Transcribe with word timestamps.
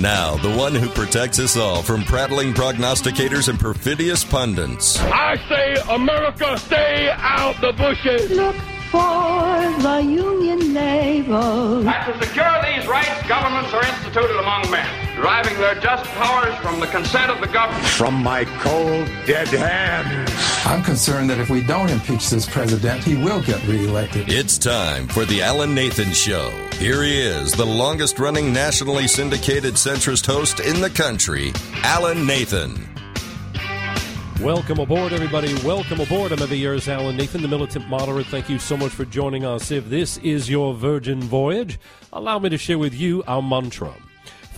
Now, 0.00 0.34
the 0.38 0.52
one 0.58 0.74
who 0.74 0.88
protects 0.88 1.38
us 1.38 1.56
all 1.56 1.80
from 1.82 2.02
prattling 2.02 2.52
prognosticators 2.54 3.48
and 3.48 3.58
perfidious 3.58 4.24
pundits. 4.24 4.98
I 4.98 5.36
say, 5.48 5.76
America, 5.88 6.58
stay 6.58 7.10
out 7.10 7.60
the 7.60 7.72
bushes. 7.72 8.28
Look 8.32 8.56
for 8.90 9.00
the 9.82 10.00
Union 10.02 10.72
naval. 10.72 11.88
And 11.88 12.12
to 12.12 12.26
secure 12.26 12.60
these 12.64 12.88
rights, 12.88 13.28
governments 13.28 13.72
are 13.72 13.84
instituted 13.84 14.40
among 14.40 14.68
men, 14.72 15.14
deriving 15.14 15.56
their 15.58 15.76
just 15.76 16.04
powers 16.06 16.56
from 16.56 16.80
the 16.80 16.88
consent 16.88 17.30
of 17.30 17.40
the 17.40 17.46
government. 17.46 17.86
From 17.86 18.14
my 18.14 18.44
cold, 18.58 19.06
dead 19.24 19.46
hands. 19.46 20.49
I'm 20.70 20.84
concerned 20.84 21.28
that 21.30 21.40
if 21.40 21.50
we 21.50 21.64
don't 21.64 21.90
impeach 21.90 22.30
this 22.30 22.48
president, 22.48 23.02
he 23.02 23.16
will 23.16 23.42
get 23.42 23.60
reelected. 23.66 24.28
It's 24.28 24.56
time 24.56 25.08
for 25.08 25.24
the 25.24 25.42
Alan 25.42 25.74
Nathan 25.74 26.12
Show. 26.12 26.48
Here 26.74 27.02
he 27.02 27.20
is, 27.20 27.50
the 27.50 27.66
longest 27.66 28.20
running 28.20 28.52
nationally 28.52 29.08
syndicated 29.08 29.74
centrist 29.74 30.26
host 30.26 30.60
in 30.60 30.80
the 30.80 30.88
country, 30.88 31.52
Alan 31.82 32.24
Nathan. 32.24 32.88
Welcome 34.40 34.78
aboard, 34.78 35.12
everybody. 35.12 35.52
Welcome 35.64 35.98
aboard. 35.98 36.30
I'm 36.30 36.40
every 36.40 36.58
year's 36.58 36.88
Alan 36.88 37.16
Nathan, 37.16 37.42
the 37.42 37.48
militant 37.48 37.88
moderate. 37.88 38.26
Thank 38.26 38.48
you 38.48 38.60
so 38.60 38.76
much 38.76 38.92
for 38.92 39.04
joining 39.04 39.44
us. 39.44 39.72
If 39.72 39.90
this 39.90 40.18
is 40.18 40.48
your 40.48 40.72
virgin 40.72 41.20
voyage, 41.20 41.80
allow 42.12 42.38
me 42.38 42.48
to 42.48 42.56
share 42.56 42.78
with 42.78 42.94
you 42.94 43.24
our 43.26 43.42
mantra. 43.42 43.92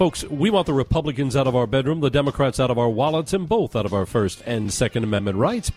Folks, 0.03 0.25
we 0.25 0.51
want 0.51 0.67
the 0.67 0.73
Republicans 0.73 1.37
out 1.37 1.47
of 1.47 1.55
our 1.55 1.69
bedroom, 1.69 2.01
the 2.01 2.11
Democrats 2.11 2.59
out 2.59 2.73
of 2.73 2.77
our 2.77 2.89
wallets, 2.89 3.33
and 3.33 3.49
both 3.49 3.77
out 3.77 3.87
of 3.87 3.95
our 3.95 4.05
First 4.05 4.43
and 4.45 4.73
Second 4.73 5.05
Amendment 5.05 5.39
rights. 5.39 5.71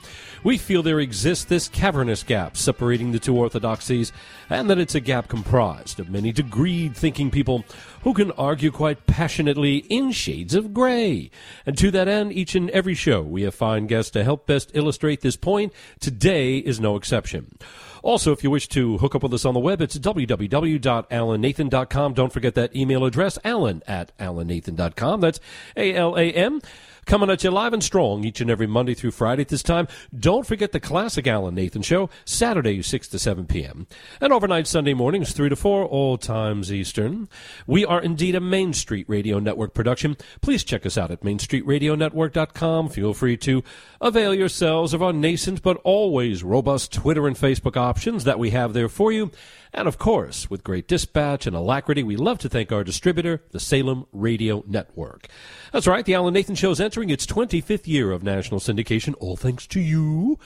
We 0.43 0.57
feel 0.57 0.81
there 0.81 0.99
exists 0.99 1.45
this 1.45 1.67
cavernous 1.67 2.23
gap 2.23 2.57
separating 2.57 3.11
the 3.11 3.19
two 3.19 3.37
orthodoxies, 3.37 4.11
and 4.49 4.67
that 4.67 4.79
it's 4.79 4.95
a 4.95 4.99
gap 4.99 5.27
comprised 5.27 5.99
of 5.99 6.09
many 6.09 6.33
degreed 6.33 6.95
thinking 6.95 7.29
people 7.29 7.65
who 8.01 8.15
can 8.15 8.31
argue 8.31 8.71
quite 8.71 9.05
passionately 9.05 9.85
in 9.91 10.11
shades 10.11 10.55
of 10.55 10.73
gray. 10.73 11.29
And 11.63 11.77
to 11.77 11.91
that 11.91 12.07
end, 12.07 12.33
each 12.33 12.55
and 12.55 12.71
every 12.71 12.95
show, 12.95 13.21
we 13.21 13.43
have 13.43 13.53
fine 13.53 13.85
guests 13.85 14.09
to 14.13 14.23
help 14.23 14.47
best 14.47 14.71
illustrate 14.73 15.21
this 15.21 15.37
point. 15.37 15.71
Today 15.99 16.57
is 16.57 16.79
no 16.79 16.95
exception. 16.95 17.59
Also, 18.05 18.31
if 18.31 18.43
you 18.43 18.51
wish 18.51 18.67
to 18.67 18.99
hook 18.99 19.15
up 19.15 19.23
with 19.23 19.33
us 19.33 19.45
on 19.45 19.55
the 19.55 19.59
web, 19.59 19.81
it's 19.81 19.97
www.alannathan.com. 19.97 22.13
Don't 22.13 22.31
forget 22.31 22.53
that 22.53 22.75
email 22.75 23.03
address, 23.03 23.39
alan 23.43 23.81
at 23.87 24.15
alannathan.com. 24.19 25.21
That's 25.21 25.39
A-L-A-M. 25.75 26.61
Coming 27.05 27.29
at 27.29 27.43
you 27.43 27.51
live 27.51 27.71
and 27.71 27.83
strong 27.83 28.23
each 28.23 28.41
and 28.41 28.49
every 28.49 28.65
Monday 28.65 28.95
through 28.95 29.11
Friday 29.11 29.43
at 29.43 29.49
this 29.49 29.61
time. 29.61 29.87
Don't 30.17 30.45
forget 30.45 30.71
the 30.71 30.79
classic 30.79 31.27
Alan 31.27 31.53
Nathan 31.53 31.83
Show, 31.83 32.09
Saturday 32.25 32.81
6 32.81 33.07
to 33.09 33.19
7 33.19 33.45
p.m. 33.45 33.85
And 34.19 34.33
overnight 34.33 34.65
Sunday 34.65 34.95
mornings 34.95 35.31
3 35.31 35.49
to 35.49 35.55
4, 35.55 35.85
all 35.85 36.17
times 36.17 36.73
Eastern. 36.73 37.29
We 37.67 37.85
are 37.85 38.01
indeed 38.01 38.33
a 38.33 38.39
Main 38.39 38.73
Street 38.73 39.07
Radio 39.07 39.37
Network 39.37 39.75
production. 39.75 40.17
Please 40.41 40.63
check 40.63 40.83
us 40.83 40.97
out 40.97 41.11
at 41.11 41.21
mainstreetradionetwork.com. 41.21 42.89
Feel 42.89 43.13
free 43.13 43.37
to 43.37 43.63
avail 44.05 44.35
yourselves 44.35 44.93
of 44.93 45.01
our 45.01 45.11
nascent 45.11 45.63
but 45.63 45.77
always 45.83 46.43
robust 46.43 46.93
Twitter 46.93 47.25
and 47.25 47.35
Facebook 47.35 47.75
options 47.75 48.23
that 48.23 48.37
we 48.37 48.51
have 48.51 48.73
there 48.73 48.87
for 48.87 49.11
you. 49.11 49.31
And 49.73 49.87
of 49.87 49.97
course, 49.97 50.47
with 50.47 50.63
great 50.63 50.87
dispatch 50.87 51.47
and 51.47 51.55
alacrity, 51.55 52.03
we 52.03 52.15
love 52.15 52.37
to 52.39 52.49
thank 52.49 52.71
our 52.71 52.83
distributor, 52.83 53.41
the 53.49 53.59
Salem 53.59 54.05
Radio 54.13 54.63
Network. 54.67 55.27
That's 55.73 55.87
right, 55.87 56.05
the 56.05 56.13
Alan 56.13 56.35
Nathan 56.35 56.53
Show 56.53 56.69
is 56.69 56.79
entering 56.79 57.09
its 57.09 57.25
25th 57.25 57.87
year 57.87 58.11
of 58.11 58.21
national 58.21 58.59
syndication, 58.59 59.15
all 59.19 59.35
thanks 59.35 59.65
to 59.67 59.79
you. 59.79 60.37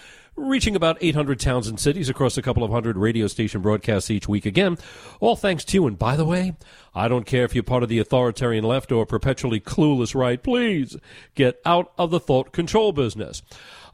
Reaching 0.42 0.76
about 0.76 0.98
800 1.02 1.38
towns 1.38 1.68
and 1.68 1.78
cities 1.78 2.08
across 2.09 2.38
a 2.38 2.42
couple 2.42 2.64
of 2.64 2.72
hundred 2.72 2.95
radio 2.95 3.28
station 3.28 3.62
broadcasts 3.62 4.09
each 4.09 4.30
week 4.30 4.46
again. 4.46 4.78
All 5.20 5.36
thanks 5.36 5.66
to 5.66 5.73
you. 5.76 5.86
And 5.86 6.00
by 6.00 6.16
the 6.16 6.23
way, 6.23 6.56
I 6.96 7.09
don't 7.09 7.26
care 7.26 7.44
if 7.44 7.54
you're 7.54 7.64
part 7.64 7.84
of 7.84 7.90
the 7.90 8.00
authoritarian 8.00 8.64
left 8.64 8.92
or 8.92 9.06
perpetually 9.06 9.59
clueless 9.59 10.16
right. 10.16 10.42
Please 10.42 10.96
get 11.36 11.59
out 11.66 11.92
of 11.98 12.09
the 12.09 12.22
thought 12.22 12.54
control 12.54 12.94
business. 12.94 13.42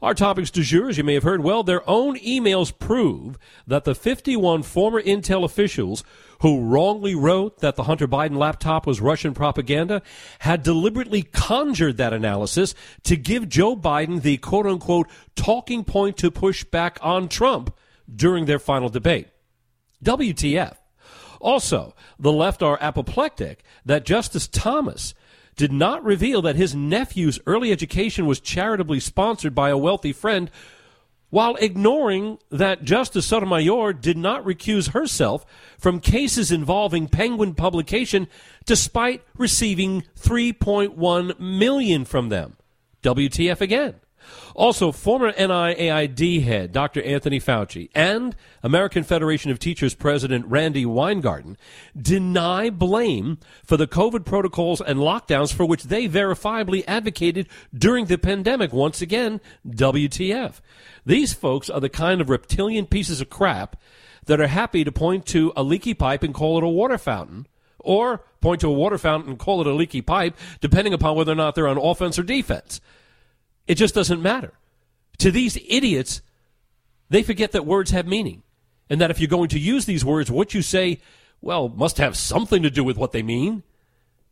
Our 0.06 0.14
topics 0.14 0.52
du 0.52 0.62
jour, 0.62 0.88
as 0.88 0.98
you 0.98 1.02
may 1.02 1.14
have 1.14 1.24
heard, 1.24 1.42
well, 1.42 1.64
their 1.64 1.82
own 1.90 2.16
emails 2.20 2.72
prove 2.78 3.36
that 3.66 3.82
the 3.82 3.92
51 3.92 4.62
former 4.62 5.02
Intel 5.02 5.42
officials 5.42 6.04
who 6.42 6.60
wrongly 6.60 7.16
wrote 7.16 7.58
that 7.58 7.74
the 7.74 7.82
Hunter 7.82 8.06
Biden 8.06 8.36
laptop 8.36 8.86
was 8.86 9.00
Russian 9.00 9.34
propaganda 9.34 10.02
had 10.38 10.62
deliberately 10.62 11.22
conjured 11.22 11.96
that 11.96 12.12
analysis 12.12 12.72
to 13.02 13.16
give 13.16 13.48
Joe 13.48 13.74
Biden 13.74 14.22
the 14.22 14.36
quote 14.36 14.66
unquote 14.66 15.08
talking 15.34 15.82
point 15.82 16.16
to 16.18 16.30
push 16.30 16.62
back 16.62 17.00
on 17.02 17.26
Trump 17.26 17.76
during 18.08 18.44
their 18.44 18.60
final 18.60 18.88
debate. 18.88 19.26
WTF. 20.04 20.76
Also, 21.40 21.96
the 22.16 22.32
left 22.32 22.62
are 22.62 22.78
apoplectic 22.80 23.64
that 23.84 24.06
Justice 24.06 24.46
Thomas 24.46 25.14
did 25.56 25.72
not 25.72 26.04
reveal 26.04 26.42
that 26.42 26.56
his 26.56 26.74
nephew's 26.74 27.40
early 27.46 27.72
education 27.72 28.26
was 28.26 28.40
charitably 28.40 29.00
sponsored 29.00 29.54
by 29.54 29.70
a 29.70 29.78
wealthy 29.78 30.12
friend 30.12 30.50
while 31.30 31.56
ignoring 31.56 32.38
that 32.50 32.84
Justice 32.84 33.26
Sotomayor 33.26 33.92
did 33.94 34.16
not 34.16 34.44
recuse 34.44 34.90
herself 34.90 35.44
from 35.78 36.00
cases 36.00 36.52
involving 36.52 37.08
Penguin 37.08 37.54
Publication 37.54 38.28
despite 38.64 39.22
receiving 39.36 40.04
3.1 40.20 41.38
million 41.40 42.04
from 42.04 42.28
them. 42.28 42.56
WTF 43.02 43.60
again. 43.60 43.96
Also, 44.54 44.92
former 44.92 45.32
NIAID 45.32 46.42
head 46.42 46.72
Dr. 46.72 47.02
Anthony 47.02 47.38
Fauci 47.38 47.90
and 47.94 48.34
American 48.62 49.02
Federation 49.02 49.50
of 49.50 49.58
Teachers 49.58 49.94
President 49.94 50.46
Randi 50.46 50.86
Weingarten 50.86 51.56
deny 52.00 52.70
blame 52.70 53.38
for 53.64 53.76
the 53.76 53.86
COVID 53.86 54.24
protocols 54.24 54.80
and 54.80 54.98
lockdowns 54.98 55.52
for 55.52 55.66
which 55.66 55.84
they 55.84 56.08
verifiably 56.08 56.84
advocated 56.86 57.48
during 57.74 58.06
the 58.06 58.18
pandemic. 58.18 58.72
Once 58.72 59.02
again, 59.02 59.40
WTF. 59.68 60.60
These 61.04 61.34
folks 61.34 61.70
are 61.70 61.80
the 61.80 61.88
kind 61.88 62.20
of 62.20 62.30
reptilian 62.30 62.86
pieces 62.86 63.20
of 63.20 63.30
crap 63.30 63.76
that 64.26 64.40
are 64.40 64.46
happy 64.46 64.84
to 64.84 64.92
point 64.92 65.26
to 65.26 65.52
a 65.56 65.62
leaky 65.62 65.94
pipe 65.94 66.22
and 66.22 66.34
call 66.34 66.58
it 66.58 66.64
a 66.64 66.68
water 66.68 66.98
fountain, 66.98 67.46
or 67.78 68.24
point 68.40 68.60
to 68.60 68.68
a 68.68 68.72
water 68.72 68.98
fountain 68.98 69.30
and 69.30 69.38
call 69.38 69.60
it 69.60 69.66
a 69.66 69.72
leaky 69.72 70.02
pipe, 70.02 70.36
depending 70.60 70.92
upon 70.92 71.16
whether 71.16 71.32
or 71.32 71.36
not 71.36 71.54
they're 71.54 71.68
on 71.68 71.78
offense 71.78 72.18
or 72.18 72.22
defense. 72.22 72.80
It 73.66 73.74
just 73.74 73.94
doesn't 73.94 74.22
matter. 74.22 74.52
To 75.18 75.30
these 75.30 75.56
idiots, 75.68 76.22
they 77.08 77.22
forget 77.22 77.52
that 77.52 77.66
words 77.66 77.90
have 77.90 78.06
meaning. 78.06 78.42
And 78.88 79.00
that 79.00 79.10
if 79.10 79.18
you're 79.18 79.28
going 79.28 79.48
to 79.48 79.58
use 79.58 79.84
these 79.84 80.04
words, 80.04 80.30
what 80.30 80.54
you 80.54 80.62
say, 80.62 81.00
well, 81.40 81.68
must 81.68 81.98
have 81.98 82.16
something 82.16 82.62
to 82.62 82.70
do 82.70 82.84
with 82.84 82.96
what 82.96 83.12
they 83.12 83.22
mean. 83.22 83.62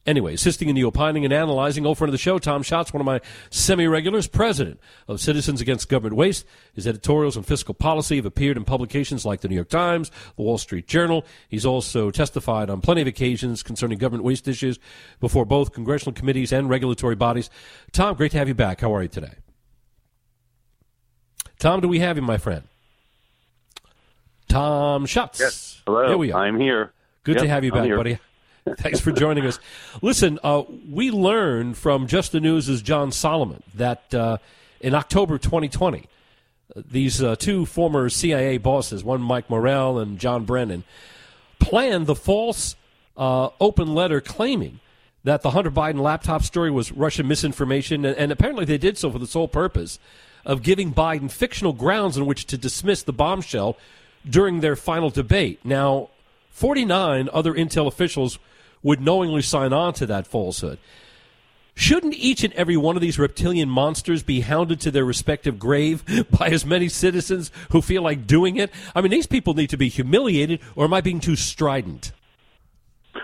Anyway, 0.06 0.34
assisting 0.34 0.68
in 0.68 0.74
the 0.74 0.84
opining 0.84 1.24
and 1.24 1.32
analyzing, 1.32 1.86
old 1.86 1.96
friend 1.96 2.10
of 2.10 2.12
the 2.12 2.18
show, 2.18 2.38
Tom 2.38 2.62
Schatz, 2.62 2.92
one 2.92 3.00
of 3.00 3.06
my 3.06 3.22
semi-regulars, 3.48 4.26
president 4.26 4.78
of 5.08 5.18
Citizens 5.18 5.62
Against 5.62 5.88
Government 5.88 6.14
Waste. 6.14 6.44
His 6.74 6.86
editorials 6.86 7.38
on 7.38 7.42
fiscal 7.42 7.72
policy 7.72 8.16
have 8.16 8.26
appeared 8.26 8.58
in 8.58 8.64
publications 8.64 9.24
like 9.24 9.40
the 9.40 9.48
New 9.48 9.54
York 9.54 9.70
Times, 9.70 10.10
the 10.36 10.42
Wall 10.42 10.58
Street 10.58 10.86
Journal. 10.86 11.24
He's 11.48 11.64
also 11.64 12.10
testified 12.10 12.68
on 12.68 12.82
plenty 12.82 13.00
of 13.00 13.06
occasions 13.06 13.62
concerning 13.62 13.96
government 13.96 14.24
waste 14.24 14.46
issues 14.46 14.78
before 15.20 15.46
both 15.46 15.72
congressional 15.72 16.12
committees 16.12 16.52
and 16.52 16.68
regulatory 16.68 17.14
bodies. 17.16 17.48
Tom, 17.92 18.14
great 18.14 18.32
to 18.32 18.38
have 18.38 18.48
you 18.48 18.54
back. 18.54 18.82
How 18.82 18.94
are 18.94 19.02
you 19.02 19.08
today? 19.08 19.32
Tom, 21.58 21.80
do 21.80 21.88
we 21.88 22.00
have 22.00 22.16
you, 22.16 22.22
my 22.22 22.36
friend? 22.36 22.64
Tom 24.48 25.06
Schatz. 25.06 25.40
Yes. 25.40 25.82
Hello. 25.86 26.08
Here 26.08 26.18
we 26.18 26.30
are. 26.30 26.42
I'm 26.44 26.60
here. 26.60 26.92
Good 27.22 27.36
Yep, 27.36 27.42
to 27.44 27.48
have 27.48 27.64
you 27.64 27.72
I'm 27.72 27.78
back, 27.78 27.86
here. 27.86 27.96
buddy. 27.96 28.18
Thanks 28.78 28.98
for 28.98 29.12
joining 29.12 29.44
us. 29.44 29.58
Listen, 30.00 30.38
uh, 30.42 30.62
we 30.90 31.10
learned 31.10 31.76
from 31.76 32.06
Just 32.06 32.32
the 32.32 32.40
News' 32.40 32.80
John 32.80 33.12
Solomon 33.12 33.62
that 33.74 34.14
uh, 34.14 34.38
in 34.80 34.94
October 34.94 35.36
2020, 35.36 35.98
uh, 36.74 36.82
these 36.90 37.22
uh, 37.22 37.36
two 37.36 37.66
former 37.66 38.08
CIA 38.08 38.56
bosses, 38.56 39.04
one 39.04 39.20
Mike 39.20 39.50
Morell 39.50 39.98
and 39.98 40.18
John 40.18 40.46
Brennan, 40.46 40.82
planned 41.58 42.06
the 42.06 42.14
false 42.14 42.74
uh, 43.18 43.50
open 43.60 43.94
letter 43.94 44.22
claiming 44.22 44.80
that 45.24 45.42
the 45.42 45.50
Hunter 45.50 45.70
Biden 45.70 46.00
laptop 46.00 46.42
story 46.42 46.70
was 46.70 46.90
Russian 46.90 47.28
misinformation, 47.28 48.06
and, 48.06 48.16
and 48.16 48.32
apparently 48.32 48.64
they 48.64 48.78
did 48.78 48.96
so 48.96 49.10
for 49.10 49.18
the 49.18 49.26
sole 49.26 49.48
purpose 49.48 49.98
of 50.46 50.62
giving 50.62 50.94
Biden 50.94 51.30
fictional 51.30 51.74
grounds 51.74 52.16
on 52.16 52.24
which 52.24 52.46
to 52.46 52.56
dismiss 52.56 53.02
the 53.02 53.12
bombshell 53.12 53.76
during 54.28 54.60
their 54.60 54.74
final 54.74 55.10
debate. 55.10 55.60
Now, 55.64 56.08
49 56.48 57.28
other 57.30 57.52
Intel 57.52 57.86
officials 57.86 58.38
would 58.84 59.00
knowingly 59.00 59.42
sign 59.42 59.72
on 59.72 59.92
to 59.94 60.06
that 60.06 60.28
falsehood. 60.28 60.78
Shouldn't 61.74 62.14
each 62.14 62.44
and 62.44 62.52
every 62.54 62.76
one 62.76 62.94
of 62.94 63.02
these 63.02 63.18
reptilian 63.18 63.68
monsters 63.68 64.22
be 64.22 64.42
hounded 64.42 64.78
to 64.82 64.92
their 64.92 65.04
respective 65.04 65.58
grave 65.58 66.04
by 66.38 66.48
as 66.48 66.64
many 66.64 66.88
citizens 66.88 67.50
who 67.72 67.82
feel 67.82 68.02
like 68.02 68.28
doing 68.28 68.56
it? 68.56 68.70
I 68.94 69.00
mean, 69.00 69.10
these 69.10 69.26
people 69.26 69.54
need 69.54 69.70
to 69.70 69.76
be 69.76 69.88
humiliated, 69.88 70.60
or 70.76 70.84
am 70.84 70.94
I 70.94 71.00
being 71.00 71.18
too 71.18 71.34
strident? 71.34 72.12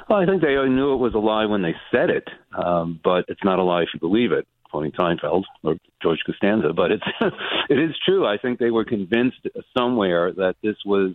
Well, 0.09 0.19
I 0.19 0.27
think 0.27 0.43
they 0.43 0.55
knew 0.55 0.93
it 0.93 0.97
was 0.97 1.15
a 1.15 1.19
lie 1.19 1.47
when 1.47 1.63
they 1.63 1.75
said 1.93 2.11
it, 2.11 2.29
um, 2.53 2.99
but 3.03 3.27
it's 3.29 3.45
not 3.45 3.61
a 3.61 3.63
lie 3.63 3.83
if 3.83 3.91
you 3.95 4.01
believe 4.01 4.33
it. 4.33 4.47
Quoting 4.69 4.93
Seinfeld 4.93 5.43
or 5.65 5.77
George 6.01 6.21
Costanza, 6.25 6.73
but 6.73 6.93
it's 6.93 7.03
it 7.69 7.79
is 7.79 7.91
true. 8.05 8.25
I 8.25 8.39
think 8.39 8.61
they 8.61 8.71
were 8.71 8.85
convinced 8.85 9.49
somewhere 9.77 10.33
that 10.33 10.55
this 10.63 10.77
was 10.87 11.15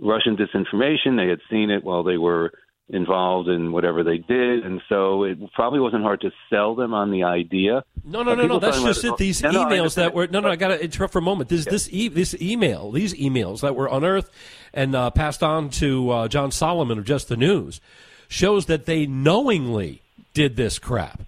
Russian 0.00 0.38
disinformation. 0.38 1.18
They 1.18 1.28
had 1.28 1.40
seen 1.50 1.70
it 1.70 1.84
while 1.84 2.02
they 2.02 2.16
were 2.16 2.52
involved 2.90 3.48
in 3.48 3.72
whatever 3.72 4.04
they 4.04 4.18
did, 4.18 4.64
and 4.64 4.80
so 4.88 5.24
it 5.24 5.38
probably 5.52 5.80
wasn't 5.80 6.02
hard 6.02 6.20
to 6.20 6.30
sell 6.50 6.74
them 6.74 6.92
on 6.92 7.10
the 7.10 7.22
idea. 7.22 7.82
No, 8.04 8.22
no, 8.22 8.34
no, 8.34 8.46
no. 8.46 8.58
That's 8.58 8.82
just 8.82 9.04
it. 9.04 9.16
These 9.16 9.42
emails 9.42 9.94
that 9.94 10.12
were 10.12 10.26
no, 10.26 10.40
no. 10.40 10.48
I 10.48 10.56
got 10.56 10.68
to 10.68 10.82
interrupt 10.82 11.12
for 11.12 11.18
a 11.18 11.22
moment. 11.22 11.48
This, 11.48 11.64
yeah. 11.64 11.72
this, 11.72 11.88
e- 11.90 12.08
this 12.08 12.34
email, 12.40 12.90
these 12.90 13.14
emails 13.14 13.62
that 13.62 13.74
were 13.74 13.88
unearthed 13.90 14.30
and 14.74 14.94
uh, 14.94 15.10
passed 15.10 15.42
on 15.42 15.70
to 15.70 16.10
uh, 16.10 16.28
John 16.28 16.50
Solomon 16.50 16.98
of 16.98 17.04
Just 17.04 17.28
the 17.28 17.36
News, 17.36 17.80
shows 18.28 18.66
that 18.66 18.84
they 18.84 19.06
knowingly 19.06 20.02
did 20.34 20.56
this 20.56 20.78
crap. 20.78 21.22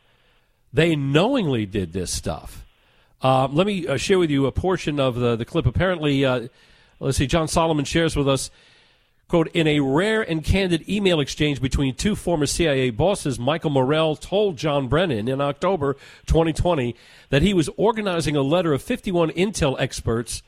They 0.73 0.95
knowingly 0.95 1.65
did 1.65 1.95
this 1.95 2.13
stuff. 2.13 2.65
Uh, 3.23 3.49
let 3.51 3.67
me 3.67 3.87
uh, 3.87 3.97
share 3.97 4.19
with 4.19 4.31
you 4.31 4.45
a 4.45 4.53
portion 4.53 5.01
of 5.01 5.15
the, 5.15 5.37
the 5.37 5.47
clip. 5.47 5.65
Apparently, 5.65 6.23
uh, 6.25 6.49
let's 7.01 7.17
see, 7.17 7.27
John 7.27 7.49
Solomon 7.49 7.87
shares 7.87 8.15
with 8.15 8.29
us 8.29 8.51
Quote, 9.29 9.49
in 9.55 9.67
a 9.67 9.81
rare 9.81 10.23
and 10.23 10.45
candid 10.45 10.89
email 10.89 11.19
exchange 11.19 11.61
between 11.61 11.97
two 11.97 12.15
former 12.15 12.47
CIA 12.47 12.91
bosses, 12.91 13.41
Michael 13.41 13.71
Morell 13.71 14.15
told 14.15 14.57
John 14.57 14.87
Brennan 14.87 15.27
in 15.27 15.41
October 15.41 15.95
2020 16.27 16.95
that 17.31 17.43
he 17.43 17.53
was 17.53 17.69
organizing 17.77 18.37
a 18.37 18.43
letter 18.43 18.73
of 18.73 18.83
51 18.83 19.31
intel 19.33 19.75
experts 19.81 20.43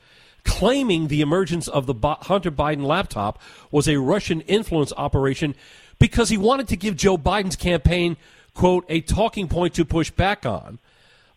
claiming 0.45 1.09
the 1.09 1.19
emergence 1.19 1.67
of 1.67 1.87
the 1.87 1.93
Hunter 2.21 2.51
Biden 2.51 2.85
laptop 2.85 3.41
was 3.69 3.89
a 3.89 3.97
Russian 3.97 4.39
influence 4.41 4.93
operation 4.95 5.55
because 5.99 6.29
he 6.29 6.37
wanted 6.37 6.69
to 6.69 6.77
give 6.77 6.95
Joe 6.95 7.17
Biden's 7.17 7.57
campaign, 7.57 8.15
quote, 8.53 8.85
a 8.87 9.01
talking 9.01 9.49
point 9.49 9.73
to 9.73 9.83
push 9.83 10.09
back 10.09 10.45
on. 10.45 10.79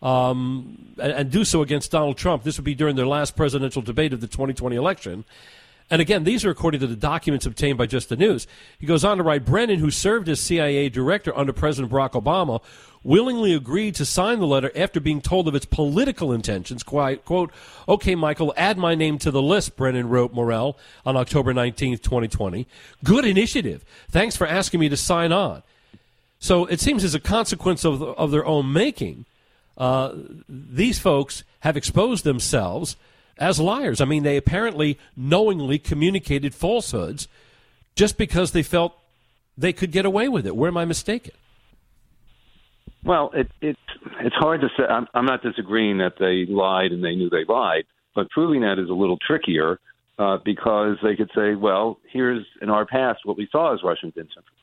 Um, 0.01 0.95
and, 1.01 1.13
and 1.13 1.31
do 1.31 1.45
so 1.45 1.61
against 1.61 1.91
Donald 1.91 2.17
Trump. 2.17 2.43
This 2.43 2.57
would 2.57 2.65
be 2.65 2.75
during 2.75 2.97
their 2.97 3.07
last 3.07 3.37
presidential 3.37 3.81
debate 3.81 4.11
of 4.11 4.19
the 4.19 4.27
2020 4.27 4.75
election. 4.75 5.23
And 5.89 6.01
again, 6.01 6.23
these 6.23 6.45
are 6.45 6.49
according 6.49 6.79
to 6.81 6.87
the 6.87 6.95
documents 6.95 7.45
obtained 7.45 7.77
by 7.77 7.85
Just 7.85 8.09
the 8.09 8.15
News. 8.15 8.47
He 8.79 8.85
goes 8.85 9.03
on 9.03 9.17
to 9.17 9.23
write 9.23 9.45
Brennan, 9.45 9.79
who 9.79 9.91
served 9.91 10.29
as 10.29 10.39
CIA 10.39 10.89
director 10.89 11.35
under 11.37 11.53
President 11.53 11.91
Barack 11.91 12.11
Obama, 12.11 12.61
willingly 13.03 13.53
agreed 13.53 13.95
to 13.95 14.05
sign 14.05 14.39
the 14.39 14.47
letter 14.47 14.71
after 14.75 14.99
being 14.99 15.21
told 15.21 15.47
of 15.47 15.55
its 15.55 15.65
political 15.65 16.31
intentions. 16.31 16.83
Quite, 16.83 17.25
quote, 17.25 17.51
okay, 17.87 18.15
Michael, 18.15 18.53
add 18.55 18.77
my 18.77 18.95
name 18.95 19.17
to 19.19 19.31
the 19.31 19.41
list, 19.41 19.75
Brennan 19.75 20.07
wrote 20.07 20.33
Morell 20.33 20.77
on 21.05 21.17
October 21.17 21.53
19th, 21.53 22.01
2020. 22.01 22.65
Good 23.03 23.25
initiative. 23.25 23.83
Thanks 24.09 24.37
for 24.37 24.47
asking 24.47 24.79
me 24.79 24.89
to 24.89 24.97
sign 24.97 25.33
on. 25.33 25.63
So 26.39 26.65
it 26.65 26.79
seems 26.79 27.03
as 27.03 27.13
a 27.13 27.19
consequence 27.19 27.85
of, 27.85 28.01
of 28.01 28.31
their 28.31 28.45
own 28.45 28.71
making, 28.71 29.25
uh, 29.77 30.13
these 30.47 30.97
folks 30.99 31.43
have 31.59 31.75
exposed 31.75 32.23
themselves– 32.23 32.95
as 33.37 33.59
liars. 33.59 34.01
I 34.01 34.05
mean, 34.05 34.23
they 34.23 34.37
apparently 34.37 34.97
knowingly 35.15 35.79
communicated 35.79 36.53
falsehoods 36.53 37.27
just 37.95 38.17
because 38.17 38.51
they 38.51 38.63
felt 38.63 38.97
they 39.57 39.73
could 39.73 39.91
get 39.91 40.05
away 40.05 40.29
with 40.29 40.45
it. 40.47 40.55
Where 40.55 40.69
am 40.69 40.77
I 40.77 40.85
mistaken? 40.85 41.33
Well, 43.03 43.31
it, 43.33 43.51
it, 43.61 43.77
it's 44.21 44.35
hard 44.35 44.61
to 44.61 44.69
say. 44.77 44.83
I'm, 44.83 45.07
I'm 45.13 45.25
not 45.25 45.43
disagreeing 45.43 45.97
that 45.97 46.13
they 46.19 46.51
lied 46.51 46.91
and 46.91 47.03
they 47.03 47.15
knew 47.15 47.29
they 47.29 47.43
lied, 47.47 47.83
but 48.15 48.29
proving 48.29 48.61
that 48.61 48.79
is 48.79 48.89
a 48.89 48.93
little 48.93 49.17
trickier 49.17 49.79
uh, 50.17 50.37
because 50.43 50.97
they 51.03 51.15
could 51.15 51.29
say, 51.35 51.55
well, 51.55 51.99
here's 52.11 52.45
in 52.61 52.69
our 52.69 52.85
past 52.85 53.21
what 53.25 53.37
we 53.37 53.47
saw 53.51 53.73
as 53.73 53.81
Russian 53.83 54.13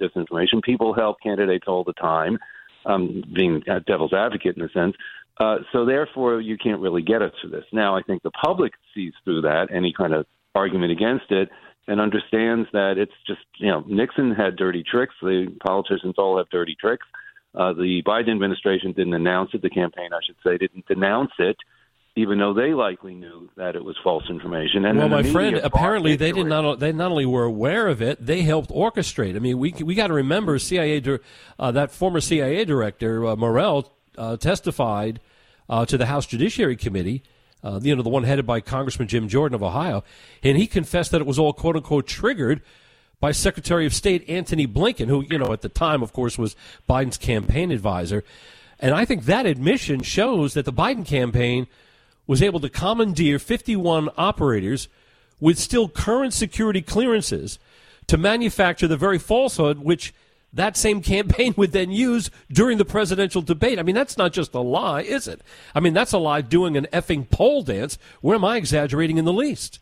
disinformation. 0.01 0.63
People 0.63 0.95
help 0.95 1.19
candidates 1.23 1.65
all 1.67 1.85
the 1.85 1.93
time, 1.95 2.39
um, 2.85 3.23
being 3.33 3.63
a 3.69 3.81
devil's 3.81 4.13
advocate 4.13 4.57
in 4.57 4.63
a 4.63 4.69
sense. 4.71 4.95
Uh, 5.39 5.59
so 5.73 5.85
therefore, 5.85 6.41
you 6.41 6.59
can't 6.59 6.81
really 6.81 7.03
get 7.03 7.23
us 7.23 7.33
to 7.43 7.49
this. 7.49 7.65
Now, 7.73 7.97
I 7.97 8.03
think 8.03 8.23
the 8.23 8.31
public 8.31 8.73
sees 8.95 9.15
through 9.25 9.43
that 9.43 9.69
any 9.73 9.93
kind 9.93 10.13
of 10.13 10.27
argument 10.55 10.93
against 10.93 11.31
it 11.31 11.49
and 11.87 12.01
understands 12.01 12.69
that 12.73 12.99
it's 12.99 13.15
just 13.27 13.41
you 13.57 13.69
know 13.69 13.83
Nixon 13.87 14.35
had 14.35 14.57
dirty 14.57 14.83
tricks. 14.83 15.15
The 15.23 15.55
politicians 15.65 16.15
all 16.19 16.37
have 16.39 16.49
dirty 16.51 16.77
tricks. 16.79 17.07
Uh, 17.55 17.73
the 17.73 18.03
Biden 18.07 18.31
administration 18.31 18.93
didn't 18.93 19.15
announce 19.15 19.51
it. 19.55 19.63
The 19.63 19.71
campaign, 19.71 20.11
I 20.13 20.21
should 20.25 20.37
say, 20.45 20.57
didn't 20.57 20.87
denounce 20.87 21.33
it, 21.39 21.57
even 22.21 22.39
though 22.39 22.53
they 22.53 22.75
likely 22.75 23.15
knew 23.15 23.49
that 23.57 23.75
it 23.75 23.83
was 23.83 23.97
false 24.05 24.25
information. 24.29 24.85
And 24.85 24.99
well, 24.99 25.09
my 25.09 25.23
friend, 25.23 25.57
apparently 25.57 26.17
they 26.17 26.33
did 26.33 26.47
not. 26.47 26.79
They 26.79 26.93
not 26.93 27.11
only 27.11 27.25
were 27.25 27.45
aware 27.45 27.89
of 27.89 28.03
it, 28.03 28.25
they 28.25 28.43
helped 28.43 28.71
orchestrate. 28.71 29.37
I 29.37 29.39
mean, 29.39 29.59
we 29.59 29.73
we 29.73 29.95
got 29.95 30.09
to 30.09 30.15
remember 30.15 30.59
CIA 30.59 31.03
uh, 31.59 31.71
that 31.73 31.91
former 31.91 32.21
CIA 32.21 32.65
director 32.67 33.27
uh, 33.27 33.37
Morell 33.37 33.91
uh, 34.19 34.37
testified 34.37 35.21
uh, 35.69 35.87
to 35.87 35.97
the 35.97 36.07
House 36.07 36.27
Judiciary 36.27 36.77
Committee, 36.77 37.23
uh, 37.65 37.81
you 37.83 37.97
know, 37.97 38.03
the 38.03 38.11
one 38.11 38.25
headed 38.25 38.47
by 38.47 38.61
Congressman 38.61 39.09
Jim 39.09 39.27
Jordan 39.27 39.55
of 39.55 39.63
Ohio, 39.63 40.05
and 40.43 40.59
he 40.59 40.67
confessed 40.67 41.11
that 41.13 41.23
it 41.23 41.27
was 41.27 41.39
all 41.39 41.55
quote 41.55 41.77
unquote 41.77 42.07
triggered 42.07 42.61
by 43.19 43.33
Secretary 43.33 43.87
of 43.87 43.95
State 43.95 44.29
Antony 44.29 44.67
Blinken, 44.67 45.09
who, 45.09 45.25
you 45.31 45.39
know, 45.39 45.53
at 45.53 45.61
the 45.63 45.69
time, 45.69 46.03
of 46.03 46.13
course, 46.13 46.39
was 46.39 46.57
Biden's 46.89 47.19
campaign 47.19 47.71
advisor. 47.71 48.25
And 48.79 48.95
I 48.95 49.05
think 49.05 49.25
that 49.25 49.45
admission 49.45 50.03
shows 50.03 50.55
that 50.55 50.65
the 50.65 50.73
Biden 50.73 51.07
campaign 51.07 51.67
was 52.31 52.45
able 52.45 52.61
to 52.61 52.69
commandeer 52.69 53.41
51 53.41 54.09
operators 54.17 54.87
with 55.41 55.59
still 55.59 55.89
current 55.89 56.33
security 56.33 56.81
clearances 56.81 57.59
to 58.07 58.17
manufacture 58.17 58.87
the 58.87 58.97
very 58.97 59.19
falsehood 59.19 59.81
which 59.81 60.15
that 60.53 60.77
same 60.77 61.03
campaign 61.15 61.53
would 61.57 61.73
then 61.73 61.91
use 61.91 62.31
during 62.49 62.79
the 62.79 62.85
presidential 62.85 63.43
debate. 63.43 63.81
I 63.81 63.83
mean, 63.83 63.97
that's 63.97 64.17
not 64.17 64.33
just 64.33 64.55
a 64.55 64.61
lie, 64.61 65.01
is 65.01 65.27
it? 65.27 65.41
I 65.75 65.81
mean, 65.81 65.93
that's 65.93 66.13
a 66.13 66.19
lie 66.19 66.41
doing 66.41 66.77
an 66.77 66.87
effing 66.93 67.29
pole 67.29 67.65
dance. 67.65 67.99
Where 68.21 68.37
am 68.37 68.45
I 68.45 68.59
exaggerating 68.59 69.19
in 69.19 69.25
the 69.25 69.33
least? 69.33 69.81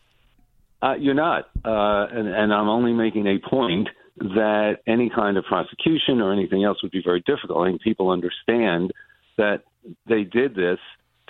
Uh, 0.81 0.95
you're 0.99 1.13
not. 1.13 1.51
Uh, 1.63 2.07
and, 2.11 2.27
and 2.27 2.51
I'm 2.51 2.67
only 2.67 2.93
making 2.93 3.27
a 3.27 3.37
point 3.47 3.89
that 4.17 4.77
any 4.87 5.11
kind 5.11 5.37
of 5.37 5.45
prosecution 5.45 6.19
or 6.19 6.33
anything 6.33 6.63
else 6.63 6.81
would 6.81 6.91
be 6.91 7.03
very 7.05 7.21
difficult. 7.27 7.59
I 7.59 7.69
think 7.69 7.83
people 7.83 8.09
understand 8.09 8.91
that 9.37 9.65
they 10.07 10.23
did 10.23 10.55
this 10.55 10.79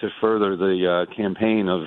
to 0.01 0.09
further 0.21 0.55
the 0.55 1.05
uh, 1.07 1.15
campaign 1.15 1.67
of 1.67 1.81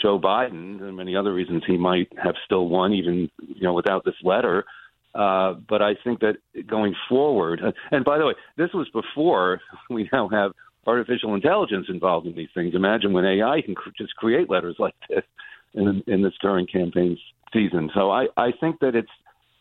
Joe 0.00 0.18
Biden 0.18 0.82
and 0.82 0.96
many 0.96 1.16
other 1.16 1.32
reasons 1.32 1.62
he 1.66 1.76
might 1.76 2.08
have 2.22 2.34
still 2.44 2.68
won, 2.68 2.92
even 2.92 3.30
you 3.40 3.62
know 3.62 3.74
without 3.74 4.04
this 4.04 4.14
letter. 4.22 4.64
Uh, 5.14 5.54
but 5.68 5.80
I 5.80 5.94
think 6.02 6.20
that 6.20 6.36
going 6.66 6.94
forward, 7.08 7.60
uh, 7.64 7.72
and 7.92 8.04
by 8.04 8.18
the 8.18 8.26
way, 8.26 8.34
this 8.56 8.70
was 8.74 8.88
before 8.90 9.60
we 9.90 10.08
now 10.12 10.28
have 10.28 10.52
artificial 10.86 11.34
intelligence 11.34 11.86
involved 11.88 12.26
in 12.26 12.34
these 12.34 12.48
things. 12.54 12.74
Imagine 12.74 13.12
when 13.12 13.24
AI 13.24 13.62
can 13.64 13.74
cr- 13.74 13.90
just 13.96 14.14
create 14.16 14.50
letters 14.50 14.76
like 14.78 14.94
this 15.08 15.22
in, 15.74 16.02
in 16.06 16.22
this 16.22 16.34
current 16.40 16.70
campaign 16.70 17.16
season. 17.52 17.90
So 17.94 18.10
I, 18.10 18.26
I 18.36 18.50
think 18.60 18.80
that 18.80 18.94
it's 18.94 19.08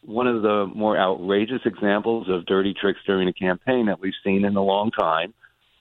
one 0.05 0.27
of 0.27 0.41
the 0.41 0.69
more 0.75 0.97
outrageous 0.97 1.61
examples 1.65 2.27
of 2.29 2.45
dirty 2.45 2.73
tricks 2.73 2.99
during 3.05 3.27
a 3.27 3.33
campaign 3.33 3.85
that 3.85 3.99
we've 3.99 4.13
seen 4.23 4.43
in 4.43 4.55
a 4.55 4.63
long 4.63 4.91
time. 4.91 5.33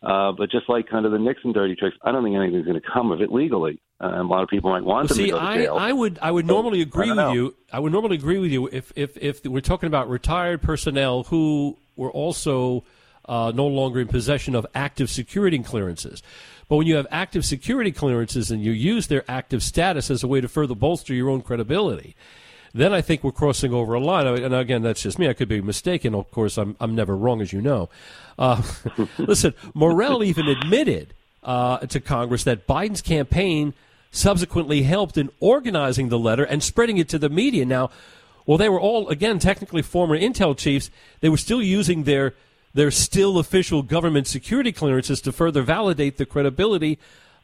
Uh, 0.03 0.33
but 0.33 0.51
just 0.51 0.69
like 0.69 0.89
kind 0.89 1.07
of 1.07 1.13
the 1.13 1.19
Nixon 1.19 1.53
dirty 1.53 1.77
tricks, 1.77 1.97
I 2.03 2.11
don't 2.11 2.25
think 2.25 2.35
anything's 2.35 2.67
going 2.67 2.81
to 2.81 2.87
come 2.93 3.13
of 3.13 3.21
it 3.21 3.31
legally. 3.31 3.81
Uh, 4.01 4.21
a 4.21 4.25
lot 4.25 4.43
of 4.43 4.49
people 4.49 4.71
might 4.71 4.85
want 4.85 5.09
well, 5.09 5.17
see, 5.17 5.27
to 5.27 5.31
go 5.31 5.39
to 5.39 5.55
jail. 5.55 5.77
I, 5.77 5.91
I 5.91 5.93
would, 5.93 6.19
I 6.21 6.31
would 6.31 6.47
normally 6.47 6.83
agree 6.83 7.09
with 7.09 7.17
know. 7.17 7.33
you. 7.33 7.55
I 7.73 7.79
would 7.79 7.93
normally 7.93 8.17
agree 8.17 8.39
with 8.39 8.51
you 8.51 8.69
if, 8.73 8.93
if, 8.97 9.17
if 9.17 9.45
we're 9.45 9.61
talking 9.61 9.87
about 9.87 10.09
retired 10.09 10.61
personnel 10.61 11.23
who 11.25 11.79
were 11.95 12.11
also 12.11 12.83
uh, 13.27 13.53
no 13.55 13.67
longer 13.69 14.01
in 14.01 14.09
possession 14.09 14.57
of 14.57 14.67
active 14.75 15.09
security 15.09 15.59
clearances. 15.61 16.21
But 16.69 16.77
when 16.77 16.87
you 16.87 16.97
have 16.97 17.07
active 17.11 17.45
security 17.45 17.93
clearances 17.93 18.51
and 18.51 18.63
you 18.63 18.73
use 18.73 19.07
their 19.07 19.25
active 19.31 19.63
status 19.63 20.11
as 20.11 20.25
a 20.25 20.27
way 20.27 20.41
to 20.41 20.49
further 20.49 20.75
bolster 20.75 21.15
your 21.15 21.31
own 21.31 21.43
credibility, 21.43 22.17
then 22.75 22.93
I 22.93 23.01
think 23.01 23.23
we're 23.23 23.33
crossing 23.33 23.73
over 23.73 23.95
a 23.95 24.01
line. 24.01 24.27
And 24.27 24.55
again, 24.55 24.83
that's 24.83 25.03
just 25.03 25.19
me. 25.19 25.29
I 25.29 25.35
could 25.35 25.49
be 25.49 25.61
mistaken. 25.61 26.15
Of 26.15 26.31
course, 26.31 26.57
I'm, 26.57 26.77
I'm 26.81 26.95
never 26.95 27.17
wrong, 27.17 27.41
as 27.41 27.53
you 27.53 27.61
know. 27.61 27.89
Uh, 28.39 28.63
listen, 29.19 29.55
Morell 29.75 30.25
even 30.25 30.49
admitted 30.49 31.15
uh, 31.43 31.79
to 31.79 32.01
Congress 32.01 32.45
that 32.45 32.67
Biden's 32.67 33.03
campaign 33.03 33.75
subsequently 34.11 34.83
helped 34.83 35.17
in 35.17 35.31
organizing 35.41 36.09
the 36.09 36.19
letter 36.19 36.45
and 36.45 36.63
spreading 36.63 36.99
it 36.99 37.09
to 37.11 37.19
the 37.19 37.29
media. 37.29 37.65
Now, 37.65 37.91
well, 38.47 38.59
they 38.59 38.69
were 38.69 38.81
all, 38.81 39.09
again, 39.09 39.39
technically 39.39 39.83
former 39.83 40.19
intel 40.19 40.57
chiefs. 40.57 40.91
They 41.21 41.29
were 41.29 41.37
still 41.37 41.63
using 41.63 42.05
their 42.05 42.35
their 42.75 42.91
still 42.91 43.39
official 43.39 43.83
government 43.83 44.27
security 44.27 44.73
clearances 44.73 45.21
to 45.21 45.31
further 45.31 45.61
validate 45.61 46.17
the 46.17 46.25
credibility 46.25 46.99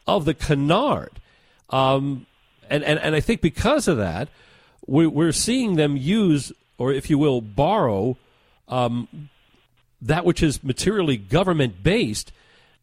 of 0.06 0.24
the 0.24 0.32
canard. 0.32 1.20
Um, 1.70 2.26
and, 2.70 2.82
and, 2.82 2.98
and 2.98 3.14
I 3.14 3.20
think 3.20 3.42
because 3.42 3.88
of 3.88 3.98
that, 3.98 4.28
we're 4.88 5.32
seeing 5.32 5.76
them 5.76 5.96
use, 5.96 6.50
or 6.78 6.92
if 6.92 7.10
you 7.10 7.18
will, 7.18 7.40
borrow 7.40 8.16
um, 8.68 9.28
that 10.00 10.24
which 10.24 10.42
is 10.42 10.64
materially 10.64 11.16
government 11.16 11.82
based 11.82 12.32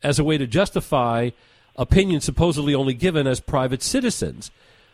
as 0.03 0.19
a 0.19 0.23
way 0.23 0.37
to 0.37 0.45
justify 0.45 1.31
opinions 1.75 2.23
supposedly 2.23 2.73
only 2.73 2.93
given 2.93 3.27
as 3.27 3.39
private 3.39 3.81
citizens. 3.81 4.51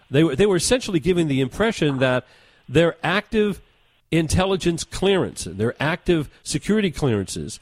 They 0.09 0.23
were, 0.23 0.35
they 0.35 0.45
were 0.45 0.55
essentially 0.55 0.99
giving 0.99 1.27
the 1.27 1.41
impression 1.41 1.99
that 1.99 2.25
their 2.67 2.95
active 3.03 3.61
intelligence 4.09 4.83
clearance, 4.83 5.43
their 5.43 5.75
active 5.79 6.29
security 6.43 6.91
clearances, 6.91 7.59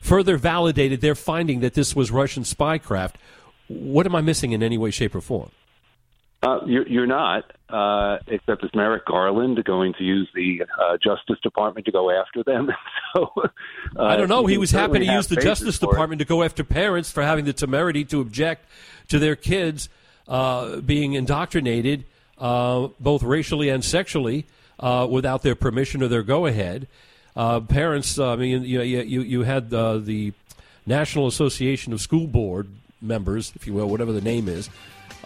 further 0.00 0.36
validated 0.36 1.00
their 1.00 1.14
finding 1.14 1.60
that 1.60 1.74
this 1.74 1.94
was 1.96 2.10
Russian 2.10 2.42
spycraft. 2.42 3.14
What 3.68 4.06
am 4.06 4.14
I 4.14 4.20
missing 4.20 4.52
in 4.52 4.62
any 4.62 4.78
way, 4.78 4.90
shape, 4.90 5.14
or 5.14 5.20
form? 5.20 5.50
Uh, 6.42 6.60
you're, 6.66 6.86
you're 6.86 7.06
not, 7.06 7.50
uh, 7.70 8.18
except 8.26 8.62
it's 8.62 8.74
Merrick 8.74 9.06
Garland 9.06 9.62
going 9.64 9.94
to 9.94 10.04
use 10.04 10.28
the 10.34 10.62
uh, 10.78 10.96
Justice 11.02 11.40
Department 11.42 11.86
to 11.86 11.92
go 11.92 12.10
after 12.10 12.42
them. 12.42 12.70
so 13.14 13.32
uh, 13.36 14.04
I 14.04 14.16
don't 14.16 14.28
know. 14.28 14.46
He 14.46 14.58
was 14.58 14.70
happy 14.70 14.98
to 14.98 15.04
use 15.04 15.26
the 15.28 15.36
Justice 15.36 15.78
for 15.78 15.86
it. 15.86 15.90
Department 15.90 16.18
to 16.20 16.24
go 16.24 16.42
after 16.42 16.62
parents 16.62 17.10
for 17.10 17.22
having 17.22 17.46
the 17.46 17.52
temerity 17.52 18.04
to 18.06 18.20
object 18.20 18.66
to 19.08 19.18
their 19.18 19.34
kids 19.34 19.88
uh, 20.28 20.80
being 20.80 21.14
indoctrinated, 21.14 22.04
uh, 22.38 22.88
both 23.00 23.22
racially 23.22 23.68
and 23.68 23.84
sexually, 23.84 24.44
uh, 24.78 25.06
without 25.10 25.42
their 25.42 25.54
permission 25.54 26.02
or 26.02 26.08
their 26.08 26.22
go-ahead. 26.22 26.86
Uh, 27.34 27.60
parents, 27.60 28.18
I 28.18 28.36
mean, 28.36 28.64
you, 28.64 28.82
you, 28.82 29.20
you 29.20 29.42
had 29.42 29.72
uh, 29.72 29.98
the 29.98 30.32
National 30.86 31.26
Association 31.26 31.92
of 31.92 32.00
School 32.00 32.26
Board 32.26 32.68
members, 33.00 33.52
if 33.56 33.66
you 33.66 33.74
will, 33.74 33.88
whatever 33.88 34.12
the 34.12 34.20
name 34.20 34.48
is, 34.48 34.70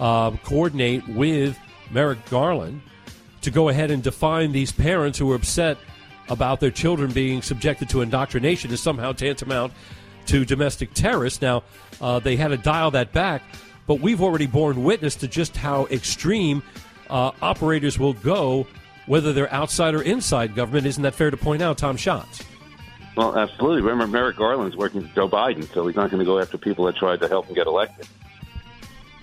uh, 0.00 0.33
coordinate 0.42 1.07
with 1.09 1.57
Merrick 1.90 2.25
Garland 2.30 2.83
to 3.42 3.50
go 3.50 3.69
ahead 3.69 3.90
and 3.90 4.02
define 4.02 4.52
these 4.52 4.73
parents 4.73 5.19
who 5.19 5.30
are 5.30 5.37
upset 5.37 5.78
about 6.28 6.61
their 6.61 6.71
children 6.71 7.12
being 7.12 7.42
subjected 7.42 7.88
to 7.90 8.00
indoctrination 8.00 8.71
is 8.71 8.80
somehow 8.80 9.12
tantamount 9.12 9.73
to 10.26 10.45
domestic 10.45 10.95
terrorists. 10.95 11.42
Now, 11.42 11.62
uh, 12.00 12.19
they 12.21 12.37
had 12.37 12.49
to 12.49 12.57
dial 12.57 12.90
that 12.92 13.12
back, 13.12 13.42
but 13.87 14.00
we've 14.00 14.23
already 14.23 14.47
borne 14.47 14.85
witness 14.85 15.16
to 15.16 15.28
just 15.28 15.57
how 15.57 15.87
extreme 15.87 16.62
uh, 17.09 17.33
operators 17.42 17.99
will 17.99 18.12
go, 18.12 18.66
whether 19.07 19.33
they're 19.33 19.52
outside 19.52 19.95
or 19.95 20.02
inside 20.02 20.54
government. 20.54 20.87
Isn't 20.87 21.02
that 21.02 21.14
fair 21.14 21.30
to 21.30 21.37
point 21.37 21.62
out, 21.62 21.78
Tom 21.78 21.97
Schatz? 21.97 22.45
Well, 23.16 23.37
absolutely. 23.37 23.83
Remember, 23.83 24.07
Merrick 24.07 24.37
Garland's 24.37 24.76
working 24.76 25.02
for 25.02 25.14
Joe 25.14 25.28
Biden, 25.28 25.69
so 25.75 25.87
he's 25.87 25.97
not 25.97 26.11
going 26.11 26.21
to 26.21 26.25
go 26.25 26.38
after 26.38 26.57
people 26.57 26.85
that 26.85 26.97
tried 26.97 27.21
to 27.21 27.28
help 27.28 27.47
him 27.47 27.54
get 27.54 27.66
elected. 27.66 28.07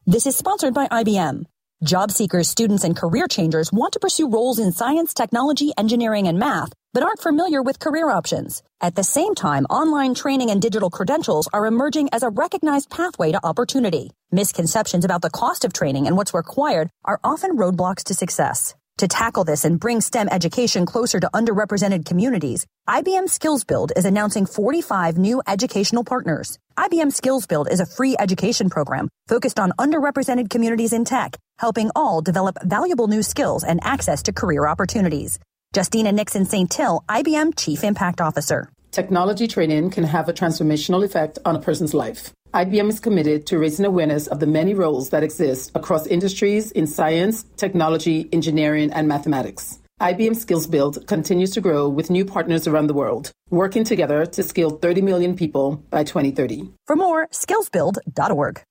This 0.07 0.27
is 0.27 0.37
sponsored 0.37 0.75
by 0.75 0.87
IBM. 0.89 1.47
Job 1.85 2.11
seekers, 2.11 2.49
students, 2.49 2.83
and 2.83 2.97
career 2.97 3.29
changers 3.29 3.71
want 3.71 3.93
to 3.93 4.01
pursue 4.01 4.31
roles 4.31 4.59
in 4.59 4.73
science, 4.73 5.13
technology, 5.13 5.71
engineering, 5.77 6.27
and 6.29 6.39
math, 6.39 6.73
but 6.95 7.03
aren't 7.03 7.21
familiar 7.21 7.63
with 7.63 7.79
career 7.79 8.09
options. 8.09 8.63
At 8.81 8.95
the 8.95 9.05
same 9.05 9.35
time, 9.35 9.67
online 9.67 10.15
training 10.15 10.51
and 10.51 10.63
digital 10.63 10.89
credentials 10.89 11.47
are 11.53 11.67
emerging 11.67 12.09
as 12.11 12.23
a 12.23 12.31
recognized 12.31 12.89
pathway 12.89 13.33
to 13.33 13.47
opportunity. 13.47 14.13
Misconceptions 14.33 15.05
about 15.05 15.21
the 15.21 15.29
cost 15.29 15.67
of 15.67 15.75
training 15.75 16.07
and 16.07 16.17
what's 16.17 16.33
required 16.33 16.89
are 17.05 17.21
often 17.23 17.59
roadblocks 17.59 18.05
to 18.05 18.15
success. 18.15 18.75
To 18.99 19.09
tackle 19.09 19.43
this 19.43 19.65
and 19.65 19.81
bring 19.81 20.01
STEM 20.01 20.29
education 20.31 20.87
closer 20.87 21.19
to 21.19 21.29
underrepresented 21.35 22.05
communities, 22.07 22.65
IBM 22.89 23.29
Skills 23.29 23.65
Build 23.65 23.91
is 23.97 24.05
announcing 24.05 24.47
45 24.47 25.19
new 25.19 25.43
educational 25.49 26.05
partners. 26.05 26.61
IBM 26.79 27.13
Skills 27.13 27.45
Build 27.49 27.69
is 27.69 27.81
a 27.81 27.87
free 27.87 28.15
education 28.17 28.71
program 28.71 29.09
focused 29.27 29.59
on 29.59 29.73
underrepresented 29.81 30.49
communities 30.49 30.93
in 30.93 31.05
tech, 31.05 31.37
helping 31.59 31.91
all 31.97 32.23
develop 32.23 32.57
valuable 32.63 33.09
new 33.09 33.25
skills 33.25 33.65
and 33.65 33.81
access 33.83 34.23
to 34.23 34.33
career 34.33 34.65
opportunities. 34.65 35.41
Justina 35.75 36.13
Nixon-St. 36.13 36.73
Hilaire, 36.73 37.01
IBM 37.09 37.57
Chief 37.57 37.83
Impact 37.83 38.21
Officer. 38.21 38.71
Technology 38.95 39.49
training 39.49 39.91
can 39.91 40.05
have 40.05 40.29
a 40.29 40.33
transformational 40.33 41.05
effect 41.05 41.41
on 41.45 41.57
a 41.57 41.61
person's 41.61 41.95
life. 41.95 42.31
IBM 42.55 42.89
is 42.89 43.01
committed 43.01 43.45
to 43.47 43.59
raising 43.59 43.85
awareness 43.85 44.29
of 44.29 44.39
the 44.39 44.47
many 44.47 44.73
roles 44.73 45.11
that 45.11 45.25
exist 45.25 45.73
across 45.75 46.07
industries 46.07 46.71
in 46.71 46.87
science, 46.87 47.45
technology, 47.57 48.29
engineering, 48.33 48.93
and 48.93 49.09
mathematics. 49.09 49.81
IBM 50.01 50.37
Skills 50.37 50.69
Build 50.69 51.09
continues 51.09 51.51
to 51.55 51.61
grow 51.61 51.89
with 51.89 52.09
new 52.09 52.25
partners 52.25 52.69
around 52.69 52.87
the 52.87 52.95
world, 52.95 53.33
working 53.51 53.83
together 53.83 54.27
to 54.27 54.45
skill 54.45 54.71
30 54.71 55.03
million 55.03 55.35
people 55.35 55.83
by 55.91 56.05
2030. 56.05 56.71
For 56.87 56.95
more, 56.95 57.27
skillsbuild.org. 57.33 58.63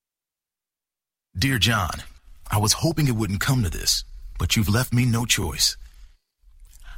Dear 1.36 1.58
John, 1.58 2.02
I 2.50 2.56
was 2.56 2.72
hoping 2.72 3.08
it 3.08 3.16
wouldn't 3.16 3.40
come 3.40 3.62
to 3.62 3.68
this, 3.68 4.04
but 4.38 4.56
you've 4.56 4.70
left 4.70 4.90
me 4.90 5.04
no 5.04 5.26
choice. 5.26 5.76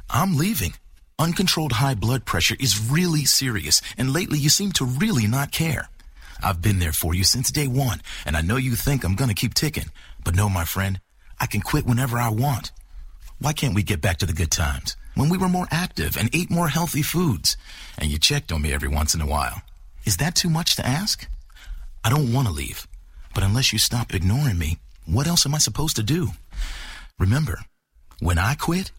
I'm 0.09 0.37
leaving. 0.37 0.75
Uncontrolled 1.19 1.71
high 1.71 1.95
blood 1.95 2.25
pressure 2.25 2.55
is 2.59 2.91
really 2.91 3.25
serious, 3.25 3.81
and 3.97 4.13
lately 4.13 4.37
you 4.37 4.49
seem 4.49 4.71
to 4.73 4.85
really 4.85 5.25
not 5.25 5.51
care. 5.51 5.89
I've 6.43 6.61
been 6.61 6.77
there 6.77 6.91
for 6.91 7.15
you 7.15 7.23
since 7.23 7.49
day 7.49 7.65
one, 7.65 8.03
and 8.23 8.37
I 8.37 8.41
know 8.41 8.57
you 8.57 8.75
think 8.75 9.03
I'm 9.03 9.15
gonna 9.15 9.33
keep 9.33 9.55
ticking, 9.55 9.89
but 10.23 10.35
no, 10.35 10.47
my 10.47 10.63
friend, 10.63 10.99
I 11.39 11.47
can 11.47 11.61
quit 11.61 11.87
whenever 11.87 12.19
I 12.19 12.29
want. 12.29 12.71
Why 13.39 13.51
can't 13.51 13.73
we 13.73 13.81
get 13.81 13.99
back 13.99 14.17
to 14.17 14.27
the 14.27 14.33
good 14.33 14.51
times 14.51 14.95
when 15.15 15.27
we 15.29 15.39
were 15.39 15.49
more 15.49 15.67
active 15.71 16.17
and 16.17 16.29
ate 16.35 16.51
more 16.51 16.67
healthy 16.67 17.01
foods, 17.01 17.57
and 17.97 18.11
you 18.11 18.19
checked 18.19 18.51
on 18.51 18.61
me 18.61 18.71
every 18.71 18.89
once 18.89 19.15
in 19.15 19.21
a 19.21 19.25
while? 19.27 19.63
Is 20.05 20.17
that 20.17 20.35
too 20.35 20.51
much 20.51 20.75
to 20.75 20.85
ask? 20.85 21.27
I 22.03 22.11
don't 22.11 22.31
want 22.31 22.47
to 22.47 22.53
leave, 22.53 22.87
but 23.33 23.43
unless 23.43 23.73
you 23.73 23.79
stop 23.79 24.13
ignoring 24.13 24.59
me, 24.59 24.77
what 25.07 25.25
else 25.25 25.47
am 25.47 25.55
I 25.55 25.57
supposed 25.57 25.95
to 25.95 26.03
do? 26.03 26.33
Remember, 27.17 27.61
when 28.19 28.37
I 28.37 28.53
quit, 28.53 28.91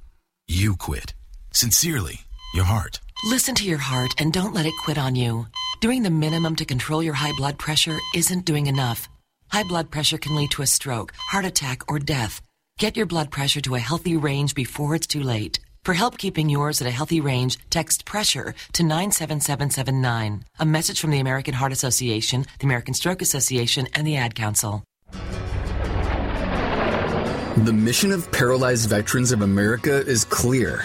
you 0.49 0.75
quit. 0.75 1.15
Sincerely, 1.61 2.21
your 2.55 2.67
heart. 2.67 3.01
Listen 3.25 3.53
to 3.57 3.65
your 3.65 3.79
heart 3.79 4.15
and 4.19 4.33
don't 4.33 4.55
let 4.55 4.65
it 4.65 4.83
quit 4.85 4.97
on 4.97 5.17
you. 5.17 5.49
Doing 5.81 6.05
the 6.05 6.19
minimum 6.25 6.55
to 6.55 6.65
control 6.65 7.03
your 7.03 7.15
high 7.15 7.33
blood 7.37 7.59
pressure 7.59 7.99
isn't 8.15 8.45
doing 8.45 8.69
enough. 8.69 9.09
High 9.49 9.65
blood 9.65 9.91
pressure 9.91 10.19
can 10.19 10.37
lead 10.37 10.53
to 10.53 10.63
a 10.63 10.69
stroke, 10.69 11.15
heart 11.17 11.45
attack, 11.45 11.91
or 11.91 11.99
death. 11.99 12.41
Get 12.79 12.97
your 12.97 13.07
blood 13.07 13.33
pressure 13.33 13.61
to 13.63 13.75
a 13.75 13.81
healthy 13.81 14.17
range 14.17 14.55
before 14.55 14.95
it's 14.95 15.09
too 15.09 15.25
late. 15.25 15.59
For 15.83 15.95
help 15.95 16.17
keeping 16.17 16.49
yours 16.49 16.81
at 16.81 16.87
a 16.87 16.93
healthy 16.93 17.21
range, 17.21 17.59
text 17.71 18.05
pressure 18.05 18.55
to 18.75 18.85
97779. 18.85 20.45
A 20.61 20.65
message 20.65 21.01
from 21.01 21.11
the 21.11 21.19
American 21.19 21.55
Heart 21.55 21.73
Association, 21.73 22.47
the 22.61 22.67
American 22.67 22.95
Stroke 22.95 23.21
Association, 23.21 23.89
and 23.95 24.07
the 24.07 24.15
Ad 24.15 24.37
Council. 24.37 24.85
The 27.57 27.73
mission 27.73 28.13
of 28.13 28.31
Paralyzed 28.31 28.89
Veterans 28.89 29.33
of 29.33 29.43
America 29.43 30.07
is 30.07 30.25
clear 30.25 30.85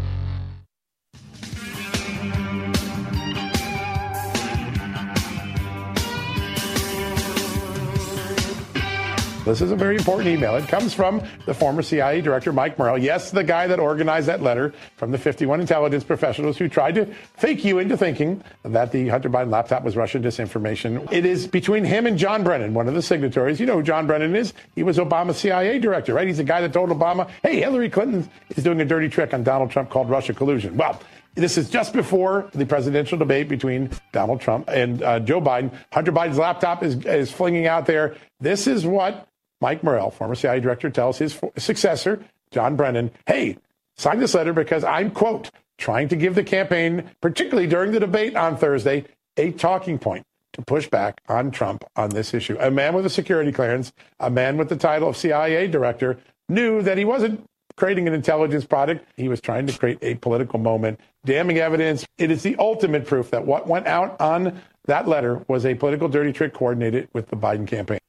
This 9.43 9.59
is 9.59 9.71
a 9.71 9.75
very 9.75 9.95
important 9.95 10.29
email. 10.29 10.55
It 10.55 10.67
comes 10.67 10.93
from 10.93 11.23
the 11.47 11.53
former 11.55 11.81
CIA 11.81 12.21
director, 12.21 12.53
Mike 12.53 12.77
Morell. 12.77 12.99
Yes, 12.99 13.31
the 13.31 13.43
guy 13.43 13.65
that 13.65 13.79
organized 13.79 14.27
that 14.27 14.43
letter 14.43 14.71
from 14.97 15.09
the 15.09 15.17
51 15.17 15.59
intelligence 15.59 16.03
professionals 16.03 16.59
who 16.59 16.69
tried 16.69 16.93
to 16.93 17.07
fake 17.37 17.65
you 17.65 17.79
into 17.79 17.97
thinking 17.97 18.43
that 18.61 18.91
the 18.91 19.07
Hunter 19.07 19.31
Biden 19.31 19.49
laptop 19.49 19.83
was 19.83 19.97
Russian 19.97 20.21
disinformation. 20.21 21.11
It 21.11 21.25
is 21.25 21.47
between 21.47 21.83
him 21.83 22.05
and 22.05 22.19
John 22.19 22.43
Brennan, 22.43 22.75
one 22.75 22.87
of 22.87 22.93
the 22.93 23.01
signatories. 23.01 23.59
You 23.59 23.65
know 23.65 23.77
who 23.77 23.83
John 23.83 24.05
Brennan 24.05 24.35
is? 24.35 24.53
He 24.75 24.83
was 24.83 24.99
Obama's 24.99 25.37
CIA 25.37 25.79
director, 25.79 26.13
right? 26.13 26.27
He's 26.27 26.37
the 26.37 26.43
guy 26.43 26.61
that 26.61 26.71
told 26.71 26.91
Obama, 26.91 27.27
hey, 27.41 27.61
Hillary 27.61 27.89
Clinton 27.89 28.29
is 28.51 28.63
doing 28.63 28.79
a 28.79 28.85
dirty 28.85 29.09
trick 29.09 29.33
on 29.33 29.41
Donald 29.41 29.71
Trump 29.71 29.89
called 29.89 30.07
Russia 30.07 30.35
collusion. 30.35 30.77
Well, 30.77 31.01
this 31.33 31.57
is 31.57 31.67
just 31.67 31.93
before 31.93 32.47
the 32.53 32.65
presidential 32.65 33.17
debate 33.17 33.49
between 33.49 33.89
Donald 34.11 34.39
Trump 34.39 34.69
and 34.69 35.01
uh, 35.01 35.19
Joe 35.19 35.41
Biden. 35.41 35.73
Hunter 35.91 36.11
Biden's 36.11 36.37
laptop 36.37 36.83
is, 36.83 37.03
is 37.05 37.31
flinging 37.31 37.65
out 37.65 37.87
there. 37.87 38.15
This 38.39 38.67
is 38.67 38.85
what 38.85 39.27
Mike 39.61 39.83
Morell, 39.83 40.11
former 40.11 40.35
CIA 40.35 40.59
director, 40.59 40.89
tells 40.89 41.17
his 41.19 41.39
successor, 41.57 42.23
John 42.51 42.75
Brennan, 42.75 43.11
hey, 43.27 43.57
sign 43.95 44.19
this 44.19 44.33
letter 44.33 44.53
because 44.53 44.83
I'm, 44.83 45.11
quote, 45.11 45.51
trying 45.77 46.09
to 46.09 46.15
give 46.15 46.35
the 46.35 46.43
campaign, 46.43 47.09
particularly 47.21 47.67
during 47.67 47.91
the 47.91 47.99
debate 47.99 48.35
on 48.35 48.57
Thursday, 48.57 49.05
a 49.37 49.51
talking 49.51 49.97
point 49.97 50.25
to 50.53 50.61
push 50.61 50.89
back 50.89 51.21
on 51.29 51.51
Trump 51.51 51.85
on 51.95 52.09
this 52.09 52.33
issue. 52.33 52.57
A 52.59 52.69
man 52.69 52.93
with 52.93 53.05
a 53.05 53.09
security 53.09 53.51
clearance, 53.51 53.93
a 54.19 54.29
man 54.29 54.57
with 54.57 54.69
the 54.69 54.75
title 54.75 55.07
of 55.07 55.15
CIA 55.15 55.67
director, 55.67 56.19
knew 56.49 56.81
that 56.81 56.97
he 56.97 57.05
wasn't 57.05 57.47
creating 57.77 58.07
an 58.07 58.13
intelligence 58.13 58.65
product. 58.65 59.05
He 59.15 59.29
was 59.29 59.39
trying 59.39 59.65
to 59.67 59.77
create 59.77 59.99
a 60.01 60.15
political 60.15 60.59
moment. 60.59 60.99
Damning 61.25 61.57
evidence. 61.57 62.05
It 62.17 62.31
is 62.31 62.43
the 62.43 62.55
ultimate 62.57 63.05
proof 63.05 63.31
that 63.31 63.45
what 63.45 63.67
went 63.67 63.87
out 63.87 64.19
on 64.19 64.61
that 64.85 65.07
letter 65.07 65.43
was 65.47 65.65
a 65.65 65.75
political 65.75 66.09
dirty 66.09 66.33
trick 66.33 66.53
coordinated 66.53 67.07
with 67.13 67.29
the 67.29 67.37
Biden 67.37 67.67
campaign. 67.67 67.99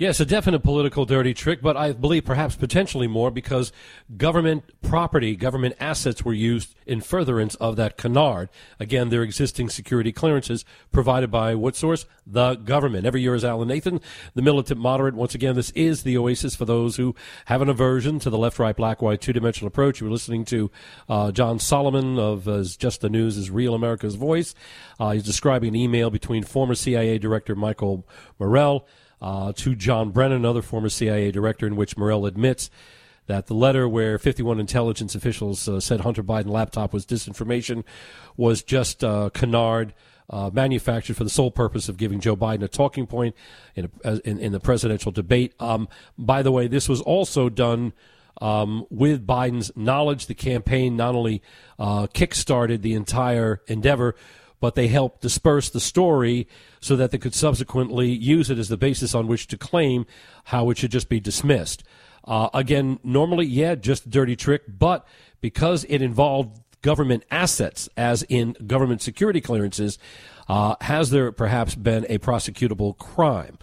Yes, 0.00 0.20
a 0.20 0.24
definite 0.24 0.60
political 0.60 1.04
dirty 1.06 1.34
trick, 1.34 1.60
but 1.60 1.76
I 1.76 1.90
believe 1.90 2.24
perhaps 2.24 2.54
potentially 2.54 3.08
more 3.08 3.32
because 3.32 3.72
government 4.16 4.62
property, 4.80 5.34
government 5.34 5.74
assets 5.80 6.24
were 6.24 6.32
used 6.32 6.76
in 6.86 7.00
furtherance 7.00 7.56
of 7.56 7.74
that 7.74 7.96
canard. 7.96 8.48
Again, 8.78 9.08
their 9.08 9.24
existing 9.24 9.70
security 9.70 10.12
clearances 10.12 10.64
provided 10.92 11.32
by 11.32 11.56
what 11.56 11.74
source? 11.74 12.06
The 12.24 12.54
government. 12.54 13.06
Every 13.06 13.22
year 13.22 13.34
is 13.34 13.44
Alan 13.44 13.66
Nathan, 13.66 14.00
the 14.34 14.42
militant 14.42 14.78
moderate. 14.78 15.16
Once 15.16 15.34
again, 15.34 15.56
this 15.56 15.70
is 15.70 16.04
the 16.04 16.16
oasis 16.16 16.54
for 16.54 16.64
those 16.64 16.94
who 16.94 17.16
have 17.46 17.60
an 17.60 17.68
aversion 17.68 18.20
to 18.20 18.30
the 18.30 18.38
left, 18.38 18.60
right, 18.60 18.76
black, 18.76 19.02
white, 19.02 19.20
two 19.20 19.32
dimensional 19.32 19.66
approach. 19.66 20.00
You 20.00 20.06
were 20.06 20.12
listening 20.12 20.44
to 20.44 20.70
uh, 21.08 21.32
John 21.32 21.58
Solomon 21.58 22.20
of 22.20 22.46
uh, 22.46 22.62
Just 22.62 23.00
the 23.00 23.10
News 23.10 23.36
is 23.36 23.50
Real 23.50 23.74
America's 23.74 24.14
Voice. 24.14 24.54
Uh, 25.00 25.10
he's 25.10 25.24
describing 25.24 25.70
an 25.70 25.76
email 25.76 26.08
between 26.08 26.44
former 26.44 26.76
CIA 26.76 27.18
Director 27.18 27.56
Michael 27.56 28.06
Morell 28.38 28.86
uh, 29.20 29.52
to 29.56 29.74
John 29.74 30.10
Brennan, 30.10 30.38
another 30.38 30.62
former 30.62 30.88
CIA 30.88 31.30
director, 31.30 31.66
in 31.66 31.76
which 31.76 31.96
Morell 31.96 32.26
admits 32.26 32.70
that 33.26 33.46
the 33.46 33.54
letter 33.54 33.88
where 33.88 34.18
51 34.18 34.58
intelligence 34.58 35.14
officials 35.14 35.68
uh, 35.68 35.80
said 35.80 36.00
Hunter 36.00 36.22
Biden 36.22 36.48
laptop 36.48 36.92
was 36.92 37.06
disinformation 37.06 37.84
was 38.36 38.62
just 38.62 39.04
uh, 39.04 39.30
canard. 39.32 39.94
Uh, 40.30 40.50
manufactured 40.52 41.16
for 41.16 41.24
the 41.24 41.30
sole 41.30 41.50
purpose 41.50 41.88
of 41.88 41.96
giving 41.96 42.20
Joe 42.20 42.36
Biden 42.36 42.62
a 42.62 42.68
talking 42.68 43.06
point 43.06 43.34
in, 43.74 43.90
a, 44.04 44.20
in, 44.28 44.38
in, 44.38 44.52
the 44.52 44.60
presidential 44.60 45.10
debate. 45.10 45.54
Um, 45.58 45.88
by 46.18 46.42
the 46.42 46.52
way, 46.52 46.68
this 46.68 46.86
was 46.86 47.00
also 47.00 47.48
done 47.48 47.94
um, 48.42 48.84
with 48.90 49.26
Biden's 49.26 49.72
knowledge. 49.74 50.26
The 50.26 50.34
campaign 50.34 50.96
not 50.96 51.14
only 51.14 51.42
uh, 51.78 52.08
kickstarted 52.08 52.82
the 52.82 52.92
entire 52.92 53.62
endeavor, 53.68 54.14
but 54.60 54.74
they 54.74 54.88
helped 54.88 55.20
disperse 55.20 55.70
the 55.70 55.80
story 55.80 56.48
so 56.80 56.96
that 56.96 57.10
they 57.10 57.18
could 57.18 57.34
subsequently 57.34 58.08
use 58.08 58.50
it 58.50 58.58
as 58.58 58.68
the 58.68 58.76
basis 58.76 59.14
on 59.14 59.26
which 59.26 59.46
to 59.48 59.58
claim 59.58 60.06
how 60.44 60.70
it 60.70 60.78
should 60.78 60.90
just 60.90 61.08
be 61.08 61.20
dismissed. 61.20 61.84
Uh, 62.24 62.48
again, 62.52 62.98
normally, 63.02 63.46
yeah, 63.46 63.74
just 63.74 64.06
a 64.06 64.08
dirty 64.08 64.36
trick, 64.36 64.62
but 64.68 65.06
because 65.40 65.84
it 65.88 66.02
involved 66.02 66.60
government 66.82 67.24
assets, 67.30 67.88
as 67.96 68.22
in 68.24 68.54
government 68.66 69.02
security 69.02 69.40
clearances, 69.40 69.98
uh, 70.48 70.74
has 70.82 71.10
there 71.10 71.32
perhaps 71.32 71.74
been 71.74 72.06
a 72.08 72.18
prosecutable 72.18 72.96
crime? 72.96 73.58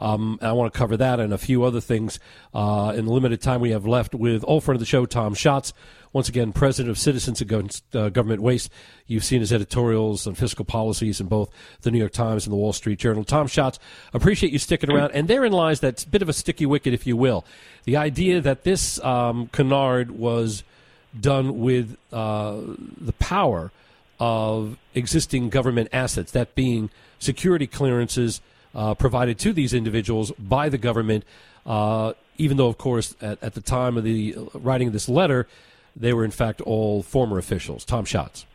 Um, 0.00 0.38
I 0.40 0.52
want 0.52 0.72
to 0.72 0.78
cover 0.78 0.96
that 0.96 1.20
and 1.20 1.32
a 1.32 1.38
few 1.38 1.62
other 1.62 1.80
things 1.80 2.18
uh, 2.54 2.94
in 2.96 3.04
the 3.04 3.12
limited 3.12 3.42
time 3.42 3.60
we 3.60 3.70
have 3.70 3.86
left 3.86 4.14
with 4.14 4.42
old 4.48 4.64
friend 4.64 4.76
of 4.76 4.80
the 4.80 4.86
show, 4.86 5.04
Tom 5.04 5.34
Schatz. 5.34 5.74
Once 6.12 6.28
again, 6.28 6.52
president 6.52 6.90
of 6.90 6.98
Citizens 6.98 7.40
Against 7.40 7.84
uh, 7.94 8.08
Government 8.08 8.42
Waste. 8.42 8.72
You've 9.06 9.24
seen 9.24 9.40
his 9.40 9.52
editorials 9.52 10.26
on 10.26 10.34
fiscal 10.34 10.64
policies 10.64 11.20
in 11.20 11.28
both 11.28 11.50
the 11.82 11.90
New 11.92 11.98
York 11.98 12.12
Times 12.12 12.46
and 12.46 12.52
the 12.52 12.56
Wall 12.56 12.72
Street 12.72 12.98
Journal. 12.98 13.22
Tom 13.22 13.46
Schatz, 13.46 13.78
appreciate 14.12 14.52
you 14.52 14.58
sticking 14.58 14.90
around. 14.90 15.12
And 15.12 15.28
therein 15.28 15.52
lies 15.52 15.80
that 15.80 16.04
bit 16.10 16.22
of 16.22 16.28
a 16.28 16.32
sticky 16.32 16.66
wicket, 16.66 16.94
if 16.94 17.06
you 17.06 17.16
will. 17.16 17.44
The 17.84 17.96
idea 17.96 18.40
that 18.40 18.64
this 18.64 18.98
um, 19.04 19.48
canard 19.48 20.10
was 20.12 20.64
done 21.18 21.60
with 21.60 21.96
uh, 22.12 22.56
the 23.00 23.12
power 23.18 23.70
of 24.18 24.78
existing 24.94 25.48
government 25.50 25.90
assets, 25.92 26.32
that 26.32 26.54
being 26.54 26.90
security 27.18 27.66
clearances 27.66 28.40
uh, 28.74 28.94
provided 28.94 29.38
to 29.40 29.52
these 29.52 29.74
individuals 29.74 30.32
by 30.32 30.68
the 30.68 30.78
government, 30.78 31.24
uh, 31.66 32.12
even 32.36 32.56
though, 32.56 32.68
of 32.68 32.78
course, 32.78 33.14
at, 33.20 33.42
at, 33.42 33.54
the 33.54 33.60
time 33.60 33.96
of 33.96 34.04
the 34.04 34.36
writing 34.54 34.86
of 34.86 34.92
this 34.92 35.08
letter, 35.08 35.46
they 35.96 36.12
were 36.12 36.24
in 36.24 36.30
fact 36.30 36.60
all 36.60 37.02
former 37.02 37.38
officials. 37.38 37.84
Tom 37.84 38.04
Schatz. 38.04 38.46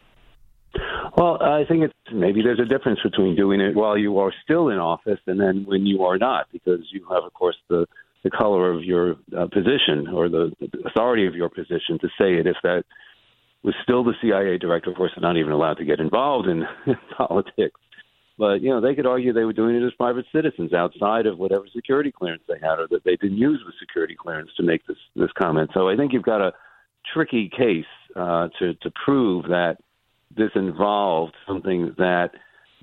Well, 1.18 1.42
I 1.42 1.64
think 1.66 1.84
it's 1.84 1.94
maybe 2.12 2.42
there's 2.42 2.60
a 2.60 2.66
difference 2.66 3.00
between 3.02 3.36
doing 3.36 3.62
it 3.62 3.76
while 3.76 3.98
you 3.98 4.20
are 4.20 4.34
still 4.44 4.68
in 4.70 4.78
office 4.78 5.20
and 5.28 5.40
then 5.40 5.64
when 5.66 5.86
you 5.86 6.04
are 6.04 6.18
not, 6.18 6.48
because 6.52 6.82
you 6.92 7.06
have, 7.10 7.24
of 7.24 7.34
course, 7.34 7.56
the 7.70 7.88
the 8.26 8.32
color 8.32 8.74
of 8.74 8.84
your 8.84 9.12
uh, 9.38 9.46
position 9.46 10.08
or 10.12 10.28
the, 10.28 10.52
the 10.60 10.80
authority 10.88 11.28
of 11.28 11.36
your 11.36 11.48
position 11.48 12.00
to 12.02 12.08
say 12.18 12.34
it. 12.34 12.48
If 12.48 12.58
that 12.64 12.84
was 13.64 13.76
still 13.84 14.04
the 14.04 14.16
CIA 14.20 14.58
director, 14.58 14.90
of 14.90 14.98
course, 14.98 15.12
they're 15.16 15.22
not 15.22 15.38
even 15.38 15.52
allowed 15.52 15.76
to 15.76 15.86
get 15.86 16.00
involved 16.00 16.48
in 16.50 16.66
politics. 17.18 17.80
But 18.38 18.62
you 18.62 18.70
know, 18.70 18.82
they 18.82 18.96
could 18.96 19.06
argue 19.06 19.32
they 19.32 19.46
were 19.46 19.54
doing 19.54 19.76
it 19.76 19.86
as 19.86 19.94
private 19.94 20.26
citizens 20.34 20.74
outside 20.74 21.26
of 21.26 21.38
whatever 21.38 21.66
security 21.74 22.12
clearance 22.12 22.44
they 22.48 22.60
had, 22.62 22.80
or 22.80 22.88
that 22.92 23.04
they 23.06 23.16
didn't 23.16 23.38
use 23.38 23.62
the 23.66 23.74
security 23.80 24.16
clearance 24.16 24.50
to 24.58 24.64
make 24.64 24.86
this 24.88 24.98
this 25.16 25.32
comment. 25.38 25.72
So 25.74 25.88
I 25.88 25.96
think 25.96 26.12
you've 26.12 26.24
got 26.24 26.42
a 26.42 26.54
tricky 27.14 27.50
case 27.50 27.86
uh, 28.16 28.50
to 28.60 28.74
to 28.74 28.92
prove 29.06 29.46
that 29.46 29.78
this 30.36 30.52
involved 30.56 31.34
something 31.48 31.96
that 31.98 32.32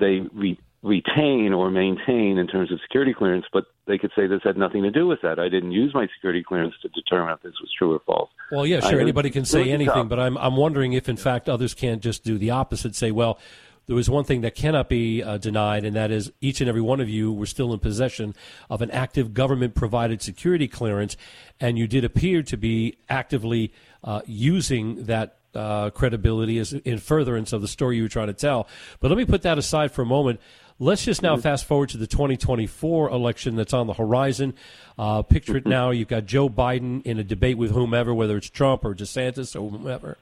they 0.00 0.20
re- 0.34 0.58
retain 0.82 1.52
or 1.52 1.70
maintain 1.70 2.38
in 2.38 2.46
terms 2.46 2.72
of 2.72 2.80
security 2.80 3.14
clearance, 3.14 3.44
but 3.52 3.64
they 3.86 3.98
could 3.98 4.10
say 4.16 4.26
this 4.26 4.40
had 4.42 4.56
nothing 4.56 4.82
to 4.82 4.90
do 4.90 5.06
with 5.06 5.20
that. 5.22 5.38
I 5.38 5.48
didn't 5.48 5.72
use 5.72 5.92
my 5.94 6.08
security 6.16 6.42
clearance 6.42 6.74
to 6.82 6.88
determine 6.88 7.34
if 7.34 7.42
this 7.42 7.54
was 7.60 7.70
true 7.78 7.92
or 7.94 8.00
false. 8.06 8.30
Well, 8.50 8.66
yeah, 8.66 8.80
sure. 8.80 8.98
I, 8.98 9.02
Anybody 9.02 9.30
can 9.30 9.44
say 9.44 9.70
anything, 9.70 9.94
tough. 9.94 10.08
but 10.08 10.18
I'm 10.18 10.36
I'm 10.38 10.56
wondering 10.56 10.92
if, 10.92 11.08
in 11.08 11.16
fact, 11.16 11.48
others 11.48 11.74
can't 11.74 12.02
just 12.02 12.24
do 12.24 12.38
the 12.38 12.50
opposite. 12.50 12.94
Say, 12.94 13.10
well, 13.10 13.38
there 13.86 13.96
was 13.96 14.08
one 14.08 14.24
thing 14.24 14.42
that 14.42 14.54
cannot 14.54 14.88
be 14.88 15.22
uh, 15.22 15.38
denied, 15.38 15.84
and 15.84 15.96
that 15.96 16.10
is 16.10 16.32
each 16.40 16.60
and 16.60 16.68
every 16.68 16.80
one 16.80 17.00
of 17.00 17.08
you 17.08 17.32
were 17.32 17.46
still 17.46 17.72
in 17.72 17.80
possession 17.80 18.34
of 18.70 18.80
an 18.82 18.90
active 18.90 19.34
government 19.34 19.74
provided 19.74 20.22
security 20.22 20.68
clearance, 20.68 21.16
and 21.60 21.78
you 21.78 21.86
did 21.86 22.04
appear 22.04 22.42
to 22.42 22.56
be 22.56 22.96
actively 23.08 23.72
uh, 24.04 24.20
using 24.26 25.04
that 25.04 25.38
uh, 25.54 25.90
credibility 25.90 26.58
as 26.58 26.72
in 26.72 26.98
furtherance 26.98 27.52
of 27.52 27.60
the 27.60 27.68
story 27.68 27.96
you 27.96 28.02
were 28.02 28.08
trying 28.08 28.28
to 28.28 28.32
tell. 28.32 28.66
But 29.00 29.10
let 29.10 29.18
me 29.18 29.24
put 29.24 29.42
that 29.42 29.58
aside 29.58 29.92
for 29.92 30.02
a 30.02 30.06
moment. 30.06 30.40
Let's 30.78 31.04
just 31.04 31.22
now 31.22 31.36
fast 31.36 31.66
forward 31.66 31.90
to 31.90 31.98
the 31.98 32.06
2024 32.06 33.10
election 33.10 33.56
that's 33.56 33.72
on 33.72 33.86
the 33.86 33.92
horizon. 33.92 34.54
Uh, 34.98 35.22
picture 35.22 35.56
it 35.56 35.60
mm-hmm. 35.60 35.70
now. 35.70 35.90
You've 35.90 36.08
got 36.08 36.26
Joe 36.26 36.48
Biden 36.48 37.04
in 37.04 37.18
a 37.18 37.24
debate 37.24 37.58
with 37.58 37.70
whomever, 37.70 38.12
whether 38.14 38.36
it's 38.36 38.50
Trump 38.50 38.84
or 38.84 38.94
DeSantis 38.94 39.54
or 39.54 39.70
whomever. 39.70 40.16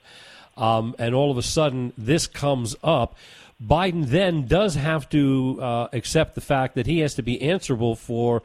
Um, 0.57 0.95
and 0.99 1.15
all 1.15 1.31
of 1.31 1.39
a 1.39 1.43
sudden, 1.43 1.93
this 1.97 2.27
comes 2.27 2.77
up. 2.83 3.17
Biden 3.65 4.07
then 4.07 4.47
does 4.47 4.75
have 4.75 5.09
to 5.11 5.59
uh, 5.61 5.89
accept 5.93 6.35
the 6.35 6.41
fact 6.41 6.75
that 6.75 6.87
he 6.87 7.01
has 7.01 7.15
to 7.17 7.23
be 7.23 7.43
answerable 7.43 7.95
for 7.95 8.43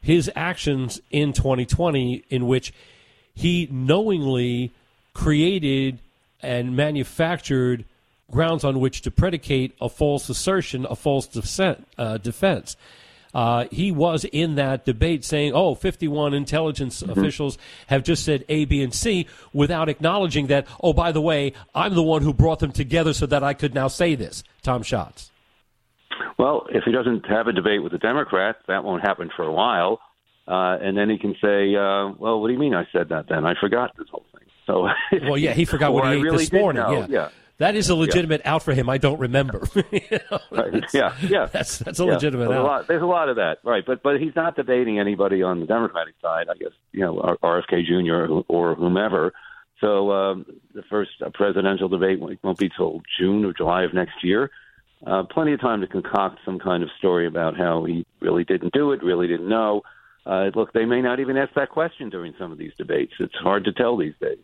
his 0.00 0.30
actions 0.34 1.00
in 1.10 1.32
2020, 1.32 2.24
in 2.30 2.46
which 2.46 2.72
he 3.34 3.68
knowingly 3.70 4.70
created 5.12 5.98
and 6.40 6.76
manufactured 6.76 7.84
grounds 8.30 8.64
on 8.64 8.80
which 8.80 9.02
to 9.02 9.10
predicate 9.10 9.74
a 9.80 9.88
false 9.88 10.28
assertion, 10.28 10.86
a 10.88 10.96
false 10.96 11.28
uh, 11.98 12.18
defense. 12.18 12.76
Uh, 13.34 13.66
he 13.70 13.90
was 13.90 14.24
in 14.24 14.54
that 14.54 14.84
debate 14.84 15.24
saying, 15.24 15.52
oh, 15.54 15.74
51 15.74 16.34
intelligence 16.34 17.02
mm-hmm. 17.02 17.18
officials 17.18 17.58
have 17.88 18.04
just 18.04 18.24
said 18.24 18.44
A, 18.48 18.64
B, 18.64 18.82
and 18.82 18.94
C 18.94 19.26
without 19.52 19.88
acknowledging 19.88 20.46
that, 20.46 20.66
oh, 20.82 20.92
by 20.92 21.12
the 21.12 21.20
way, 21.20 21.52
I'm 21.74 21.94
the 21.94 22.02
one 22.02 22.22
who 22.22 22.32
brought 22.32 22.60
them 22.60 22.72
together 22.72 23.12
so 23.12 23.26
that 23.26 23.42
I 23.42 23.54
could 23.54 23.74
now 23.74 23.88
say 23.88 24.14
this. 24.14 24.44
Tom 24.62 24.82
Schatz. 24.82 25.30
Well, 26.38 26.66
if 26.70 26.84
he 26.84 26.92
doesn't 26.92 27.26
have 27.28 27.46
a 27.48 27.52
debate 27.52 27.82
with 27.82 27.92
the 27.92 27.98
Democrats, 27.98 28.58
that 28.68 28.84
won't 28.84 29.02
happen 29.02 29.30
for 29.34 29.44
a 29.44 29.52
while. 29.52 30.00
uh, 30.46 30.76
and 30.80 30.96
then 30.96 31.08
he 31.08 31.16
can 31.16 31.34
say, 31.40 31.74
uh, 31.74 32.10
"Well, 32.18 32.40
what 32.40 32.48
do 32.48 32.52
you 32.52 32.58
mean 32.58 32.74
I 32.74 32.86
said 32.92 33.08
that? 33.08 33.28
Then 33.28 33.46
I 33.46 33.54
forgot 33.58 33.92
this 33.96 34.08
whole 34.10 34.26
thing." 34.32 34.46
So, 34.66 34.88
well, 35.26 35.38
yeah, 35.38 35.52
he 35.52 35.64
forgot 35.64 35.92
what 35.92 36.04
he 36.04 36.12
ate 36.18 36.22
really 36.22 36.38
this 36.38 36.52
morning. 36.52 36.82
know, 36.82 36.92
Yeah. 36.92 37.06
yeah. 37.08 37.28
That 37.58 37.74
is 37.76 37.88
a 37.88 37.94
legitimate 37.94 38.42
out 38.44 38.62
for 38.62 38.72
him. 38.74 38.88
I 38.88 38.98
don't 38.98 39.18
remember. 39.20 39.62
You 39.92 40.00
know, 40.30 40.38
Right. 40.50 40.84
Yeah, 40.94 41.14
yeah. 41.22 41.46
That's 41.46 41.78
that's 41.78 42.00
a 42.00 42.04
Yeah. 42.04 42.12
legitimate 42.14 42.48
There's 42.48 42.56
a, 42.58 42.60
out. 42.60 42.66
lot, 42.66 42.86
there's 42.88 43.02
a 43.02 43.06
lot 43.06 43.28
of 43.28 43.36
that, 43.36 43.58
right? 43.64 43.84
But 43.86 44.02
but 44.02 44.20
he's 44.20 44.34
not 44.36 44.56
debating 44.56 44.98
anybody 44.98 45.42
on 45.42 45.60
the 45.60 45.66
Democratic 45.66 46.14
side. 46.20 46.46
I 46.50 46.54
guess 46.54 46.72
you 46.92 47.00
know 47.00 47.36
RFK 47.42 47.84
Jr. 47.86 48.32
or- 48.32 48.44
or 48.48 48.74
whomever. 48.74 49.32
So 49.80 50.12
um, 50.12 50.46
the 50.74 50.82
first 50.88 51.10
presidential 51.34 51.88
debate 51.88 52.18
won't 52.20 52.38
won't 52.42 52.58
be 52.58 52.70
till 52.76 53.02
June 53.18 53.44
or 53.44 53.52
July 53.52 53.82
of 53.84 53.92
next 53.94 54.22
year. 54.24 54.50
Uh, 55.06 55.22
plenty 55.24 55.52
of 55.52 55.60
time 55.60 55.80
to 55.82 55.86
concoct 55.86 56.38
some 56.44 56.58
kind 56.58 56.82
of 56.82 56.88
story 56.98 57.26
about 57.26 57.56
how 57.56 57.84
he 57.84 58.06
really 58.20 58.42
didn't 58.44 58.72
do 58.72 58.92
it, 58.92 59.02
really 59.02 59.26
didn't 59.26 59.48
know. 59.48 59.82
Uh, 60.24 60.50
look, 60.54 60.72
they 60.72 60.86
may 60.86 61.02
not 61.02 61.20
even 61.20 61.36
ask 61.36 61.52
that 61.54 61.68
question 61.68 62.08
during 62.08 62.32
some 62.38 62.50
of 62.50 62.56
these 62.56 62.72
debates. 62.78 63.12
It's 63.20 63.34
hard 63.34 63.64
to 63.64 63.72
tell 63.72 63.98
these 63.98 64.14
days. 64.18 64.38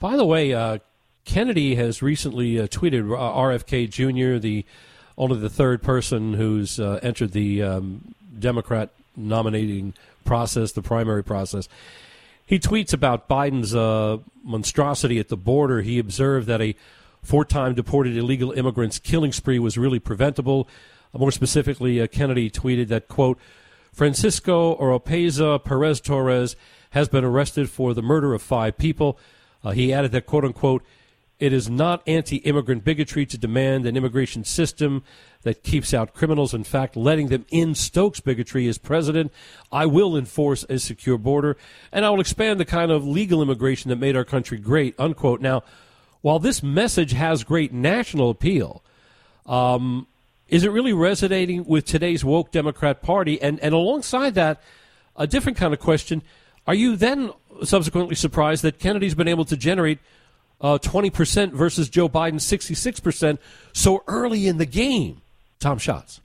By 0.00 0.16
the 0.16 0.24
way, 0.24 0.52
uh, 0.52 0.78
Kennedy 1.24 1.74
has 1.76 2.02
recently 2.02 2.60
uh, 2.60 2.66
tweeted 2.66 3.10
uh, 3.10 3.16
RFK 3.16 3.88
Jr., 3.88 4.38
the 4.38 4.64
only 5.16 5.38
the 5.38 5.48
third 5.48 5.82
person 5.82 6.34
who's 6.34 6.80
uh, 6.80 6.98
entered 7.02 7.32
the 7.32 7.62
um, 7.62 8.14
Democrat 8.38 8.90
nominating 9.16 9.94
process, 10.24 10.72
the 10.72 10.82
primary 10.82 11.22
process. 11.22 11.68
He 12.46 12.58
tweets 12.58 12.92
about 12.92 13.28
Biden's 13.28 13.74
uh, 13.74 14.18
monstrosity 14.42 15.18
at 15.18 15.28
the 15.28 15.36
border. 15.36 15.82
He 15.82 15.98
observed 15.98 16.46
that 16.48 16.60
a 16.60 16.74
four-time 17.22 17.74
deported 17.74 18.16
illegal 18.16 18.52
immigrants 18.52 18.98
killing 18.98 19.32
spree 19.32 19.58
was 19.58 19.78
really 19.78 19.98
preventable. 19.98 20.68
More 21.16 21.30
specifically, 21.30 22.00
uh, 22.00 22.06
Kennedy 22.06 22.50
tweeted 22.50 22.88
that 22.88 23.08
quote 23.08 23.38
Francisco 23.92 24.76
Oropeza 24.76 25.62
Perez 25.62 26.00
Torres 26.00 26.56
has 26.90 27.08
been 27.08 27.24
arrested 27.24 27.70
for 27.70 27.94
the 27.94 28.02
murder 28.02 28.34
of 28.34 28.42
five 28.42 28.76
people. 28.76 29.18
Uh, 29.62 29.70
he 29.70 29.92
added 29.92 30.12
that, 30.12 30.26
quote 30.26 30.44
unquote, 30.44 30.84
it 31.38 31.52
is 31.52 31.68
not 31.68 32.02
anti 32.06 32.36
immigrant 32.38 32.84
bigotry 32.84 33.26
to 33.26 33.36
demand 33.36 33.86
an 33.86 33.96
immigration 33.96 34.44
system 34.44 35.02
that 35.42 35.62
keeps 35.62 35.92
out 35.92 36.14
criminals. 36.14 36.54
In 36.54 36.64
fact, 36.64 36.96
letting 36.96 37.28
them 37.28 37.44
in 37.50 37.74
stokes 37.74 38.20
bigotry 38.20 38.68
as 38.68 38.78
president. 38.78 39.32
I 39.70 39.86
will 39.86 40.16
enforce 40.16 40.64
a 40.68 40.78
secure 40.78 41.18
border, 41.18 41.56
and 41.92 42.04
I 42.04 42.10
will 42.10 42.20
expand 42.20 42.60
the 42.60 42.64
kind 42.64 42.90
of 42.90 43.06
legal 43.06 43.42
immigration 43.42 43.88
that 43.90 43.96
made 43.96 44.16
our 44.16 44.24
country 44.24 44.58
great, 44.58 44.94
unquote. 44.98 45.40
Now, 45.40 45.62
while 46.22 46.38
this 46.38 46.62
message 46.62 47.12
has 47.12 47.44
great 47.44 47.72
national 47.72 48.30
appeal, 48.30 48.82
um, 49.44 50.06
is 50.48 50.64
it 50.64 50.70
really 50.70 50.92
resonating 50.92 51.64
with 51.64 51.84
today's 51.84 52.24
woke 52.24 52.50
Democrat 52.50 53.02
Party? 53.02 53.40
And, 53.42 53.58
and 53.60 53.74
alongside 53.74 54.34
that, 54.34 54.62
a 55.16 55.26
different 55.26 55.58
kind 55.58 55.74
of 55.74 55.80
question 55.80 56.22
are 56.66 56.74
you 56.74 56.96
then 56.96 57.30
subsequently 57.62 58.14
surprised 58.14 58.62
that 58.62 58.78
Kennedy's 58.78 59.14
been 59.14 59.28
able 59.28 59.44
to 59.44 59.56
generate 59.56 59.98
uh, 60.64 60.78
20% 60.78 61.52
versus 61.52 61.90
Joe 61.90 62.08
Biden 62.08 62.36
66% 62.36 63.38
so 63.74 64.02
early 64.08 64.48
in 64.48 64.56
the 64.56 64.64
game? 64.64 65.20
Tom 65.60 65.78
Schatz. 65.78 66.22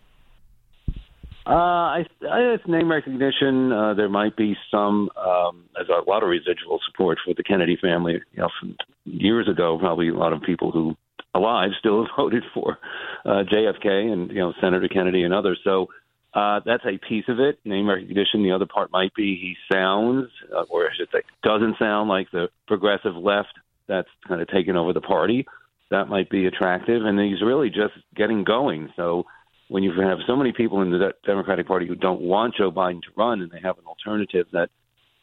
Uh, 1.46 1.52
I, 1.52 2.06
I, 2.30 2.40
it's 2.54 2.64
name 2.68 2.90
recognition. 2.90 3.72
Uh, 3.72 3.94
there 3.96 4.08
might 4.08 4.38
be 4.38 4.56
some. 4.72 5.10
Um, 5.18 5.66
there's 5.76 5.90
a 5.90 6.10
lot 6.10 6.24
of 6.24 6.30
residual 6.30 6.80
support 6.86 7.18
for 7.26 7.34
the 7.34 7.44
Kennedy 7.44 7.78
family. 7.82 8.22
You 8.34 8.44
know, 8.44 8.50
from 8.60 8.78
years 9.06 9.50
ago, 9.50 9.78
probably 9.80 10.10
a 10.10 10.14
lot 10.14 10.32
of 10.32 10.42
people 10.42 10.72
who 10.72 10.96
alive 11.34 11.72
still 11.80 12.08
voted 12.18 12.44
for 12.54 12.78
uh, 13.26 13.44
JFK 13.52 14.14
and 14.14 14.30
you 14.30 14.38
know 14.38 14.54
Senator 14.62 14.88
Kennedy 14.88 15.24
and 15.24 15.34
others. 15.34 15.60
So 15.64 15.88
uh, 16.36 16.60
that's 16.66 16.84
a 16.86 17.00
piece 17.10 17.26
of 17.28 17.40
it. 17.40 17.58
Name 17.66 17.90
recognition. 17.90 18.44
The 18.44 18.52
other 18.52 18.68
part 18.68 18.92
might 18.92 19.14
be 19.16 19.36
he 19.36 19.56
sounds, 19.74 20.30
uh, 20.56 20.64
or 20.70 20.86
I 20.86 20.90
should 20.96 21.10
say, 21.12 21.24
doesn't 21.42 21.80
sound 21.80 22.10
like 22.10 22.30
the 22.32 22.50
progressive 22.68 23.16
left 23.16 23.54
that's 23.90 24.08
kind 24.28 24.42
of 24.42 24.48
taken 24.48 24.78
over 24.78 24.94
the 24.94 25.02
party. 25.02 25.46
That 25.92 26.08
might 26.08 26.30
be 26.30 26.46
attractive, 26.46 27.04
and 27.04 27.20
he's 27.20 27.42
really 27.42 27.70
just 27.70 27.94
getting 28.16 28.44
going. 28.46 28.94
So 28.96 29.26
when 29.68 29.84
you 29.84 29.92
have 30.00 30.20
so 30.28 30.36
many 30.36 30.54
people 30.54 30.82
in 30.82 30.92
the 30.92 31.14
Democratic 31.26 31.68
Party 31.68 31.88
who 31.88 31.96
don't 31.96 32.22
want 32.22 32.56
Joe 32.56 32.72
Biden 32.72 33.02
to 33.02 33.10
run, 33.18 33.42
and 33.42 33.52
they 33.52 33.60
have 33.62 33.78
an 33.80 33.86
alternative 33.86 34.46
that 34.54 34.70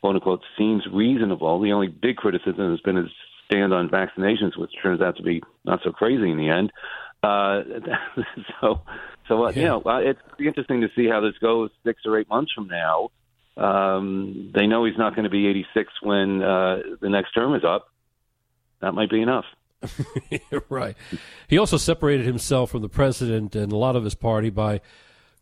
quote 0.01 0.17
unquote 0.17 0.43
seems 0.59 0.83
reasonable, 0.93 1.61
the 1.61 1.73
only 1.73 1.89
big 1.89 2.17
criticism 2.17 2.71
has 2.71 2.81
been 2.81 2.97
his 2.97 3.11
stand 3.47 3.73
on 3.73 3.89
vaccinations, 3.89 4.59
which 4.59 4.73
turns 4.83 5.01
out 5.01 5.17
to 5.17 5.23
be 5.23 5.41
not 5.65 5.81
so 5.85 5.93
crazy 5.93 6.31
in 6.31 6.37
the 6.37 6.49
end. 6.49 6.73
Uh, 7.23 7.63
so, 8.61 8.81
so 9.29 9.47
uh, 9.47 9.51
you 9.51 9.63
know, 9.63 9.83
uh, 9.87 9.99
it's 9.99 10.21
interesting 10.39 10.81
to 10.81 10.89
see 10.97 11.09
how 11.09 11.21
this 11.21 11.35
goes 11.41 11.71
six 11.85 12.03
or 12.05 12.19
eight 12.19 12.29
months 12.29 12.53
from 12.53 12.69
now. 12.69 13.11
Um, 13.57 14.53
they 14.55 14.67
know 14.67 14.85
he's 14.85 14.99
not 14.99 15.15
going 15.15 15.25
to 15.25 15.31
be 15.31 15.47
86 15.47 15.93
when 16.03 16.43
uh, 16.43 16.79
the 17.01 17.09
next 17.09 17.33
term 17.33 17.55
is 17.55 17.63
up. 17.65 17.89
That 18.81 18.93
might 18.93 19.11
be 19.11 19.21
enough. 19.21 19.45
right. 20.69 20.97
He 21.49 21.59
also 21.59 21.77
separated 21.77 22.27
himself 22.27 22.71
from 22.71 22.83
the 22.83 22.89
president 22.89 23.55
and 23.55 23.73
a 23.73 23.77
lot 23.77 23.97
of 23.97 24.05
his 24.05 24.15
party 24.15 24.51
by 24.51 24.81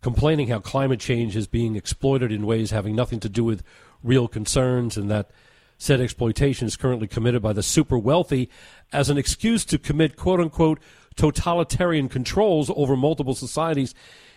complaining 0.03 0.49
how 0.49 0.59
climate 0.59 1.01
change 1.01 1.37
is 1.37 1.47
being 1.47 1.77
exploited 1.77 2.31
in 2.31 2.45
ways 2.45 2.71
having 2.71 2.95
nothing 2.95 3.21
to 3.21 3.29
do 3.29 3.45
with 3.45 3.63
real 4.03 4.29
concerns 4.29 4.97
and 4.97 5.11
that 5.11 5.31
said 5.79 6.01
exploitation 6.01 6.67
is 6.67 6.77
currently 6.77 7.07
committed 7.07 7.43
by 7.43 7.53
the 7.53 7.63
super 7.63 7.99
wealthy 7.99 8.51
as 8.93 9.09
an 9.09 9.17
excuse 9.17 9.65
to 9.65 9.79
commit 9.79 10.15
quote 10.15 10.41
unquote 10.41 10.79
totalitarian 11.17 12.09
controls 12.09 12.71
over 12.77 12.97
multiple 12.97 13.35
societies 13.35 13.95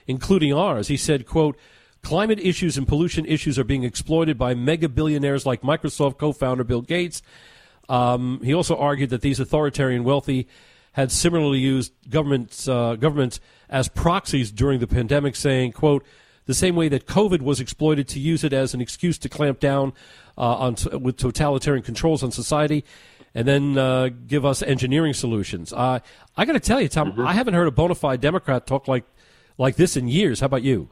including 0.07 0.53
ours. 0.53 0.87
He 0.87 0.97
said, 0.97 1.27
quote, 1.27 1.57
climate 2.01 2.39
issues 2.39 2.77
and 2.77 2.87
pollution 2.87 3.25
issues 3.25 3.59
are 3.59 3.63
being 3.63 3.83
exploited 3.83 4.37
by 4.37 4.55
mega 4.55 4.89
billionaires 4.89 5.45
like 5.45 5.61
Microsoft 5.61 6.17
co-founder 6.17 6.63
Bill 6.63 6.81
Gates. 6.81 7.21
Um, 7.89 8.41
he 8.43 8.53
also 8.53 8.75
argued 8.75 9.09
that 9.11 9.21
these 9.21 9.39
authoritarian 9.39 10.03
wealthy 10.03 10.47
had 10.93 11.11
similarly 11.11 11.59
used 11.59 11.93
governments 12.09 12.67
uh, 12.67 12.95
governments 12.95 13.39
as 13.69 13.87
proxies 13.87 14.51
during 14.51 14.79
the 14.79 14.87
pandemic, 14.87 15.35
saying, 15.35 15.73
"quote." 15.73 16.05
The 16.45 16.53
same 16.53 16.77
way 16.77 16.87
that 16.87 17.05
COVID 17.05 17.41
was 17.41 17.59
exploited 17.59 18.07
to 18.07 18.21
use 18.21 18.45
it 18.45 18.53
as 18.53 18.73
an 18.73 18.79
excuse 18.79 19.17
to 19.17 19.27
clamp 19.27 19.59
down 19.59 19.91
uh, 20.37 20.41
on 20.41 20.75
with 21.01 21.17
totalitarian 21.17 21.83
controls 21.83 22.23
on 22.23 22.31
society, 22.31 22.85
and 23.35 23.45
then 23.45 23.77
uh, 23.77 24.09
give 24.27 24.45
us 24.45 24.61
engineering 24.61 25.13
solutions. 25.13 25.73
Uh, 25.73 25.99
I 26.37 26.45
got 26.45 26.53
to 26.53 26.61
tell 26.61 26.79
you, 26.79 26.87
Tom, 26.87 27.19
I 27.19 27.33
haven't 27.33 27.53
heard 27.53 27.67
a 27.67 27.71
bona 27.71 27.95
fide 27.95 28.21
Democrat 28.21 28.65
talk 28.65 28.87
like 28.87 29.03
like 29.57 29.75
this 29.75 29.97
in 29.97 30.07
years. 30.07 30.39
How 30.39 30.45
about 30.45 30.63
you? 30.63 30.89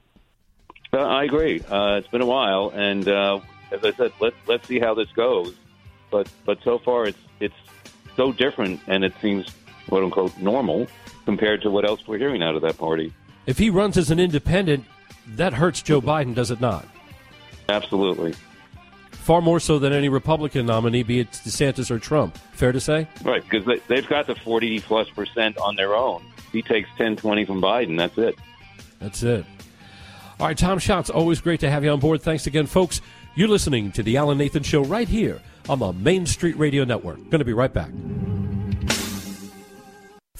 Uh, 0.91 0.99
I 0.99 1.23
agree. 1.23 1.62
Uh, 1.62 1.95
it's 1.95 2.08
been 2.08 2.21
a 2.21 2.25
while, 2.25 2.71
and 2.75 3.08
uh, 3.08 3.39
as 3.71 3.84
I 3.84 3.91
said, 3.93 4.12
let 4.19 4.34
let's 4.47 4.67
see 4.67 4.79
how 4.79 4.93
this 4.93 5.12
goes. 5.13 5.55
But 6.11 6.29
but 6.45 6.59
so 6.63 6.79
far, 6.79 7.05
it's 7.05 7.17
it's 7.39 7.55
so 8.15 8.31
different, 8.31 8.79
and 8.87 9.03
it 9.03 9.13
seems 9.21 9.47
quote 9.87 10.03
unquote 10.03 10.37
normal 10.37 10.87
compared 11.25 11.61
to 11.63 11.71
what 11.71 11.87
else 11.87 12.07
we're 12.07 12.17
hearing 12.17 12.43
out 12.43 12.55
of 12.55 12.61
that 12.61 12.77
party. 12.77 13.13
If 13.45 13.57
he 13.57 13.69
runs 13.69 13.97
as 13.97 14.11
an 14.11 14.19
independent, 14.19 14.85
that 15.27 15.53
hurts 15.53 15.81
Joe 15.81 16.01
Biden, 16.01 16.35
does 16.35 16.51
it 16.51 16.61
not? 16.61 16.87
Absolutely. 17.69 18.33
Far 19.11 19.41
more 19.41 19.59
so 19.59 19.79
than 19.79 19.91
any 19.91 20.07
Republican 20.07 20.67
nominee, 20.67 21.01
be 21.01 21.19
it 21.19 21.31
DeSantis 21.31 21.89
or 21.89 21.97
Trump. 21.97 22.37
Fair 22.53 22.71
to 22.71 22.79
say? 22.79 23.07
Right, 23.23 23.43
because 23.43 23.65
they, 23.65 23.79
they've 23.87 24.07
got 24.07 24.27
the 24.27 24.35
40 24.35 24.81
plus 24.81 25.09
percent 25.09 25.57
on 25.57 25.75
their 25.75 25.95
own. 25.95 26.23
He 26.51 26.61
takes 26.61 26.89
10, 26.97 27.15
20 27.15 27.45
from 27.45 27.61
Biden. 27.61 27.97
That's 27.97 28.17
it. 28.19 28.35
That's 28.99 29.23
it. 29.23 29.45
All 30.39 30.47
right, 30.47 30.57
Tom 30.57 30.77
Schatz, 30.77 31.09
always 31.09 31.41
great 31.41 31.61
to 31.61 31.71
have 31.71 31.83
you 31.83 31.89
on 31.89 31.99
board. 31.99 32.21
Thanks 32.21 32.45
again, 32.45 32.67
folks. 32.67 33.01
You're 33.35 33.47
listening 33.47 33.91
to 33.93 34.03
The 34.03 34.17
Alan 34.17 34.37
Nathan 34.37 34.63
Show 34.63 34.83
right 34.83 35.07
here 35.07 35.41
on 35.69 35.80
the 35.80 35.93
Main 35.93 36.25
Street 36.25 36.58
Radio 36.58 36.84
Network. 36.84 37.17
Going 37.30 37.39
to 37.39 37.45
be 37.45 37.54
right 37.54 37.73
back. 37.73 37.89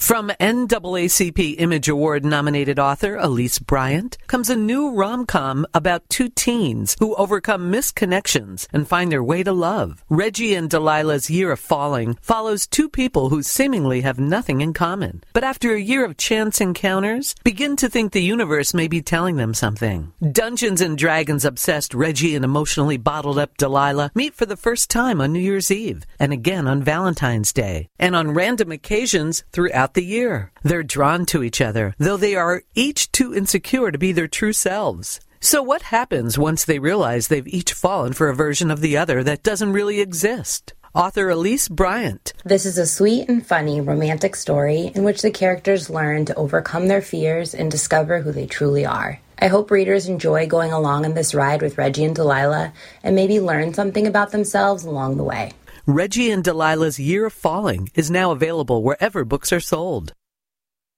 From 0.06 0.30
NAACP 0.40 1.56
Image 1.58 1.90
Award 1.90 2.24
nominated 2.24 2.78
author 2.78 3.16
Elise 3.16 3.58
Bryant 3.58 4.20
comes 4.28 4.52
a 4.52 4.56
new 4.56 4.92
rom 4.92 5.26
com 5.26 5.66
about 5.74 6.08
two 6.12 6.30
teens 6.30 6.96
who 7.00 7.16
overcome 7.16 7.72
misconnections 7.72 8.68
and 8.72 8.88
find 8.88 9.12
their 9.12 9.24
way 9.24 9.42
to 9.42 9.52
love. 9.52 10.06
Reggie 10.08 10.54
and 10.54 10.70
Delilah's 10.70 11.32
Year 11.32 11.52
of 11.52 11.60
Falling 11.60 12.20
follows 12.22 12.68
two 12.68 12.88
people 12.88 13.30
who 13.30 13.42
seemingly 13.42 14.02
have 14.02 14.20
nothing 14.20 14.62
in 14.62 14.74
common, 14.74 15.24
but 15.34 15.44
after 15.44 15.74
a 15.74 15.82
year 15.82 16.06
of 16.06 16.18
chance 16.18 16.62
encounters, 16.62 17.34
begin 17.44 17.76
to 17.76 17.90
think 17.90 18.12
the 18.12 18.22
universe 18.22 18.76
may 18.76 18.88
be 18.88 19.02
telling 19.02 19.38
them 19.38 19.56
something. 19.56 20.14
Dungeons 20.32 20.82
and 20.82 21.00
Dragons 21.00 21.44
obsessed 21.44 21.96
Reggie 21.96 22.36
and 22.36 22.46
emotionally 22.46 22.98
bottled 22.98 23.40
up 23.40 23.58
Delilah 23.58 24.12
meet 24.14 24.36
for 24.36 24.46
the 24.46 24.56
first 24.56 24.92
time 24.92 25.20
on 25.20 25.34
New 25.34 25.40
Year's 25.40 25.72
Eve 25.72 26.06
and 26.20 26.32
again 26.32 26.68
on 26.68 26.84
Valentine's 26.84 27.52
Day, 27.52 27.90
and 27.98 28.16
on 28.16 28.36
random 28.36 28.72
occasions 28.72 29.44
throughout 29.52 29.95
the 29.96 30.06
year. 30.06 30.52
They're 30.64 30.84
drawn 30.84 31.26
to 31.28 31.44
each 31.44 31.60
other, 31.60 31.96
though 31.98 32.18
they 32.18 32.36
are 32.36 32.64
each 32.76 33.12
too 33.12 33.34
insecure 33.34 33.92
to 33.92 33.98
be 33.98 34.12
their 34.12 34.28
true 34.28 34.54
selves. 34.54 35.20
So, 35.40 35.62
what 35.62 35.82
happens 35.84 36.38
once 36.38 36.64
they 36.64 36.80
realize 36.80 37.28
they've 37.28 37.48
each 37.48 37.74
fallen 37.74 38.14
for 38.14 38.30
a 38.30 38.36
version 38.36 38.72
of 38.72 38.82
the 38.82 38.98
other 38.98 39.24
that 39.24 39.44
doesn't 39.44 39.74
really 39.74 40.00
exist? 40.00 40.74
Author 40.96 41.30
Elise 41.30 41.68
Bryant. 41.68 42.32
This 42.46 42.66
is 42.66 42.78
a 42.78 42.88
sweet 42.88 43.28
and 43.28 43.46
funny 43.46 43.82
romantic 43.82 44.36
story 44.36 44.92
in 44.96 45.04
which 45.04 45.22
the 45.22 45.30
characters 45.30 45.90
learn 45.90 46.24
to 46.26 46.36
overcome 46.36 46.88
their 46.88 47.02
fears 47.02 47.54
and 47.54 47.70
discover 47.70 48.22
who 48.22 48.32
they 48.32 48.46
truly 48.46 48.86
are. 48.86 49.20
I 49.38 49.48
hope 49.48 49.70
readers 49.72 50.08
enjoy 50.08 50.48
going 50.48 50.72
along 50.72 51.04
on 51.04 51.14
this 51.14 51.36
ride 51.36 51.62
with 51.62 51.78
Reggie 51.78 52.06
and 52.06 52.16
Delilah 52.16 52.72
and 53.04 53.14
maybe 53.14 53.42
learn 53.42 53.74
something 53.74 54.08
about 54.08 54.32
themselves 54.32 54.86
along 54.86 55.18
the 55.18 55.26
way. 55.26 55.52
Reggie 55.88 56.32
and 56.32 56.44
Delilah's 56.44 57.00
Year 57.00 57.28
of 57.28 57.34
Falling 57.34 57.90
is 57.94 58.10
now 58.10 58.32
available 58.32 58.82
wherever 58.82 59.24
books 59.24 59.54
are 59.54 59.60
sold. 59.60 60.14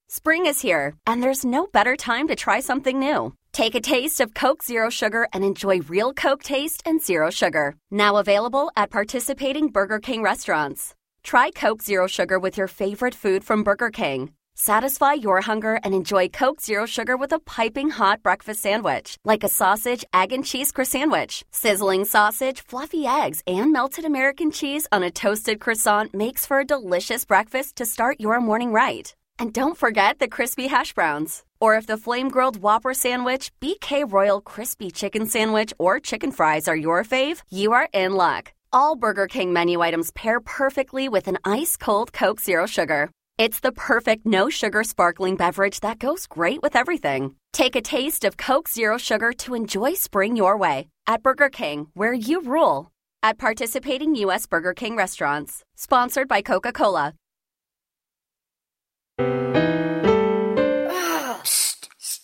Spring 0.07 0.45
is 0.45 0.61
here, 0.61 0.95
and 1.05 1.21
there's 1.21 1.43
no 1.43 1.67
better 1.67 1.97
time 1.97 2.25
to 2.29 2.37
try 2.37 2.61
something 2.61 2.97
new. 2.97 3.33
Take 3.51 3.75
a 3.75 3.81
taste 3.81 4.21
of 4.21 4.33
Coke 4.33 4.63
Zero 4.63 4.89
Sugar 4.89 5.27
and 5.33 5.43
enjoy 5.43 5.81
real 5.81 6.13
Coke 6.13 6.41
taste 6.41 6.83
and 6.85 7.03
zero 7.03 7.29
sugar. 7.29 7.75
Now 7.91 8.15
available 8.15 8.71
at 8.77 8.89
participating 8.89 9.67
Burger 9.67 9.99
King 9.99 10.21
restaurants. 10.21 10.95
Try 11.21 11.51
Coke 11.51 11.81
Zero 11.81 12.07
Sugar 12.07 12.39
with 12.39 12.55
your 12.55 12.69
favorite 12.69 13.13
food 13.13 13.43
from 13.43 13.63
Burger 13.63 13.89
King. 13.89 14.31
Satisfy 14.59 15.13
your 15.13 15.41
hunger 15.41 15.79
and 15.83 15.93
enjoy 15.93 16.27
Coke 16.27 16.59
Zero 16.59 16.85
Sugar 16.85 17.15
with 17.15 17.31
a 17.31 17.39
piping 17.39 17.91
hot 17.91 18.23
breakfast 18.23 18.61
sandwich, 18.61 19.15
like 19.23 19.43
a 19.43 19.47
sausage, 19.47 20.03
egg, 20.13 20.33
and 20.33 20.43
cheese 20.43 20.71
croissant. 20.71 20.97
Sandwich. 20.97 21.43
Sizzling 21.51 22.05
sausage, 22.05 22.61
fluffy 22.61 23.05
eggs, 23.05 23.43
and 23.45 23.71
melted 23.71 24.03
American 24.03 24.49
cheese 24.49 24.87
on 24.91 25.03
a 25.03 25.11
toasted 25.11 25.59
croissant 25.59 26.11
makes 26.11 26.45
for 26.45 26.59
a 26.59 26.65
delicious 26.65 27.23
breakfast 27.23 27.75
to 27.75 27.85
start 27.85 28.19
your 28.19 28.39
morning 28.39 28.71
right. 28.71 29.13
And 29.37 29.53
don't 29.53 29.77
forget 29.77 30.17
the 30.17 30.27
crispy 30.27 30.67
hash 30.67 30.93
browns. 30.93 31.43
Or 31.59 31.75
if 31.75 31.85
the 31.85 31.97
flame 31.97 32.29
grilled 32.29 32.57
Whopper 32.57 32.95
sandwich, 32.95 33.51
BK 33.61 34.11
Royal 34.11 34.41
Crispy 34.41 34.89
Chicken 34.89 35.27
Sandwich, 35.27 35.71
or 35.77 35.99
chicken 35.99 36.31
fries 36.31 36.67
are 36.67 36.75
your 36.75 37.03
fave, 37.03 37.43
you 37.51 37.73
are 37.73 37.89
in 37.93 38.13
luck. 38.13 38.53
All 38.73 38.95
Burger 38.95 39.27
King 39.27 39.53
menu 39.53 39.81
items 39.81 40.11
pair 40.11 40.39
perfectly 40.39 41.07
with 41.09 41.27
an 41.27 41.37
ice 41.45 41.77
cold 41.77 42.11
Coke 42.11 42.41
Zero 42.41 42.65
Sugar. 42.65 43.11
It's 43.37 43.59
the 43.59 43.71
perfect 43.71 44.25
no 44.25 44.49
sugar 44.49 44.83
sparkling 44.83 45.35
beverage 45.35 45.81
that 45.81 45.99
goes 45.99 46.25
great 46.25 46.63
with 46.63 46.75
everything. 46.75 47.35
Take 47.53 47.75
a 47.75 47.81
taste 47.81 48.25
of 48.25 48.35
Coke 48.35 48.67
Zero 48.67 48.97
Sugar 48.97 49.31
to 49.33 49.53
enjoy 49.53 49.93
spring 49.93 50.35
your 50.35 50.57
way 50.57 50.87
at 51.05 51.21
Burger 51.21 51.49
King, 51.49 51.87
where 51.93 52.13
you 52.13 52.41
rule. 52.41 52.89
At 53.21 53.37
participating 53.37 54.15
U.S. 54.15 54.47
Burger 54.47 54.73
King 54.73 54.95
restaurants. 54.95 55.63
Sponsored 55.75 56.27
by 56.27 56.41
Coca 56.41 56.71
Cola. 56.71 57.13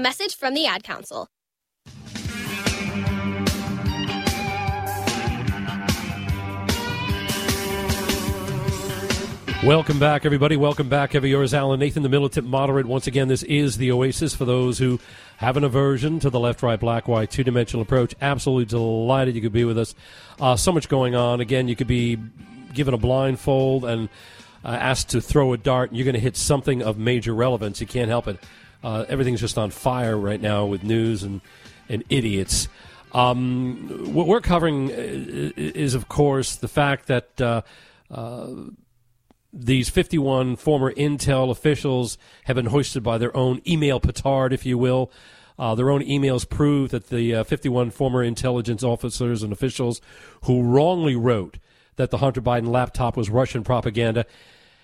Message 0.00 0.34
from 0.34 0.54
the 0.54 0.64
Ad 0.64 0.82
Council. 0.82 1.28
Welcome 9.62 9.98
back, 9.98 10.24
everybody. 10.24 10.56
Welcome 10.56 10.88
back. 10.88 11.14
Ever 11.14 11.26
yours, 11.26 11.52
Alan 11.52 11.80
Nathan, 11.80 12.02
the 12.02 12.08
militant 12.08 12.46
moderate. 12.46 12.86
Once 12.86 13.06
again, 13.06 13.28
this 13.28 13.42
is 13.42 13.76
the 13.76 13.92
Oasis 13.92 14.34
for 14.34 14.46
those 14.46 14.78
who 14.78 14.98
have 15.36 15.58
an 15.58 15.64
aversion 15.64 16.18
to 16.20 16.30
the 16.30 16.40
left, 16.40 16.62
right, 16.62 16.80
black, 16.80 17.06
white, 17.06 17.30
two 17.30 17.44
dimensional 17.44 17.82
approach. 17.82 18.14
Absolutely 18.22 18.64
delighted 18.64 19.34
you 19.34 19.42
could 19.42 19.52
be 19.52 19.64
with 19.64 19.76
us. 19.76 19.94
Uh, 20.40 20.56
so 20.56 20.72
much 20.72 20.88
going 20.88 21.14
on. 21.14 21.42
Again, 21.42 21.68
you 21.68 21.76
could 21.76 21.86
be 21.86 22.16
given 22.72 22.94
a 22.94 22.98
blindfold 22.98 23.84
and 23.84 24.08
uh, 24.64 24.68
asked 24.68 25.10
to 25.10 25.20
throw 25.20 25.52
a 25.52 25.58
dart, 25.58 25.90
and 25.90 25.98
you're 25.98 26.06
going 26.06 26.14
to 26.14 26.20
hit 26.20 26.38
something 26.38 26.82
of 26.82 26.96
major 26.96 27.34
relevance. 27.34 27.82
You 27.82 27.86
can't 27.86 28.08
help 28.08 28.28
it. 28.28 28.38
Uh, 28.82 29.04
everything's 29.08 29.40
just 29.40 29.58
on 29.58 29.70
fire 29.70 30.16
right 30.16 30.40
now 30.40 30.64
with 30.66 30.82
news 30.82 31.22
and, 31.22 31.40
and 31.88 32.04
idiots. 32.08 32.68
Um, 33.12 34.12
what 34.14 34.26
we're 34.26 34.40
covering 34.40 34.90
is, 34.90 35.94
of 35.94 36.08
course, 36.08 36.56
the 36.56 36.68
fact 36.68 37.06
that 37.08 37.40
uh, 37.40 37.62
uh, 38.10 38.48
these 39.52 39.90
51 39.90 40.56
former 40.56 40.92
Intel 40.92 41.50
officials 41.50 42.18
have 42.44 42.56
been 42.56 42.66
hoisted 42.66 43.02
by 43.02 43.18
their 43.18 43.36
own 43.36 43.60
email 43.66 44.00
petard, 44.00 44.52
if 44.52 44.64
you 44.64 44.78
will. 44.78 45.10
Uh, 45.58 45.74
their 45.74 45.90
own 45.90 46.02
emails 46.02 46.48
prove 46.48 46.90
that 46.90 47.08
the 47.08 47.34
uh, 47.34 47.44
51 47.44 47.90
former 47.90 48.22
intelligence 48.22 48.82
officers 48.82 49.42
and 49.42 49.52
officials 49.52 50.00
who 50.44 50.62
wrongly 50.62 51.14
wrote 51.14 51.58
that 51.96 52.10
the 52.10 52.18
Hunter 52.18 52.40
Biden 52.40 52.68
laptop 52.68 53.14
was 53.14 53.28
Russian 53.28 53.62
propaganda, 53.62 54.24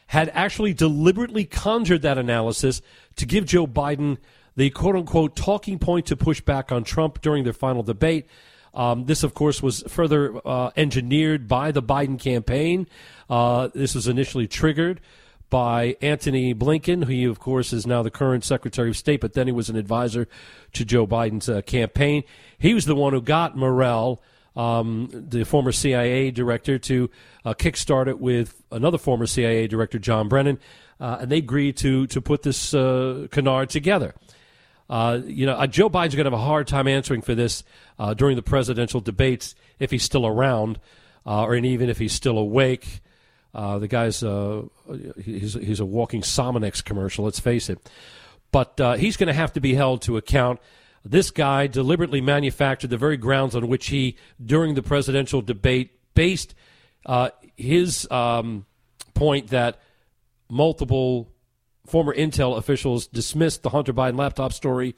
had 0.06 0.30
actually 0.34 0.72
deliberately 0.72 1.44
conjured 1.44 2.02
that 2.02 2.18
analysis 2.18 2.80
to 3.16 3.26
give 3.26 3.44
Joe 3.44 3.66
Biden 3.66 4.18
the 4.56 4.70
quote 4.70 4.96
unquote 4.96 5.36
talking 5.36 5.78
point 5.78 6.06
to 6.06 6.16
push 6.16 6.40
back 6.40 6.72
on 6.72 6.84
Trump 6.84 7.20
during 7.20 7.44
their 7.44 7.52
final 7.52 7.82
debate. 7.82 8.26
Um, 8.72 9.06
this, 9.06 9.22
of 9.22 9.32
course, 9.32 9.62
was 9.62 9.82
further 9.88 10.38
uh, 10.46 10.70
engineered 10.76 11.48
by 11.48 11.72
the 11.72 11.82
Biden 11.82 12.18
campaign. 12.20 12.86
Uh, 13.28 13.68
this 13.74 13.94
was 13.94 14.06
initially 14.06 14.46
triggered 14.46 15.00
by 15.48 15.96
Antony 16.02 16.54
Blinken, 16.54 17.04
who, 17.04 17.30
of 17.30 17.38
course, 17.38 17.72
is 17.72 17.86
now 17.86 18.02
the 18.02 18.10
current 18.10 18.44
Secretary 18.44 18.90
of 18.90 18.96
State, 18.96 19.20
but 19.20 19.32
then 19.32 19.46
he 19.46 19.52
was 19.52 19.70
an 19.70 19.76
advisor 19.76 20.28
to 20.74 20.84
Joe 20.84 21.06
Biden's 21.06 21.48
uh, 21.48 21.62
campaign. 21.62 22.24
He 22.58 22.74
was 22.74 22.84
the 22.84 22.96
one 22.96 23.12
who 23.12 23.22
got 23.22 23.56
Morell, 23.56 24.22
um, 24.56 25.08
the 25.12 25.44
former 25.44 25.70
CIA 25.70 26.30
director, 26.30 26.78
to 26.78 27.10
uh, 27.44 27.54
kickstart 27.54 28.08
it 28.08 28.18
with 28.18 28.62
another 28.72 28.98
former 28.98 29.26
CIA 29.26 29.66
director, 29.66 29.98
John 29.98 30.28
Brennan, 30.28 30.58
uh, 30.98 31.18
and 31.20 31.30
they 31.30 31.38
agreed 31.38 31.76
to 31.78 32.06
to 32.08 32.20
put 32.20 32.42
this 32.42 32.72
uh, 32.74 33.26
canard 33.30 33.68
together. 33.68 34.14
Uh, 34.88 35.20
you 35.26 35.46
know, 35.46 35.54
uh, 35.54 35.66
Joe 35.66 35.90
Biden's 35.90 36.14
going 36.14 36.24
to 36.24 36.30
have 36.30 36.32
a 36.32 36.38
hard 36.38 36.66
time 36.66 36.86
answering 36.86 37.20
for 37.20 37.34
this 37.34 37.64
uh, 37.98 38.14
during 38.14 38.36
the 38.36 38.42
presidential 38.42 39.00
debates 39.00 39.54
if 39.78 39.90
he's 39.90 40.04
still 40.04 40.26
around, 40.26 40.78
uh, 41.26 41.42
or 41.42 41.56
even 41.56 41.90
if 41.90 41.98
he's 41.98 42.12
still 42.12 42.38
awake. 42.38 43.00
The 43.52 43.88
guy's 43.88 44.20
he's 45.22 45.54
he's 45.54 45.80
a 45.80 45.86
walking 45.86 46.20
Sominex 46.20 46.84
commercial. 46.84 47.24
Let's 47.24 47.40
face 47.40 47.70
it, 47.70 47.90
but 48.52 48.98
he's 48.98 49.16
going 49.16 49.28
to 49.28 49.32
have 49.32 49.52
to 49.54 49.60
be 49.60 49.74
held 49.74 50.02
to 50.02 50.18
account. 50.18 50.60
This 51.08 51.30
guy 51.30 51.68
deliberately 51.68 52.20
manufactured 52.20 52.90
the 52.90 52.96
very 52.96 53.16
grounds 53.16 53.54
on 53.54 53.68
which 53.68 53.86
he, 53.88 54.16
during 54.44 54.74
the 54.74 54.82
presidential 54.82 55.40
debate, 55.40 56.00
based 56.14 56.54
his 57.56 58.10
um, 58.10 58.66
point 59.14 59.48
that 59.48 59.80
multiple 60.50 61.32
former 61.86 62.12
Intel 62.12 62.58
officials 62.58 63.06
dismissed 63.06 63.62
the 63.62 63.70
Hunter 63.70 63.92
Biden 63.92 64.18
laptop 64.18 64.52
story 64.52 64.96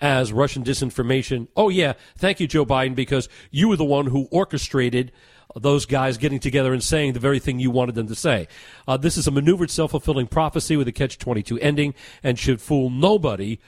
as 0.00 0.32
Russian 0.32 0.62
disinformation. 0.62 1.48
Oh, 1.56 1.70
yeah, 1.70 1.94
thank 2.16 2.38
you, 2.38 2.46
Joe 2.46 2.64
Biden, 2.64 2.94
because 2.94 3.28
you 3.50 3.68
were 3.68 3.76
the 3.76 3.84
one 3.84 4.06
who 4.06 4.28
orchestrated 4.30 5.10
those 5.56 5.86
guys 5.86 6.18
getting 6.18 6.38
together 6.38 6.72
and 6.72 6.84
saying 6.84 7.14
the 7.14 7.20
very 7.20 7.40
thing 7.40 7.58
you 7.58 7.72
wanted 7.72 7.96
them 7.96 8.06
to 8.06 8.14
say. 8.14 8.46
Uh, 8.86 8.96
this 8.96 9.16
is 9.16 9.26
a 9.26 9.32
maneuvered 9.32 9.72
self 9.72 9.90
fulfilling 9.90 10.28
prophecy 10.28 10.76
with 10.76 10.86
a 10.86 10.92
catch 10.92 11.18
22 11.18 11.58
ending 11.58 11.94
and 12.22 12.38
should 12.38 12.60
fool 12.60 12.90
nobody 12.90 13.58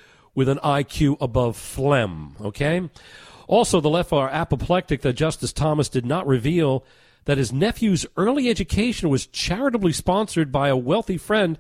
with 0.41 0.49
an 0.49 0.59
IQ 0.65 1.17
above 1.21 1.57
phlegm, 1.57 2.35
okay? 2.41 2.89
Also, 3.47 3.81
the 3.81 3.91
left 3.91 4.13
are 4.13 4.29
apoplectic 4.29 5.03
that 5.03 5.13
Justice 5.13 5.53
Thomas 5.53 5.89
did 5.89 6.07
not 6.07 6.27
reveal 6.27 6.85
that 7.27 7.39
his 7.39 7.53
nephew's 7.53 8.07
early 8.17 8.49
education 8.49 9.09
was 9.09 9.27
charitably 9.27 9.93
sponsored 9.93 10.51
by 10.51 10.69
a 10.69 10.77
wealthy 10.77 11.17
friend 11.17 11.59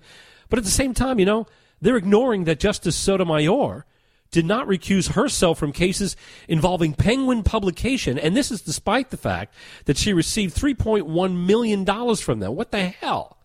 but 0.50 0.58
at 0.58 0.64
the 0.64 0.70
same 0.70 0.92
time, 0.92 1.18
you 1.18 1.24
know, 1.24 1.46
they're 1.80 1.96
ignoring 1.96 2.44
that 2.44 2.60
Justice 2.60 2.96
Sotomayor 2.96 3.86
did 4.30 4.44
not 4.44 4.66
recuse 4.66 5.12
herself 5.12 5.58
from 5.58 5.72
cases 5.72 6.16
involving 6.46 6.92
Penguin 6.92 7.42
Publication, 7.42 8.18
and 8.18 8.36
this 8.36 8.50
is 8.50 8.60
despite 8.60 9.10
the 9.10 9.16
fact 9.16 9.54
that 9.86 9.96
she 9.96 10.12
received 10.12 10.54
$3.1 10.56 11.46
million 11.46 12.16
from 12.16 12.40
them. 12.40 12.54
What 12.54 12.70
the 12.70 12.88
hell? 12.88 13.38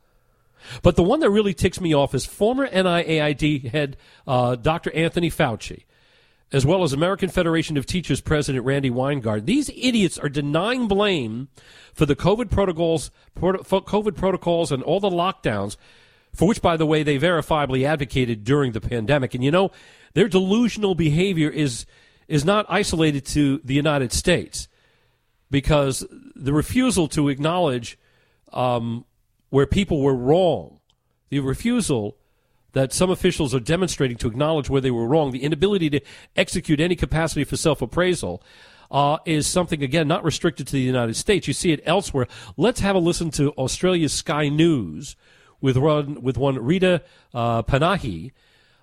But 0.82 0.96
the 0.96 1.04
one 1.04 1.20
that 1.22 1.30
really 1.30 1.54
ticks 1.54 1.80
me 1.80 1.94
off 1.94 2.14
is 2.14 2.26
former 2.26 2.68
NIAID 2.68 3.70
head 3.70 3.98
uh, 4.28 4.56
Dr. 4.56 4.92
Anthony 4.94 5.30
Fauci, 5.30 5.84
as 6.52 6.66
well 6.66 6.84
as 6.84 6.94
American 6.94 7.30
Federation 7.30 7.78
of 7.78 7.86
Teachers 7.86 8.22
President 8.22 8.66
Randi 8.66 8.90
Weingarten. 8.90 9.46
These 9.46 9.70
idiots 9.70 10.18
are 10.18 10.30
denying 10.30 10.88
blame 10.88 11.50
for 11.94 12.06
the 12.06 12.16
COVID 12.16 12.50
protocols, 12.50 13.12
COVID 13.38 14.16
protocols, 14.16 14.72
and 14.72 14.84
all 14.84 15.00
the 15.00 15.10
lockdowns 15.10 15.78
for 16.36 16.48
which, 16.48 16.62
by 16.62 16.78
the 16.78 16.86
way, 16.86 17.02
they 17.02 17.18
verifiably 17.18 17.86
advocated 17.86 18.44
during 18.44 18.74
the 18.74 18.82
pandemic. 18.82 19.34
And 19.34 19.44
you 19.44 19.52
know, 19.52 19.72
their 20.14 20.28
delusional 20.28 20.94
behavior 20.94 21.50
is 21.50 21.86
is 22.28 22.44
not 22.44 22.66
isolated 22.68 23.24
to 23.24 23.62
the 23.64 23.74
United 23.74 24.12
States, 24.12 24.68
because 25.50 26.06
the 26.36 26.54
refusal 26.54 27.08
to 27.10 27.30
acknowledge 27.30 27.98
um, 28.52 29.06
where 29.56 29.66
people 29.66 30.02
were 30.02 30.14
wrong, 30.14 30.82
the 31.30 31.40
refusal 31.40 32.18
that 32.74 32.92
some 32.92 33.10
officials 33.10 33.56
are 33.56 33.60
demonstrating 33.62 34.18
to 34.18 34.28
acknowledge 34.28 34.70
where 34.70 34.82
they 34.82 34.92
were 34.92 35.08
wrong, 35.08 35.32
the 35.32 35.44
inability 35.44 35.90
to 35.90 36.02
execute 36.36 36.82
any 36.82 36.94
capacity 36.94 37.46
for 37.46 37.56
self 37.56 37.82
appraisal. 37.82 38.44
Uh, 38.92 39.18
is 39.26 39.48
something 39.48 39.82
again 39.82 40.10
not 40.10 40.26
restricted 40.26 40.68
to 40.68 40.74
the 40.74 40.82
United 40.82 41.16
States. 41.16 41.48
You 41.48 41.54
see 41.54 41.72
it 41.72 41.82
elsewhere. 41.86 42.28
Let's 42.58 42.82
have 42.82 42.98
a 42.98 43.00
listen 43.00 43.32
to 43.32 43.52
Australia's 43.52 44.12
Sky 44.12 44.50
News, 44.50 45.16
with 45.62 45.78
one, 45.78 46.22
with 46.22 46.38
one 46.38 46.60
Rita 46.60 47.02
uh, 47.34 47.64
Panahi. 47.64 48.34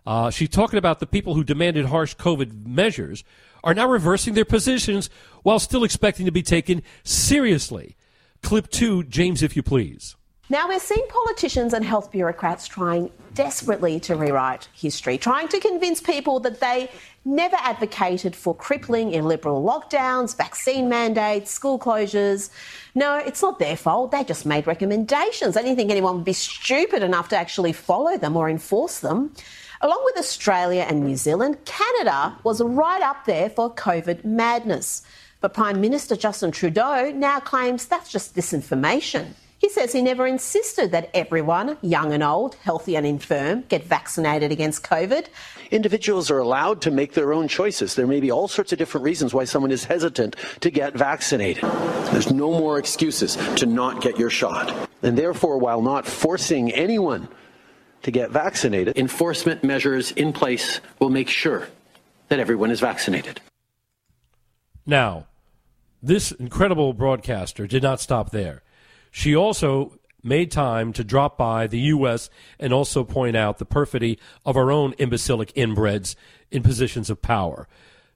Uh, 0.07 0.31
she's 0.31 0.49
talking 0.49 0.79
about 0.79 1.01
the 1.01 1.07
people 1.07 1.35
who 1.35 1.45
demanded 1.45 1.85
harsh 1.85 2.17
COVID 2.17 2.67
measures 2.67 3.25
are 3.63 3.75
now 3.75 3.87
reversing 3.87 4.33
their 4.33 4.47
positions 4.47 5.11
while 5.43 5.59
still 5.59 5.85
expecting 5.85 6.25
to 6.25 6.33
be 6.33 6.43
taken 6.43 6.83
seriously. 7.05 7.95
Clip 8.43 8.71
two, 8.71 9.05
James, 9.05 9.43
if 9.43 9.55
you 9.55 9.63
please. 9.63 10.17
Now 10.53 10.69
we're 10.69 10.81
seeing 10.81 11.07
politicians 11.09 11.73
and 11.73 11.83
health 11.83 12.13
bureaucrats 12.13 12.69
trying 12.69 13.11
desperately 13.33 13.99
to 14.01 14.17
rewrite 14.17 14.69
history, 14.75 15.17
trying 15.17 15.49
to 15.49 15.59
convince 15.59 15.99
people 16.03 16.41
that 16.41 16.61
they 16.61 16.91
never 17.25 17.57
advocated 17.61 18.37
for 18.37 18.55
crippling 18.55 19.15
illiberal 19.15 19.65
lockdowns, 19.65 20.37
vaccine 20.37 20.91
mandates, 20.91 21.51
school 21.51 21.79
closures. 21.79 22.51
No, 22.95 23.17
it's 23.17 23.41
not 23.41 23.61
their 23.61 23.79
fault. 23.79 24.11
They 24.11 24.25
just 24.25 24.45
made 24.45 24.67
recommendations. 24.67 25.55
They 25.55 25.63
didn't 25.63 25.79
think 25.79 25.91
anyone 25.91 26.17
would 26.17 26.27
be 26.27 26.35
stupid 26.35 27.03
enough 27.03 27.31
to 27.31 27.37
actually 27.39 27.73
follow 27.73 28.19
them 28.19 28.37
or 28.37 28.51
enforce 28.51 28.99
them. 28.99 29.33
Along 29.81 30.03
with 30.05 30.19
Australia 30.19 30.85
and 30.87 31.03
New 31.03 31.17
Zealand, 31.17 31.65
Canada 31.65 32.37
was 32.45 32.61
right 32.61 33.01
up 33.01 33.25
there 33.25 33.49
for 33.49 33.75
COVID 33.75 34.27
madness. 34.27 35.03
But 35.41 35.55
Prime 35.55 35.81
Minister 35.81 36.15
Justin 36.15 36.51
Trudeau 36.51 37.11
now 37.11 37.41
claims 37.41 37.87
that's 37.87 38.13
just 38.13 38.37
disinformation. 38.37 39.33
He 39.63 39.69
says 39.69 39.93
he 39.93 40.03
never 40.03 40.27
insisted 40.27 40.91
that 40.91 41.09
everyone, 41.15 41.79
young 41.83 42.13
and 42.13 42.21
old, 42.21 42.57
healthy 42.57 42.97
and 42.97 43.07
infirm, 43.07 43.63
get 43.69 43.85
vaccinated 43.85 44.51
against 44.51 44.83
COVID. 44.83 45.29
Individuals 45.71 46.33
are 46.33 46.41
allowed 46.41 46.81
to 46.81 46.91
make 46.91 47.13
their 47.13 47.33
own 47.33 47.47
choices. 47.47 47.95
There 47.95 48.09
may 48.09 48.19
be 48.19 48.33
all 48.33 48.49
sorts 48.49 48.73
of 48.73 48.79
different 48.81 49.05
reasons 49.05 49.33
why 49.33 49.45
someone 49.45 49.71
is 49.71 49.85
hesitant 49.85 50.35
to 50.63 50.71
get 50.71 50.95
vaccinated. 50.95 51.63
There's 52.11 52.33
no 52.33 52.51
more 52.51 52.77
excuses 52.77 53.37
to 53.55 53.67
not 53.67 54.03
get 54.03 54.19
your 54.19 54.31
shot. 54.31 54.91
And 55.01 55.17
therefore, 55.17 55.59
while 55.59 55.81
not 55.81 56.09
forcing 56.09 56.73
anyone 56.73 57.29
to 58.03 58.11
get 58.11 58.33
vaccinated, 58.33 58.99
enforcement 58.99 59.63
measures 59.63 60.11
in 60.11 60.33
place 60.33 60.81
will 60.99 61.11
make 61.11 61.29
sure 61.29 61.69
that 62.31 62.41
everyone 62.41 62.73
is 62.73 62.81
vaccinated. 62.81 63.41
Now, 64.85 65.29
this 66.03 66.33
incredible 66.33 66.95
broadcaster 66.95 67.69
did 67.69 67.85
not 67.85 68.01
stop 68.01 68.33
there. 68.33 68.65
She 69.13 69.37
also 69.37 69.99
made 70.23 70.51
time 70.51 70.93
to 70.95 71.05
drop 71.05 71.37
by 71.37 71.67
the 71.67 71.79
U.S. 71.81 72.31
and 72.59 72.73
also 72.73 73.05
point 73.05 73.37
out 73.37 73.59
the 73.59 73.65
perfidy 73.65 74.19
of 74.45 74.57
our 74.57 74.73
own 74.73 74.95
imbecilic 74.95 75.53
inbreds 75.55 76.17
in 76.51 76.63
positions 76.63 77.11
of 77.11 77.23
power, 77.23 77.69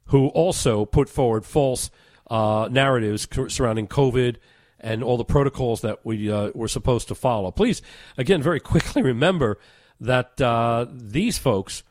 who 0.06 0.28
also 0.28 0.84
put 0.84 1.08
forward 1.08 1.44
false 1.44 1.90
uh, 2.28 2.68
narratives 2.70 3.28
surrounding 3.48 3.86
COVID 3.86 4.36
and 4.80 5.04
all 5.04 5.18
the 5.18 5.24
protocols 5.24 5.82
that 5.82 6.04
we 6.04 6.30
uh, 6.30 6.50
were 6.54 6.68
supposed 6.68 7.08
to 7.08 7.14
follow. 7.14 7.50
Please, 7.50 7.82
again, 8.16 8.42
very 8.42 8.60
quickly 8.60 9.02
remember 9.12 9.58
that 10.00 10.40
uh, 10.40 10.86
these 10.90 11.36
folks 11.36 11.82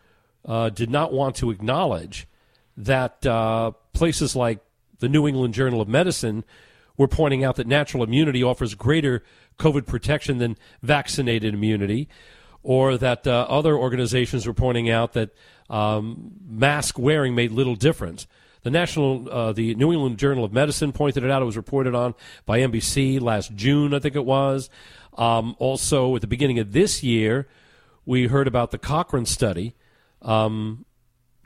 uh, 0.46 0.70
did 0.70 0.89
not 0.89 1.13
want 1.13 1.36
to 1.36 1.52
acknowledge 1.52 2.28
that 2.78 3.26
uh, 3.26 3.72
places 3.94 4.36
like 4.36 4.60
the 5.00 5.10
New 5.10 5.28
England 5.28 5.54
Journal 5.54 5.82
of 5.82 5.88
Medicine 5.88 6.44
we're 6.97 7.08
pointing 7.08 7.43
out 7.43 7.55
that 7.55 7.67
natural 7.67 8.03
immunity 8.03 8.43
offers 8.43 8.75
greater 8.75 9.23
COVID 9.60 9.86
protection 9.86 10.38
than 10.38 10.58
vaccinated 10.81 11.53
immunity, 11.53 12.08
or 12.63 12.98
that 12.98 13.27
uh, 13.27 13.46
other 13.50 13.75
organizations 13.75 14.48
were 14.48 14.54
pointing 14.54 14.89
out 14.89 15.13
that 15.13 15.29
um, 15.69 16.31
mask 16.48 16.98
wearing 16.98 17.35
made 17.35 17.52
little 17.52 17.75
difference. 17.75 18.27
The 18.63 18.71
national, 18.71 19.29
uh, 19.31 19.54
the 19.54 19.75
New 19.75 19.93
England 19.93 20.17
Journal 20.17 20.43
of 20.43 20.52
Medicine 20.52 20.91
pointed 20.91 21.23
it 21.23 21.29
out. 21.29 21.41
It 21.41 21.46
was 21.46 21.58
reported 21.58 21.93
on 21.93 22.15
by 22.46 22.60
NBC 22.60 23.21
last 23.21 23.54
June, 23.56 23.93
I 23.93 24.00
think 24.00 24.15
it 24.15 24.25
was. 24.25 24.69
Um, 25.17 25.56
also, 25.60 26.15
at 26.15 26.21
the 26.21 26.27
beginning 26.27 26.60
of 26.60 26.71
this 26.71 27.04
year, 27.04 27.48
we 28.06 28.27
heard 28.27 28.48
about 28.48 28.71
the 28.71 28.77
Cochrane 28.77 29.25
study 29.25 29.75
um, 30.21 30.85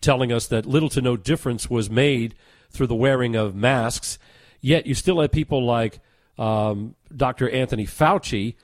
telling 0.01 0.31
us 0.31 0.47
that 0.47 0.65
little 0.65 0.89
to 0.89 1.01
no 1.01 1.17
difference 1.17 1.69
was 1.69 1.89
made 1.89 2.35
through 2.71 2.87
the 2.87 2.95
wearing 2.95 3.35
of 3.35 3.55
masks 3.55 4.17
Yet 4.61 4.85
you 4.85 4.93
still 4.93 5.19
have 5.21 5.31
people 5.31 5.65
like 5.65 5.99
um, 6.37 6.95
Dr. 7.15 7.49
Anthony 7.49 7.85
Fauci 7.85 8.55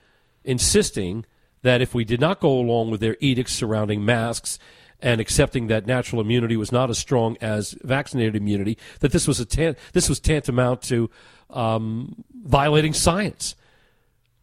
insisting 0.44 1.24
that 1.62 1.80
if 1.80 1.94
we 1.94 2.04
did 2.04 2.20
not 2.20 2.40
go 2.40 2.52
along 2.52 2.90
with 2.90 3.00
their 3.00 3.16
edicts 3.20 3.52
surrounding 3.52 4.04
masks 4.04 4.58
and 5.00 5.20
accepting 5.20 5.66
that 5.66 5.86
natural 5.86 6.20
immunity 6.20 6.56
was 6.56 6.72
not 6.72 6.88
as 6.88 6.98
strong 6.98 7.36
as 7.40 7.76
vaccinated 7.82 8.36
immunity, 8.36 8.78
that 9.00 9.12
this 9.12 9.26
was 9.26 9.40
a 9.40 9.44
tan- 9.44 9.76
this 9.92 10.08
was 10.08 10.20
tantamount 10.20 10.80
to 10.82 11.10
um, 11.50 12.24
violating 12.34 12.92
science. 12.92 13.56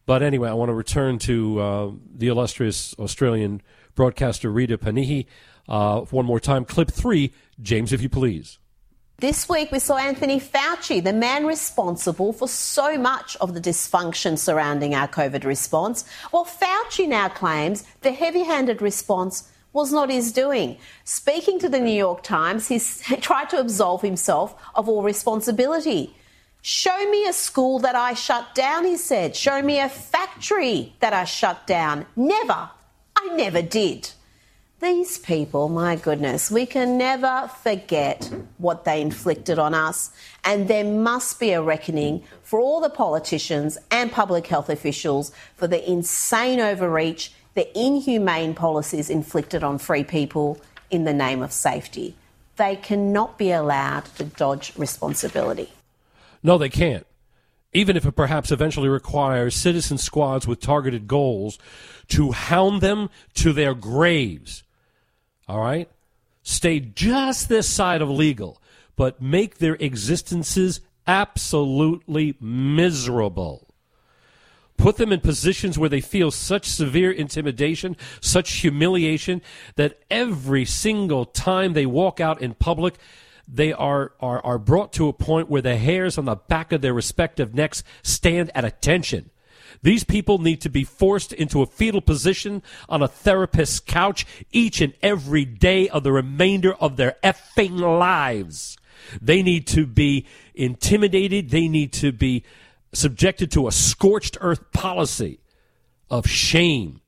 But 0.06 0.22
anyway, 0.22 0.50
I 0.50 0.54
want 0.54 0.68
to 0.68 0.74
return 0.74 1.18
to 1.20 1.60
uh, 1.60 1.90
the 2.14 2.28
illustrious 2.28 2.94
Australian 2.98 3.62
broadcaster 3.94 4.50
Rita 4.50 4.76
Panahi 4.76 5.26
uh, 5.68 6.00
one 6.02 6.26
more 6.26 6.40
time. 6.40 6.64
Clip 6.64 6.90
three, 6.90 7.32
James, 7.60 7.92
if 7.92 8.02
you 8.02 8.08
please. 8.08 8.58
This 9.18 9.48
week, 9.48 9.70
we 9.70 9.78
saw 9.78 9.96
Anthony 9.96 10.40
Fauci, 10.40 11.02
the 11.02 11.12
man 11.12 11.46
responsible 11.46 12.32
for 12.32 12.48
so 12.48 12.98
much 12.98 13.36
of 13.36 13.54
the 13.54 13.60
dysfunction 13.60 14.36
surrounding 14.36 14.92
our 14.92 15.06
COVID 15.06 15.44
response. 15.44 16.04
Well, 16.32 16.44
Fauci 16.44 17.06
now 17.06 17.28
claims 17.28 17.84
the 18.00 18.10
heavy 18.10 18.42
handed 18.42 18.82
response 18.82 19.48
was 19.72 19.92
not 19.92 20.10
his 20.10 20.32
doing. 20.32 20.78
Speaking 21.04 21.60
to 21.60 21.68
the 21.68 21.78
New 21.78 21.94
York 21.94 22.24
Times, 22.24 22.66
he 22.66 22.78
tried 23.20 23.50
to 23.50 23.60
absolve 23.60 24.02
himself 24.02 24.60
of 24.74 24.88
all 24.88 25.04
responsibility. 25.04 26.16
Show 26.60 27.08
me 27.08 27.28
a 27.28 27.32
school 27.32 27.78
that 27.80 27.94
I 27.94 28.14
shut 28.14 28.52
down, 28.52 28.84
he 28.84 28.96
said. 28.96 29.36
Show 29.36 29.62
me 29.62 29.78
a 29.78 29.88
factory 29.88 30.92
that 30.98 31.12
I 31.12 31.24
shut 31.24 31.68
down. 31.68 32.06
Never. 32.16 32.68
I 33.16 33.28
never 33.36 33.62
did. 33.62 34.10
These 34.80 35.18
people, 35.18 35.68
my 35.68 35.94
goodness, 35.94 36.50
we 36.50 36.66
can 36.66 36.98
never 36.98 37.48
forget 37.62 38.28
what 38.58 38.84
they 38.84 39.00
inflicted 39.00 39.58
on 39.58 39.72
us, 39.72 40.10
and 40.44 40.66
there 40.66 40.84
must 40.84 41.38
be 41.38 41.52
a 41.52 41.62
reckoning 41.62 42.24
for 42.42 42.58
all 42.58 42.80
the 42.80 42.90
politicians 42.90 43.78
and 43.92 44.10
public 44.10 44.48
health 44.48 44.68
officials 44.68 45.32
for 45.54 45.68
the 45.68 45.88
insane 45.88 46.58
overreach, 46.58 47.32
the 47.54 47.70
inhumane 47.78 48.52
policies 48.52 49.08
inflicted 49.08 49.62
on 49.62 49.78
free 49.78 50.02
people 50.02 50.60
in 50.90 51.04
the 51.04 51.14
name 51.14 51.40
of 51.40 51.52
safety. 51.52 52.16
They 52.56 52.74
cannot 52.74 53.38
be 53.38 53.52
allowed 53.52 54.06
to 54.16 54.24
dodge 54.24 54.72
responsibility. 54.76 55.72
No, 56.42 56.58
they 56.58 56.68
can't. 56.68 57.06
Even 57.72 57.96
if 57.96 58.04
it 58.04 58.12
perhaps 58.12 58.50
eventually 58.50 58.88
requires 58.88 59.54
citizen 59.54 59.98
squads 59.98 60.46
with 60.46 60.60
targeted 60.60 61.06
goals 61.06 61.58
to 62.08 62.32
hound 62.32 62.80
them 62.80 63.08
to 63.34 63.52
their 63.52 63.74
graves 63.74 64.63
all 65.48 65.60
right? 65.60 65.88
Stay 66.42 66.80
just 66.80 67.48
this 67.48 67.68
side 67.68 68.02
of 68.02 68.10
legal, 68.10 68.60
but 68.96 69.20
make 69.20 69.58
their 69.58 69.74
existences 69.74 70.80
absolutely 71.06 72.36
miserable. 72.40 73.68
Put 74.76 74.96
them 74.96 75.12
in 75.12 75.20
positions 75.20 75.78
where 75.78 75.88
they 75.88 76.00
feel 76.00 76.30
such 76.30 76.66
severe 76.66 77.12
intimidation, 77.12 77.96
such 78.20 78.52
humiliation, 78.54 79.40
that 79.76 80.00
every 80.10 80.64
single 80.64 81.24
time 81.24 81.72
they 81.72 81.86
walk 81.86 82.20
out 82.20 82.42
in 82.42 82.54
public, 82.54 82.96
they 83.46 83.72
are, 83.72 84.12
are, 84.20 84.44
are 84.44 84.58
brought 84.58 84.92
to 84.94 85.08
a 85.08 85.12
point 85.12 85.48
where 85.48 85.62
the 85.62 85.76
hairs 85.76 86.18
on 86.18 86.24
the 86.24 86.36
back 86.36 86.72
of 86.72 86.80
their 86.80 86.94
respective 86.94 87.54
necks 87.54 87.84
stand 88.02 88.50
at 88.54 88.64
attention. 88.64 89.30
These 89.84 90.04
people 90.04 90.38
need 90.38 90.62
to 90.62 90.70
be 90.70 90.82
forced 90.82 91.34
into 91.34 91.60
a 91.60 91.66
fetal 91.66 92.00
position 92.00 92.62
on 92.88 93.02
a 93.02 93.06
therapist's 93.06 93.80
couch 93.80 94.24
each 94.50 94.80
and 94.80 94.94
every 95.02 95.44
day 95.44 95.90
of 95.90 96.04
the 96.04 96.10
remainder 96.10 96.72
of 96.72 96.96
their 96.96 97.16
effing 97.22 97.78
lives. 97.78 98.78
They 99.20 99.42
need 99.42 99.66
to 99.68 99.84
be 99.84 100.24
intimidated. 100.54 101.50
They 101.50 101.68
need 101.68 101.92
to 101.94 102.12
be 102.12 102.44
subjected 102.94 103.52
to 103.52 103.68
a 103.68 103.72
scorched 103.72 104.38
earth 104.40 104.72
policy 104.72 105.40
of 106.08 106.26
shame. 106.26 107.02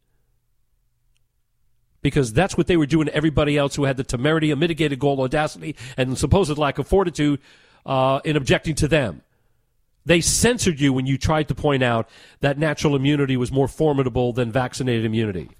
Because 2.02 2.34
that's 2.34 2.58
what 2.58 2.66
they 2.66 2.76
were 2.76 2.84
doing 2.84 3.06
to 3.06 3.14
everybody 3.14 3.56
else 3.56 3.74
who 3.76 3.84
had 3.84 3.96
the 3.96 4.04
temerity, 4.04 4.50
a 4.50 4.56
mitigated 4.56 4.98
goal, 4.98 5.22
audacity, 5.22 5.76
and 5.96 6.18
supposed 6.18 6.58
lack 6.58 6.78
of 6.78 6.86
fortitude 6.86 7.40
uh, 7.86 8.20
in 8.22 8.36
objecting 8.36 8.74
to 8.74 8.86
them. 8.86 9.22
They 10.06 10.20
censored 10.20 10.80
you 10.80 10.92
when 10.92 11.06
you 11.06 11.18
tried 11.18 11.48
to 11.48 11.54
point 11.54 11.82
out 11.82 12.08
that 12.40 12.58
natural 12.58 12.94
immunity 12.94 13.36
was 13.36 13.50
more 13.50 13.66
formidable 13.66 14.32
than 14.32 14.52
vaccinated 14.52 15.04
immunity. 15.04 15.50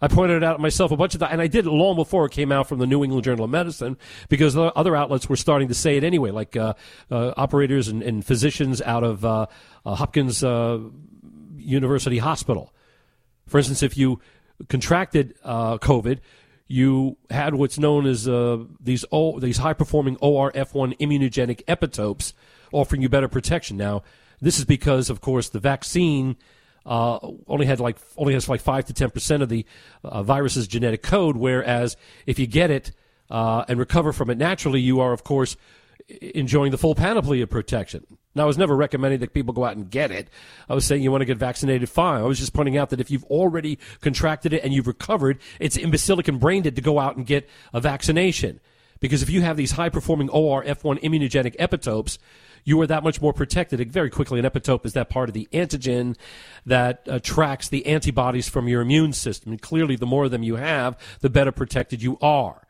I 0.00 0.08
pointed 0.08 0.38
it 0.38 0.44
out 0.44 0.60
myself 0.60 0.90
a 0.92 0.96
bunch 0.96 1.14
of 1.14 1.20
times, 1.20 1.32
and 1.32 1.40
I 1.40 1.48
did 1.48 1.66
it 1.66 1.70
long 1.70 1.96
before 1.96 2.26
it 2.26 2.32
came 2.32 2.50
out 2.50 2.68
from 2.68 2.78
the 2.78 2.86
New 2.86 3.04
England 3.04 3.24
Journal 3.24 3.44
of 3.44 3.50
Medicine 3.50 3.96
because 4.28 4.56
other 4.56 4.96
outlets 4.96 5.28
were 5.28 5.36
starting 5.36 5.68
to 5.68 5.74
say 5.74 5.96
it 5.96 6.04
anyway, 6.04 6.30
like 6.30 6.56
uh, 6.56 6.74
uh, 7.10 7.32
operators 7.36 7.88
and, 7.88 8.02
and, 8.02 8.24
physicians 8.24 8.82
out 8.82 9.04
of 9.04 9.24
uh, 9.24 9.46
uh 9.84 9.94
Hopkins 9.94 10.42
uh, 10.42 10.78
University 11.56 12.18
Hospital. 12.18 12.72
For 13.46 13.58
instance, 13.58 13.82
if 13.82 13.96
you 13.96 14.20
contracted 14.68 15.34
uh, 15.44 15.78
COVID, 15.78 16.18
you 16.66 17.16
had 17.30 17.54
what's 17.54 17.78
known 17.78 18.06
as 18.06 18.24
these 18.80 19.04
o- 19.12 19.38
these 19.38 19.58
high 19.58 19.72
performing 19.72 20.16
ORF1 20.16 20.98
immunogenic 20.98 21.64
epitopes 21.66 22.32
offering 22.72 23.02
you 23.02 23.08
better 23.08 23.28
protection. 23.28 23.76
Now, 23.76 24.02
this 24.40 24.58
is 24.58 24.64
because, 24.64 25.10
of 25.10 25.20
course, 25.20 25.50
the 25.50 25.60
vaccine 25.60 26.36
uh, 26.84 27.18
only 27.46 27.66
had 27.66 27.78
like 27.78 27.96
only 28.16 28.34
has 28.34 28.48
like 28.48 28.60
five 28.60 28.84
to 28.86 28.92
ten 28.92 29.10
percent 29.10 29.42
of 29.42 29.48
the 29.48 29.64
uh, 30.02 30.22
virus's 30.22 30.66
genetic 30.66 31.02
code, 31.02 31.36
whereas 31.36 31.96
if 32.26 32.38
you 32.38 32.46
get 32.46 32.70
it 32.70 32.92
uh, 33.30 33.64
and 33.68 33.78
recover 33.78 34.12
from 34.12 34.30
it 34.30 34.38
naturally, 34.38 34.80
you 34.80 35.00
are, 35.00 35.12
of 35.12 35.22
course, 35.22 35.56
enjoying 36.34 36.72
the 36.72 36.78
full 36.78 36.94
panoply 36.94 37.40
of 37.40 37.50
protection. 37.50 38.04
Now, 38.34 38.44
I 38.44 38.46
was 38.46 38.58
never 38.58 38.74
recommending 38.74 39.20
that 39.20 39.34
people 39.34 39.52
go 39.52 39.64
out 39.64 39.76
and 39.76 39.90
get 39.90 40.10
it. 40.10 40.28
I 40.68 40.74
was 40.74 40.86
saying 40.86 41.02
you 41.02 41.10
want 41.10 41.20
to 41.20 41.26
get 41.26 41.36
vaccinated, 41.36 41.88
fine. 41.88 42.22
I 42.22 42.24
was 42.24 42.38
just 42.38 42.54
pointing 42.54 42.78
out 42.78 42.88
that 42.90 43.00
if 43.00 43.10
you've 43.10 43.24
already 43.24 43.78
contracted 44.00 44.54
it 44.54 44.64
and 44.64 44.72
you've 44.72 44.86
recovered, 44.86 45.38
it's 45.60 45.76
imbecilic 45.76 46.28
and 46.28 46.40
brain 46.40 46.62
dead 46.62 46.76
to 46.76 46.82
go 46.82 46.98
out 46.98 47.16
and 47.16 47.26
get 47.26 47.48
a 47.74 47.80
vaccination. 47.80 48.58
Because 49.02 49.20
if 49.20 49.28
you 49.28 49.42
have 49.42 49.56
these 49.56 49.72
high 49.72 49.88
performing 49.88 50.28
ORF1 50.28 51.02
immunogenic 51.02 51.56
epitopes, 51.56 52.18
you 52.62 52.80
are 52.80 52.86
that 52.86 53.02
much 53.02 53.20
more 53.20 53.32
protected. 53.32 53.90
Very 53.90 54.08
quickly, 54.08 54.38
an 54.38 54.46
epitope 54.46 54.86
is 54.86 54.92
that 54.92 55.10
part 55.10 55.28
of 55.28 55.34
the 55.34 55.48
antigen 55.52 56.16
that 56.64 57.02
uh, 57.08 57.14
attracts 57.14 57.68
the 57.68 57.84
antibodies 57.86 58.48
from 58.48 58.68
your 58.68 58.80
immune 58.80 59.12
system. 59.12 59.50
And 59.50 59.60
clearly, 59.60 59.96
the 59.96 60.06
more 60.06 60.26
of 60.26 60.30
them 60.30 60.44
you 60.44 60.54
have, 60.54 60.96
the 61.20 61.28
better 61.28 61.50
protected 61.50 62.00
you 62.00 62.16
are. 62.22 62.62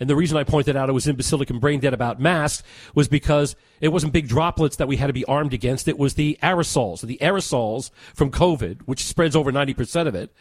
And 0.00 0.10
the 0.10 0.16
reason 0.16 0.36
I 0.36 0.42
pointed 0.42 0.74
out 0.74 0.88
it 0.88 0.92
was 0.92 1.06
imbecilic 1.06 1.50
and 1.50 1.60
brain 1.60 1.78
dead 1.78 1.94
about 1.94 2.20
masks 2.20 2.66
was 2.96 3.06
because 3.06 3.54
it 3.80 3.88
wasn't 3.88 4.12
big 4.12 4.26
droplets 4.26 4.76
that 4.76 4.88
we 4.88 4.96
had 4.96 5.06
to 5.06 5.12
be 5.12 5.24
armed 5.26 5.54
against. 5.54 5.86
It 5.86 5.98
was 5.98 6.14
the 6.14 6.36
aerosols. 6.42 7.00
The 7.00 7.18
aerosols 7.22 7.92
from 8.12 8.32
COVID, 8.32 8.82
which 8.86 9.04
spreads 9.04 9.36
over 9.36 9.52
90% 9.52 10.08
of 10.08 10.16
it, 10.16 10.34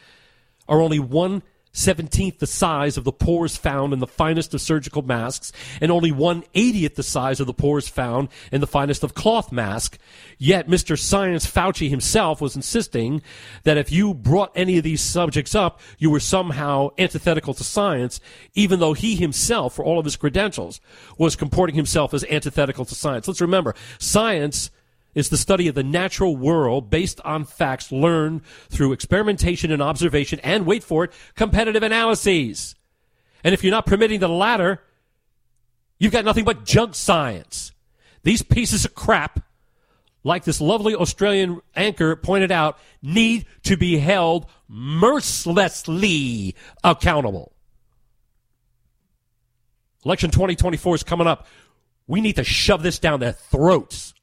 are 0.67 0.81
only 0.81 0.97
one 0.97 1.43
17th 1.75 2.39
the 2.39 2.47
size 2.47 2.97
of 2.97 3.03
the 3.03 3.11
pores 3.11 3.57
found 3.57 3.93
in 3.93 3.99
the 3.99 4.07
finest 4.07 4.53
of 4.53 4.61
surgical 4.61 5.01
masks, 5.01 5.51
and 5.81 5.91
only 5.91 6.11
180th 6.11 6.95
the 6.95 7.03
size 7.03 7.39
of 7.39 7.47
the 7.47 7.53
pores 7.53 7.87
found 7.87 8.29
in 8.51 8.61
the 8.61 8.67
finest 8.67 9.03
of 9.03 9.13
cloth 9.13 9.51
mask. 9.51 9.97
Yet 10.37 10.67
Mr. 10.67 10.97
Science 10.97 11.45
Fauci 11.45 11.89
himself 11.89 12.41
was 12.41 12.55
insisting 12.55 13.21
that 13.63 13.77
if 13.77 13.91
you 13.91 14.13
brought 14.13 14.51
any 14.55 14.77
of 14.77 14.83
these 14.83 15.01
subjects 15.01 15.53
up, 15.53 15.81
you 15.97 16.09
were 16.09 16.19
somehow 16.19 16.89
antithetical 16.97 17.53
to 17.53 17.63
science, 17.63 18.19
even 18.53 18.79
though 18.79 18.93
he 18.93 19.15
himself, 19.15 19.75
for 19.75 19.83
all 19.83 19.99
of 19.99 20.05
his 20.05 20.15
credentials, 20.15 20.79
was 21.17 21.35
comporting 21.35 21.75
himself 21.75 22.13
as 22.13 22.23
antithetical 22.25 22.85
to 22.85 22.95
science. 22.95 23.27
Let's 23.27 23.41
remember, 23.41 23.75
science 23.99 24.71
is 25.15 25.29
the 25.29 25.37
study 25.37 25.67
of 25.67 25.75
the 25.75 25.83
natural 25.83 26.35
world 26.35 26.89
based 26.89 27.19
on 27.21 27.45
facts 27.45 27.91
learned 27.91 28.41
through 28.69 28.91
experimentation 28.91 29.71
and 29.71 29.81
observation 29.81 30.39
and, 30.41 30.65
wait 30.65 30.83
for 30.83 31.05
it, 31.05 31.13
competitive 31.35 31.81
analyses. 31.81 32.75
And 33.43 33.53
if 33.53 33.63
you're 33.63 33.71
not 33.71 33.85
permitting 33.85 34.19
the 34.19 34.27
latter, 34.27 34.81
you've 35.97 36.11
got 36.11 36.25
nothing 36.25 36.43
but 36.43 36.65
junk 36.65 36.95
science. 36.95 37.71
These 38.23 38.41
pieces 38.41 38.85
of 38.85 38.93
crap, 38.93 39.39
like 40.23 40.43
this 40.43 40.59
lovely 40.59 40.95
Australian 40.95 41.61
anchor 41.75 42.15
pointed 42.15 42.51
out, 42.51 42.77
need 43.01 43.45
to 43.63 43.77
be 43.77 43.97
held 43.97 44.47
mercilessly 44.67 46.55
accountable. 46.83 47.53
Election 50.03 50.31
2024 50.31 50.95
is 50.95 51.03
coming 51.03 51.27
up. 51.27 51.47
We 52.07 52.19
need 52.19 52.35
to 52.37 52.43
shove 52.43 52.83
this 52.83 52.99
down 52.99 53.19
their 53.19 53.31
throats. 53.31 54.14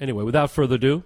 Anyway, 0.00 0.24
without 0.24 0.50
further 0.50 0.74
ado, 0.76 1.04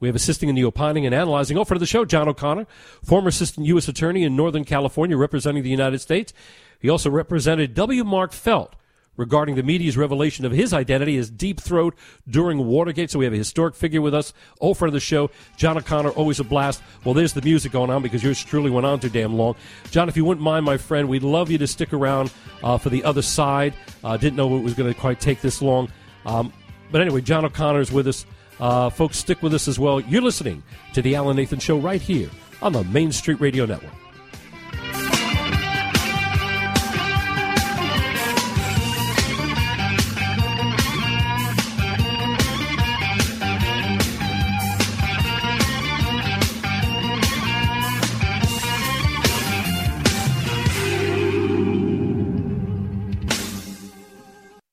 we 0.00 0.08
have 0.08 0.16
assisting 0.16 0.48
in 0.48 0.54
the 0.54 0.64
opining 0.64 1.06
and 1.06 1.14
analyzing. 1.14 1.56
Oh, 1.56 1.64
for 1.64 1.78
the 1.78 1.86
show, 1.86 2.04
John 2.04 2.28
O'Connor, 2.28 2.66
former 3.02 3.28
assistant 3.28 3.66
U.S. 3.66 3.88
attorney 3.88 4.24
in 4.24 4.36
Northern 4.36 4.64
California 4.64 5.16
representing 5.16 5.62
the 5.62 5.70
United 5.70 6.00
States. 6.00 6.32
He 6.80 6.90
also 6.90 7.10
represented 7.10 7.74
W. 7.74 8.04
Mark 8.04 8.32
Felt 8.32 8.76
regarding 9.16 9.54
the 9.54 9.62
media's 9.62 9.96
revelation 9.96 10.44
of 10.44 10.52
his 10.52 10.72
identity 10.72 11.16
as 11.16 11.30
Deep 11.30 11.60
Throat 11.60 11.94
during 12.28 12.66
Watergate. 12.66 13.10
So 13.10 13.18
we 13.18 13.24
have 13.24 13.34
a 13.34 13.38
historic 13.38 13.74
figure 13.74 14.00
with 14.00 14.14
us. 14.14 14.32
Oh, 14.60 14.74
for 14.74 14.90
the 14.90 15.00
show, 15.00 15.30
John 15.56 15.78
O'Connor, 15.78 16.10
always 16.10 16.40
a 16.40 16.44
blast. 16.44 16.82
Well, 17.04 17.14
there's 17.14 17.32
the 17.32 17.42
music 17.42 17.72
going 17.72 17.90
on 17.90 18.02
because 18.02 18.22
yours 18.22 18.42
truly 18.42 18.70
went 18.70 18.86
on 18.86 19.00
too 19.00 19.08
damn 19.08 19.34
long. 19.36 19.54
John, 19.90 20.08
if 20.08 20.16
you 20.16 20.24
wouldn't 20.24 20.44
mind, 20.44 20.64
my 20.64 20.76
friend, 20.76 21.08
we'd 21.08 21.22
love 21.22 21.50
you 21.50 21.58
to 21.58 21.66
stick 21.66 21.92
around 21.92 22.32
uh, 22.62 22.78
for 22.78 22.90
the 22.90 23.04
other 23.04 23.22
side. 23.22 23.74
Uh, 24.02 24.16
didn't 24.16 24.36
know 24.36 24.56
it 24.56 24.62
was 24.62 24.74
going 24.74 24.92
to 24.92 24.98
quite 24.98 25.20
take 25.20 25.40
this 25.40 25.62
long. 25.62 25.90
Um, 26.26 26.52
but 26.90 27.00
anyway, 27.00 27.20
John 27.20 27.44
O'Connor 27.44 27.80
is 27.80 27.92
with 27.92 28.06
us. 28.06 28.26
Uh, 28.60 28.88
folks, 28.90 29.18
stick 29.18 29.42
with 29.42 29.52
us 29.54 29.66
as 29.66 29.78
well. 29.78 30.00
You're 30.00 30.22
listening 30.22 30.62
to 30.92 31.02
The 31.02 31.16
Alan 31.16 31.36
Nathan 31.36 31.58
Show 31.58 31.78
right 31.78 32.00
here 32.00 32.30
on 32.62 32.72
the 32.72 32.84
Main 32.84 33.10
Street 33.12 33.40
Radio 33.40 33.66
Network. 33.66 33.92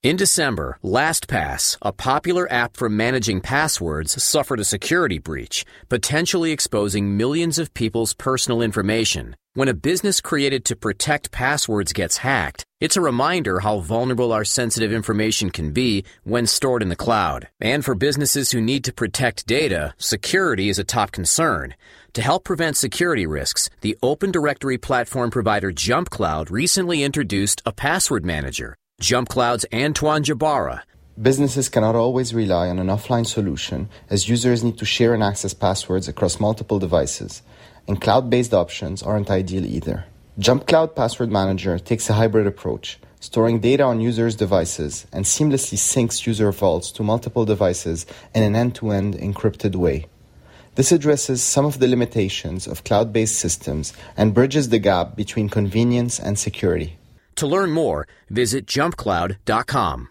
In 0.03 0.15
December, 0.15 0.79
LastPass, 0.83 1.77
a 1.83 1.93
popular 1.93 2.51
app 2.51 2.75
for 2.75 2.89
managing 2.89 3.39
passwords, 3.39 4.23
suffered 4.23 4.59
a 4.59 4.63
security 4.63 5.19
breach, 5.19 5.63
potentially 5.89 6.51
exposing 6.51 7.17
millions 7.17 7.59
of 7.59 7.75
people's 7.75 8.15
personal 8.15 8.63
information. 8.63 9.35
When 9.53 9.67
a 9.67 9.75
business 9.75 10.19
created 10.19 10.65
to 10.65 10.75
protect 10.75 11.29
passwords 11.29 11.93
gets 11.93 12.17
hacked, 12.17 12.65
it's 12.79 12.97
a 12.97 13.01
reminder 13.01 13.59
how 13.59 13.77
vulnerable 13.81 14.33
our 14.33 14.43
sensitive 14.43 14.91
information 14.91 15.51
can 15.51 15.71
be 15.71 16.03
when 16.23 16.47
stored 16.47 16.81
in 16.81 16.89
the 16.89 16.95
cloud. 16.95 17.49
And 17.59 17.85
for 17.85 17.93
businesses 17.93 18.49
who 18.49 18.59
need 18.59 18.83
to 18.85 18.93
protect 18.93 19.45
data, 19.45 19.93
security 19.99 20.67
is 20.69 20.79
a 20.79 20.83
top 20.83 21.11
concern. 21.11 21.75
To 22.13 22.23
help 22.23 22.43
prevent 22.43 22.75
security 22.75 23.27
risks, 23.27 23.69
the 23.81 23.95
open 24.01 24.31
directory 24.31 24.79
platform 24.79 25.29
provider 25.29 25.71
JumpCloud 25.71 26.49
recently 26.49 27.03
introduced 27.03 27.61
a 27.67 27.71
password 27.71 28.25
manager. 28.25 28.77
JumpCloud's 29.01 29.65
Antoine 29.73 30.23
Jabara. 30.23 30.83
Businesses 31.19 31.69
cannot 31.69 31.95
always 31.95 32.35
rely 32.35 32.69
on 32.69 32.77
an 32.77 32.85
offline 32.85 33.25
solution 33.25 33.89
as 34.11 34.29
users 34.29 34.63
need 34.63 34.77
to 34.77 34.85
share 34.85 35.15
and 35.15 35.23
access 35.23 35.55
passwords 35.55 36.07
across 36.07 36.39
multiple 36.39 36.77
devices, 36.77 37.41
and 37.87 37.99
cloud 37.99 38.29
based 38.29 38.53
options 38.53 39.01
aren't 39.01 39.31
ideal 39.31 39.65
either. 39.65 40.05
JumpCloud 40.39 40.95
Password 40.95 41.31
Manager 41.31 41.79
takes 41.79 42.11
a 42.11 42.13
hybrid 42.13 42.45
approach, 42.45 42.99
storing 43.19 43.59
data 43.59 43.81
on 43.81 44.01
users' 44.01 44.35
devices 44.35 45.07
and 45.11 45.25
seamlessly 45.25 45.79
syncs 45.79 46.27
user 46.27 46.51
vaults 46.51 46.91
to 46.91 47.01
multiple 47.01 47.43
devices 47.43 48.05
in 48.35 48.43
an 48.43 48.55
end 48.55 48.75
to 48.75 48.91
end 48.91 49.15
encrypted 49.15 49.75
way. 49.75 50.05
This 50.75 50.91
addresses 50.91 51.41
some 51.41 51.65
of 51.65 51.79
the 51.79 51.87
limitations 51.87 52.67
of 52.67 52.83
cloud 52.83 53.11
based 53.11 53.39
systems 53.39 53.93
and 54.15 54.35
bridges 54.35 54.69
the 54.69 54.77
gap 54.77 55.15
between 55.15 55.49
convenience 55.49 56.19
and 56.19 56.37
security. 56.37 56.99
To 57.41 57.47
learn 57.47 57.71
more, 57.71 58.07
visit 58.29 58.67
jumpcloud.com. 58.67 60.10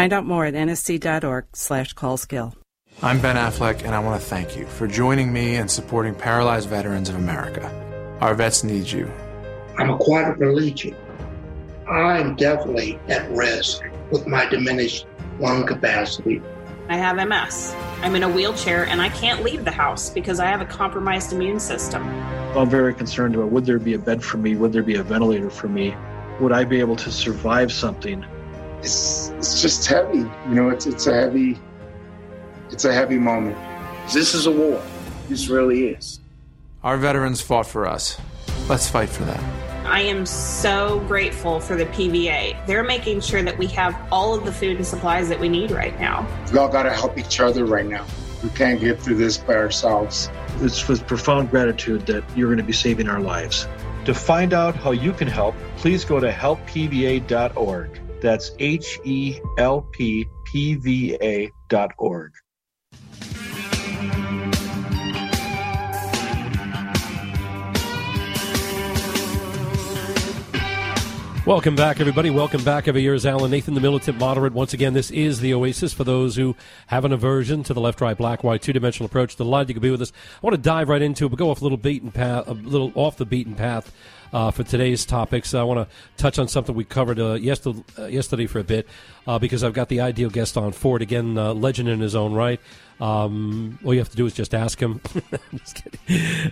Find 0.00 0.14
out 0.14 0.24
more 0.24 0.46
at 0.46 0.54
nsc.org 0.54 1.44
slash 1.52 1.94
callskill. 1.94 2.54
I'm 3.02 3.20
Ben 3.20 3.36
Affleck, 3.36 3.84
and 3.84 3.94
I 3.94 3.98
want 3.98 4.18
to 4.18 4.26
thank 4.26 4.56
you 4.56 4.64
for 4.64 4.86
joining 4.86 5.30
me 5.30 5.56
and 5.56 5.70
supporting 5.70 6.14
Paralyzed 6.14 6.70
Veterans 6.70 7.10
of 7.10 7.16
America. 7.16 7.68
Our 8.22 8.34
vets 8.34 8.64
need 8.64 8.90
you. 8.90 9.12
I'm 9.76 9.90
a 9.90 9.98
quadriplegic. 9.98 10.96
I'm 11.86 12.34
definitely 12.36 12.98
at 13.08 13.30
risk 13.30 13.82
with 14.10 14.26
my 14.26 14.46
diminished 14.46 15.06
lung 15.38 15.66
capacity. 15.66 16.40
I 16.88 16.96
have 16.96 17.16
MS. 17.16 17.74
I'm 18.00 18.16
in 18.16 18.22
a 18.22 18.28
wheelchair 18.30 18.86
and 18.86 19.02
I 19.02 19.10
can't 19.10 19.42
leave 19.42 19.66
the 19.66 19.70
house 19.70 20.08
because 20.08 20.40
I 20.40 20.46
have 20.46 20.62
a 20.62 20.64
compromised 20.64 21.34
immune 21.34 21.60
system. 21.60 22.08
I'm 22.56 22.70
very 22.70 22.94
concerned 22.94 23.34
about 23.34 23.50
would 23.50 23.66
there 23.66 23.78
be 23.78 23.92
a 23.92 23.98
bed 23.98 24.24
for 24.24 24.38
me? 24.38 24.56
Would 24.56 24.72
there 24.72 24.82
be 24.82 24.94
a 24.94 25.02
ventilator 25.02 25.50
for 25.50 25.68
me? 25.68 25.94
Would 26.40 26.52
I 26.52 26.64
be 26.64 26.80
able 26.80 26.96
to 26.96 27.12
survive 27.12 27.70
something? 27.70 28.24
It's, 28.80 29.28
it's 29.30 29.62
just 29.62 29.86
heavy. 29.86 30.18
You 30.18 30.54
know, 30.54 30.70
it's, 30.70 30.86
it's 30.86 31.06
a 31.06 31.14
heavy, 31.14 31.58
it's 32.70 32.84
a 32.84 32.92
heavy 32.92 33.18
moment. 33.18 33.56
This 34.12 34.34
is 34.34 34.46
a 34.46 34.50
war. 34.50 34.82
This 35.28 35.48
really 35.48 35.88
is. 35.88 36.20
Our 36.82 36.96
veterans 36.96 37.40
fought 37.40 37.66
for 37.66 37.86
us. 37.86 38.18
Let's 38.68 38.88
fight 38.88 39.08
for 39.08 39.24
them. 39.24 39.42
I 39.84 40.00
am 40.02 40.24
so 40.24 41.00
grateful 41.08 41.60
for 41.60 41.76
the 41.76 41.86
PVA. 41.86 42.64
They're 42.66 42.84
making 42.84 43.20
sure 43.20 43.42
that 43.42 43.58
we 43.58 43.66
have 43.68 44.00
all 44.12 44.34
of 44.34 44.44
the 44.44 44.52
food 44.52 44.76
and 44.76 44.86
supplies 44.86 45.28
that 45.28 45.40
we 45.40 45.48
need 45.48 45.72
right 45.72 45.98
now. 45.98 46.26
We 46.52 46.58
all 46.58 46.68
got 46.68 46.84
to 46.84 46.92
help 46.92 47.18
each 47.18 47.40
other 47.40 47.64
right 47.64 47.86
now. 47.86 48.06
We 48.42 48.50
can't 48.50 48.80
get 48.80 49.00
through 49.00 49.16
this 49.16 49.36
by 49.36 49.54
ourselves. 49.54 50.30
It's 50.60 50.86
with 50.88 51.06
profound 51.06 51.50
gratitude 51.50 52.06
that 52.06 52.24
you're 52.36 52.48
going 52.48 52.58
to 52.58 52.64
be 52.64 52.72
saving 52.72 53.08
our 53.08 53.20
lives. 53.20 53.66
To 54.06 54.14
find 54.14 54.54
out 54.54 54.76
how 54.76 54.92
you 54.92 55.12
can 55.12 55.28
help, 55.28 55.54
please 55.76 56.04
go 56.04 56.20
to 56.20 56.30
helppva.org. 56.30 58.00
That's 58.20 58.52
H 58.58 59.00
E 59.04 59.40
L 59.56 59.82
P 59.92 60.28
P 60.44 60.74
V 60.74 61.16
A 61.22 61.50
dot 61.68 61.92
org. 61.98 62.32
Welcome 71.46 71.74
back, 71.74 71.98
everybody. 71.98 72.30
Welcome 72.30 72.62
back. 72.62 72.86
Every 72.86 73.02
year 73.02 73.14
is 73.14 73.24
Alan 73.26 73.50
Nathan, 73.50 73.74
the 73.74 73.80
militant 73.80 74.18
moderate. 74.18 74.52
Once 74.52 74.72
again, 74.72 74.92
this 74.92 75.10
is 75.10 75.40
the 75.40 75.54
Oasis 75.54 75.92
for 75.92 76.04
those 76.04 76.36
who 76.36 76.54
have 76.88 77.04
an 77.04 77.12
aversion 77.12 77.64
to 77.64 77.74
the 77.74 77.80
left, 77.80 78.00
right, 78.00 78.16
black, 78.16 78.44
white, 78.44 78.62
two 78.62 78.72
dimensional 78.72 79.06
approach. 79.06 79.34
Delighted 79.34 79.70
you 79.70 79.74
could 79.74 79.82
be 79.82 79.90
with 79.90 80.02
us. 80.02 80.12
I 80.12 80.46
want 80.46 80.54
to 80.54 80.62
dive 80.62 80.88
right 80.90 81.02
into 81.02 81.26
it, 81.26 81.30
but 81.30 81.38
go 81.38 81.50
off 81.50 81.60
a 81.60 81.64
little 81.64 81.78
beaten 81.78 82.12
path, 82.12 82.46
a 82.46 82.52
little 82.52 82.92
off 82.94 83.16
the 83.16 83.24
beaten 83.24 83.54
path 83.54 83.90
uh, 84.32 84.50
for 84.50 84.62
today's 84.62 85.04
topics. 85.04 85.54
I 85.54 85.62
want 85.62 85.88
to 85.88 85.94
touch 86.16 86.38
on 86.38 86.48
something 86.48 86.74
we 86.74 86.84
covered 86.84 87.18
uh, 87.18 87.34
yesterday, 87.34 87.82
uh, 87.98 88.06
yesterday 88.06 88.46
for 88.46 88.58
a 88.58 88.64
bit 88.64 88.88
uh, 89.26 89.38
because 89.38 89.64
I've 89.64 89.72
got 89.72 89.88
the 89.88 90.00
ideal 90.00 90.30
guest 90.30 90.56
on 90.56 90.72
Ford 90.72 91.02
again, 91.02 91.36
uh, 91.36 91.54
legend 91.54 91.88
in 91.88 92.00
his 92.00 92.14
own 92.14 92.32
right. 92.32 92.60
Um, 93.00 93.78
all 93.84 93.94
you 93.94 94.00
have 94.00 94.10
to 94.10 94.16
do 94.16 94.26
is 94.26 94.34
just 94.34 94.54
ask 94.54 94.78
him. 94.78 95.00
just. 95.54 95.82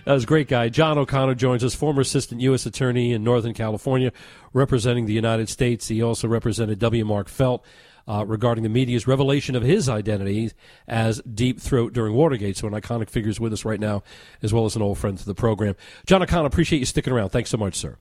That 0.05 0.13
was 0.13 0.23
a 0.23 0.27
great 0.27 0.47
guy. 0.47 0.69
John 0.69 0.97
O'Connor 0.97 1.35
joins 1.35 1.63
us, 1.63 1.75
former 1.75 2.01
assistant 2.01 2.41
U.S. 2.41 2.65
attorney 2.65 3.13
in 3.13 3.23
Northern 3.23 3.53
California, 3.53 4.11
representing 4.51 5.05
the 5.05 5.13
United 5.13 5.47
States. 5.47 5.87
He 5.87 6.01
also 6.01 6.27
represented 6.27 6.79
W. 6.79 7.05
Mark 7.05 7.29
Felt. 7.29 7.63
Uh, 8.09 8.25
regarding 8.25 8.63
the 8.63 8.69
media's 8.69 9.05
revelation 9.05 9.55
of 9.55 9.61
his 9.61 9.87
identity 9.87 10.49
as 10.87 11.21
Deep 11.31 11.61
Throat 11.61 11.93
during 11.93 12.15
Watergate. 12.15 12.57
So, 12.57 12.67
an 12.67 12.73
iconic 12.73 13.07
figure 13.07 13.29
is 13.29 13.39
with 13.39 13.53
us 13.53 13.63
right 13.65 13.79
now, 13.79 14.01
as 14.41 14.51
well 14.51 14.65
as 14.65 14.75
an 14.75 14.81
old 14.81 14.97
friend 14.97 15.15
to 15.15 15.25
the 15.25 15.35
program. 15.35 15.75
John 16.07 16.23
O'Connor, 16.23 16.47
appreciate 16.47 16.79
you 16.79 16.85
sticking 16.85 17.13
around. 17.13 17.29
Thanks 17.29 17.51
so 17.51 17.57
much, 17.57 17.75
sir. 17.75 17.99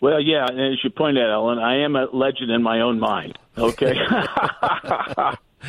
Well, 0.00 0.20
yeah, 0.20 0.46
and 0.48 0.60
as 0.60 0.84
you 0.84 0.90
pointed 0.90 1.24
out, 1.24 1.32
Ellen, 1.32 1.58
I 1.58 1.78
am 1.78 1.96
a 1.96 2.04
legend 2.12 2.52
in 2.52 2.62
my 2.62 2.80
own 2.80 3.00
mind. 3.00 3.36
Okay. 3.58 3.94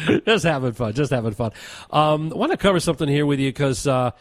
just 0.25 0.43
having 0.43 0.73
fun. 0.73 0.93
Just 0.93 1.11
having 1.11 1.33
fun. 1.33 1.51
Um, 1.91 2.31
I 2.33 2.35
want 2.35 2.51
to 2.51 2.57
cover 2.57 2.79
something 2.79 3.07
here 3.07 3.25
with 3.25 3.39
you 3.39 3.49
because 3.49 3.87
uh, 3.87 4.11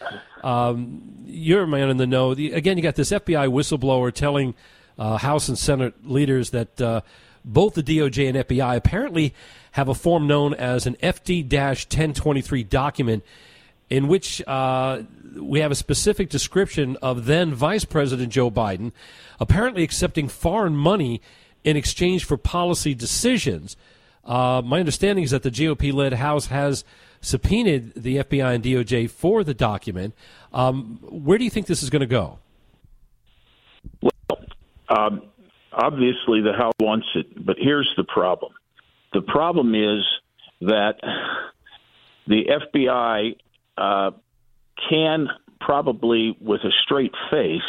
um, 0.43 1.25
you're 1.27 1.65
a 1.65 1.67
man 1.67 1.91
in 1.91 1.97
the 1.97 2.07
know. 2.07 2.35
The, 2.35 2.53
again, 2.53 2.77
you 2.77 2.83
got 2.83 2.95
this 2.95 3.11
FBI 3.11 3.49
whistleblower 3.49 4.13
telling 4.13 4.55
uh, 4.99 5.19
House 5.19 5.49
and 5.49 5.59
Senate 5.59 5.95
leaders 6.09 6.51
that 6.51 6.81
uh, 6.81 7.01
both 7.47 7.75
the 7.75 7.83
DOJ 7.83 8.29
and 8.29 8.39
FBI 8.39 8.77
apparently 8.77 9.33
have 9.73 9.89
a 9.89 9.95
form 9.95 10.27
known 10.27 10.53
as 10.53 10.87
an 10.87 10.97
FD 10.97 11.45
1023 11.45 12.65
document 12.65 13.25
in 13.89 14.09
which 14.09 14.43
uh, 14.49 15.03
we 15.37 15.61
have 15.61 15.71
a 15.71 15.77
specific 15.77 16.29
description 16.29 16.97
of 17.01 17.27
then 17.27 17.55
Vice 17.55 17.85
President 17.85 18.33
Joe 18.33 18.51
Biden 18.51 18.91
apparently 19.39 19.85
accepting 19.85 20.29
foreign 20.29 20.77
money 20.77 21.21
in 21.63 21.77
exchange 21.77 22.25
for 22.25 22.37
policy 22.37 22.95
decisions. 22.95 23.77
Uh, 24.25 24.61
my 24.65 24.81
understanding 24.81 25.25
is 25.25 25.31
that 25.31 25.43
the 25.43 25.51
GOP 25.51 25.93
led 25.93 26.15
House 26.15 26.47
has 26.47 26.85
subpoenaed 27.21 27.93
the 27.95 28.17
FBI 28.17 28.55
and 28.57 28.65
DOJ 28.65 29.09
for 29.09 29.45
the 29.45 29.55
document. 29.55 30.15
Um, 30.53 30.99
where 31.03 31.39
do 31.39 31.45
you 31.45 31.51
think 31.51 31.67
this 31.67 31.83
is 31.83 31.91
going 31.91 32.01
to 32.01 32.07
go? 32.07 32.39
Well, 34.01 34.13
um, 34.89 35.23
obviously 35.77 36.41
the 36.41 36.55
House 36.57 36.75
wants 36.81 37.07
it, 37.15 37.45
but 37.45 37.57
here's 37.59 37.93
the 37.97 38.05
problem. 38.05 38.53
The 39.13 39.23
problem 39.23 39.75
is 39.75 40.05
that 40.63 40.97
the 42.27 42.45
FBI 42.45 43.37
uh, 43.77 44.11
can 44.89 45.29
probably, 45.61 46.37
with 46.41 46.63
a 46.63 46.73
straight 46.85 47.15
face, 47.31 47.61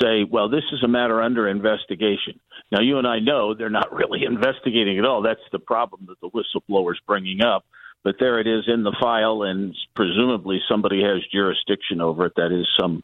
say, 0.00 0.24
well, 0.24 0.48
this 0.48 0.64
is 0.72 0.82
a 0.82 0.88
matter 0.88 1.22
under 1.22 1.48
investigation. 1.48 2.40
Now, 2.72 2.80
you 2.80 2.98
and 2.98 3.06
I 3.06 3.18
know 3.18 3.54
they're 3.54 3.70
not 3.70 3.92
really 3.92 4.24
investigating 4.26 4.98
at 4.98 5.04
all. 5.04 5.22
That's 5.22 5.40
the 5.52 5.58
problem 5.58 6.08
that 6.08 6.20
the 6.20 6.30
whistleblower's 6.30 7.00
bringing 7.06 7.42
up. 7.42 7.64
But 8.02 8.16
there 8.20 8.38
it 8.38 8.46
is 8.46 8.64
in 8.68 8.84
the 8.84 8.94
file, 9.00 9.42
and 9.42 9.74
presumably 9.96 10.60
somebody 10.68 11.02
has 11.02 11.22
jurisdiction 11.32 12.00
over 12.00 12.26
it. 12.26 12.34
That 12.36 12.52
is, 12.52 12.68
some 12.78 13.02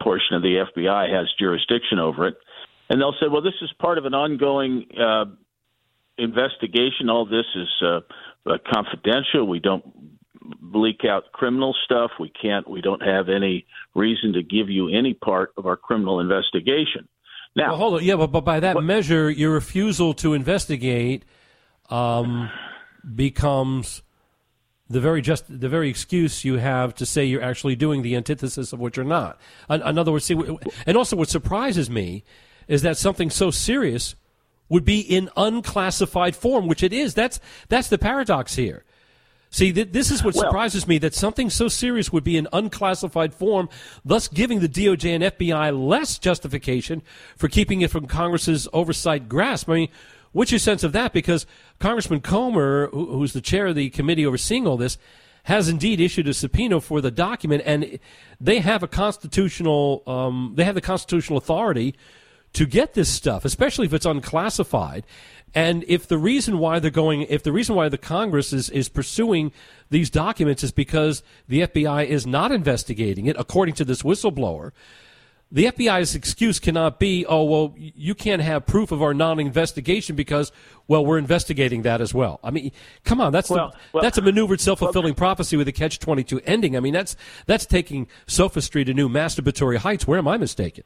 portion 0.00 0.36
of 0.36 0.42
the 0.42 0.64
FBI 0.76 1.12
has 1.12 1.26
jurisdiction 1.38 1.98
over 1.98 2.28
it. 2.28 2.36
And 2.88 3.00
they'll 3.00 3.14
say, 3.20 3.26
well, 3.30 3.42
this 3.42 3.54
is 3.62 3.72
part 3.78 3.98
of 3.98 4.04
an 4.04 4.14
ongoing 4.14 4.86
uh, 4.98 5.24
investigation. 6.18 7.08
All 7.08 7.24
this 7.24 7.46
is 7.54 7.68
uh, 7.82 8.00
uh, 8.46 8.58
confidential. 8.72 9.46
We 9.46 9.60
don't 9.60 9.84
leak 10.60 11.04
out 11.08 11.32
criminal 11.32 11.74
stuff. 11.84 12.10
We 12.18 12.30
can't. 12.30 12.68
We 12.68 12.80
don't 12.80 13.02
have 13.02 13.28
any 13.28 13.66
reason 13.94 14.32
to 14.34 14.42
give 14.42 14.68
you 14.68 14.88
any 14.88 15.14
part 15.14 15.52
of 15.56 15.66
our 15.66 15.76
criminal 15.76 16.20
investigation. 16.20 17.08
Now, 17.54 17.70
well, 17.70 17.76
hold 17.76 17.94
on. 17.94 18.04
Yeah, 18.04 18.16
but, 18.16 18.28
but 18.28 18.44
by 18.44 18.60
that 18.60 18.74
what, 18.74 18.84
measure, 18.84 19.30
your 19.30 19.52
refusal 19.52 20.14
to 20.14 20.34
investigate 20.34 21.24
um, 21.90 22.50
becomes 23.14 24.02
the 24.88 25.00
very 25.00 25.22
just 25.22 25.44
the 25.48 25.68
very 25.68 25.88
excuse 25.88 26.44
you 26.44 26.58
have 26.58 26.94
to 26.94 27.06
say 27.06 27.24
you're 27.24 27.42
actually 27.42 27.76
doing 27.76 28.02
the 28.02 28.16
antithesis 28.16 28.72
of 28.72 28.80
what 28.80 28.96
you're 28.96 29.04
not. 29.04 29.38
In, 29.68 29.82
in 29.82 29.98
other 29.98 30.12
words, 30.12 30.24
see, 30.24 30.36
and 30.86 30.96
also 30.96 31.16
what 31.16 31.28
surprises 31.28 31.88
me 31.88 32.24
is 32.68 32.82
that 32.82 32.96
something 32.96 33.30
so 33.30 33.50
serious 33.50 34.14
would 34.68 34.84
be 34.84 35.00
in 35.00 35.28
unclassified 35.36 36.34
form, 36.34 36.66
which 36.66 36.82
it 36.82 36.92
is. 36.92 37.14
That's 37.14 37.40
that's 37.68 37.88
the 37.88 37.98
paradox 37.98 38.56
here. 38.56 38.84
See, 39.50 39.70
th- 39.70 39.92
this 39.92 40.10
is 40.10 40.24
what 40.24 40.34
well, 40.34 40.44
surprises 40.44 40.88
me 40.88 40.96
that 40.98 41.14
something 41.14 41.50
so 41.50 41.68
serious 41.68 42.10
would 42.10 42.24
be 42.24 42.38
in 42.38 42.48
unclassified 42.54 43.34
form, 43.34 43.68
thus 44.02 44.26
giving 44.26 44.60
the 44.60 44.68
DOJ 44.68 45.14
and 45.14 45.24
FBI 45.24 45.78
less 45.78 46.18
justification 46.18 47.02
for 47.36 47.48
keeping 47.48 47.82
it 47.82 47.90
from 47.90 48.06
Congress's 48.06 48.66
oversight 48.72 49.28
grasp. 49.28 49.68
I 49.68 49.74
mean, 49.74 49.88
what's 50.32 50.50
your 50.50 50.58
sense 50.58 50.82
of 50.82 50.92
that? 50.92 51.12
Because 51.12 51.44
Congressman 51.78 52.22
Comer, 52.22 52.86
who, 52.86 53.18
who's 53.18 53.34
the 53.34 53.42
chair 53.42 53.66
of 53.66 53.74
the 53.74 53.90
committee 53.90 54.24
overseeing 54.24 54.66
all 54.66 54.78
this, 54.78 54.96
has 55.44 55.68
indeed 55.68 56.00
issued 56.00 56.28
a 56.28 56.32
subpoena 56.32 56.80
for 56.80 57.02
the 57.02 57.10
document, 57.10 57.62
and 57.66 57.98
they 58.40 58.60
have 58.60 58.82
a 58.82 58.88
constitutional, 58.88 60.02
um, 60.06 60.54
they 60.56 60.64
have 60.64 60.74
the 60.74 60.80
constitutional 60.80 61.36
authority 61.36 61.94
to 62.54 62.66
get 62.66 62.94
this 62.94 63.08
stuff, 63.08 63.44
especially 63.44 63.86
if 63.86 63.94
it's 63.94 64.06
unclassified. 64.06 65.04
And 65.54 65.84
if 65.86 66.08
the 66.08 66.18
reason 66.18 66.58
why 66.58 66.78
they're 66.78 66.90
going, 66.90 67.22
if 67.22 67.42
the 67.42 67.52
reason 67.52 67.74
why 67.74 67.88
the 67.88 67.98
Congress 67.98 68.52
is, 68.52 68.70
is 68.70 68.88
pursuing 68.88 69.52
these 69.90 70.08
documents 70.08 70.64
is 70.64 70.72
because 70.72 71.22
the 71.46 71.60
FBI 71.62 72.06
is 72.06 72.26
not 72.26 72.52
investigating 72.52 73.26
it, 73.26 73.36
according 73.38 73.74
to 73.74 73.84
this 73.84 74.02
whistleblower, 74.02 74.72
the 75.50 75.66
FBI's 75.66 76.14
excuse 76.14 76.58
cannot 76.58 76.98
be, 76.98 77.26
oh, 77.26 77.44
well, 77.44 77.74
you 77.76 78.14
can't 78.14 78.40
have 78.40 78.64
proof 78.64 78.90
of 78.90 79.02
our 79.02 79.12
non-investigation 79.12 80.16
because, 80.16 80.50
well, 80.88 81.04
we're 81.04 81.18
investigating 81.18 81.82
that 81.82 82.00
as 82.00 82.14
well. 82.14 82.40
I 82.42 82.50
mean, 82.50 82.72
come 83.04 83.20
on, 83.20 83.32
that's 83.32 83.50
well, 83.50 83.68
the, 83.68 83.78
well, 83.92 84.02
that's 84.02 84.16
a 84.16 84.22
maneuvered 84.22 84.62
self-fulfilling 84.62 85.12
well, 85.12 85.14
prophecy 85.14 85.58
with 85.58 85.68
a 85.68 85.72
catch-22 85.72 86.40
ending. 86.46 86.74
I 86.74 86.80
mean, 86.80 86.94
that's 86.94 87.16
that's 87.44 87.66
taking 87.66 88.08
sophistry 88.26 88.82
to 88.84 88.94
new 88.94 89.10
masturbatory 89.10 89.76
heights. 89.76 90.06
Where 90.06 90.18
am 90.18 90.26
I 90.26 90.38
mistaken? 90.38 90.84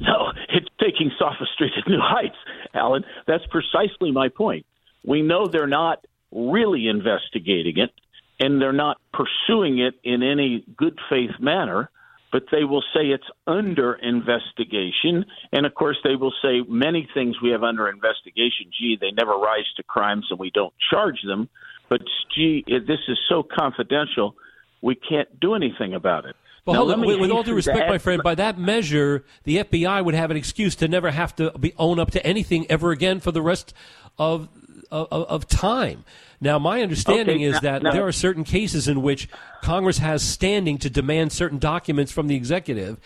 No, 0.00 0.32
it's 0.48 0.68
taking 0.80 1.10
sophistry 1.18 1.70
to 1.70 1.90
new 1.90 2.00
heights, 2.00 2.36
Alan. 2.74 3.04
That's 3.26 3.44
precisely 3.46 4.12
my 4.12 4.28
point. 4.28 4.66
We 5.04 5.22
know 5.22 5.46
they're 5.46 5.66
not 5.66 6.06
really 6.32 6.88
investigating 6.88 7.78
it, 7.78 7.90
and 8.38 8.60
they're 8.60 8.72
not 8.72 8.98
pursuing 9.12 9.78
it 9.78 9.94
in 10.04 10.22
any 10.22 10.64
good 10.76 10.98
faith 11.08 11.30
manner, 11.40 11.90
but 12.32 12.44
they 12.52 12.64
will 12.64 12.82
say 12.94 13.06
it's 13.06 13.30
under 13.46 13.94
investigation. 13.94 15.24
And 15.52 15.64
of 15.64 15.74
course, 15.74 15.96
they 16.04 16.16
will 16.16 16.34
say 16.42 16.60
many 16.68 17.08
things 17.14 17.40
we 17.40 17.50
have 17.50 17.62
under 17.62 17.88
investigation. 17.88 18.70
Gee, 18.78 18.98
they 19.00 19.12
never 19.12 19.32
rise 19.32 19.64
to 19.76 19.82
crimes 19.82 20.26
and 20.28 20.38
we 20.38 20.50
don't 20.50 20.74
charge 20.90 21.22
them. 21.24 21.48
But 21.88 22.02
gee, 22.34 22.64
this 22.66 22.98
is 23.08 23.18
so 23.28 23.42
confidential, 23.42 24.34
we 24.82 24.96
can't 24.96 25.40
do 25.40 25.54
anything 25.54 25.94
about 25.94 26.26
it. 26.26 26.36
Well, 26.66 26.86
now, 26.86 27.06
with, 27.06 27.20
with 27.20 27.30
all 27.30 27.44
due 27.44 27.54
respect, 27.54 27.88
my 27.88 27.98
friend, 27.98 28.22
by 28.22 28.34
that 28.34 28.58
measure, 28.58 29.24
the 29.44 29.58
FBI 29.58 30.04
would 30.04 30.14
have 30.14 30.32
an 30.32 30.36
excuse 30.36 30.74
to 30.76 30.88
never 30.88 31.12
have 31.12 31.34
to 31.36 31.56
be 31.58 31.72
own 31.78 32.00
up 32.00 32.10
to 32.10 32.26
anything 32.26 32.68
ever 32.68 32.90
again 32.90 33.20
for 33.20 33.30
the 33.30 33.42
rest 33.42 33.72
of 34.18 34.48
of, 34.90 35.08
of 35.10 35.48
time. 35.48 36.04
Now, 36.40 36.58
my 36.58 36.82
understanding 36.82 37.36
okay, 37.36 37.44
is 37.44 37.60
that 37.60 37.82
there 37.82 38.06
are 38.06 38.12
certain 38.12 38.44
cases 38.44 38.88
in 38.88 39.02
which 39.02 39.28
Congress 39.62 39.98
has 39.98 40.22
standing 40.22 40.78
to 40.78 40.90
demand 40.90 41.32
certain 41.32 41.58
documents 41.58 42.12
from 42.12 42.26
the 42.28 42.36
executive, 42.36 42.98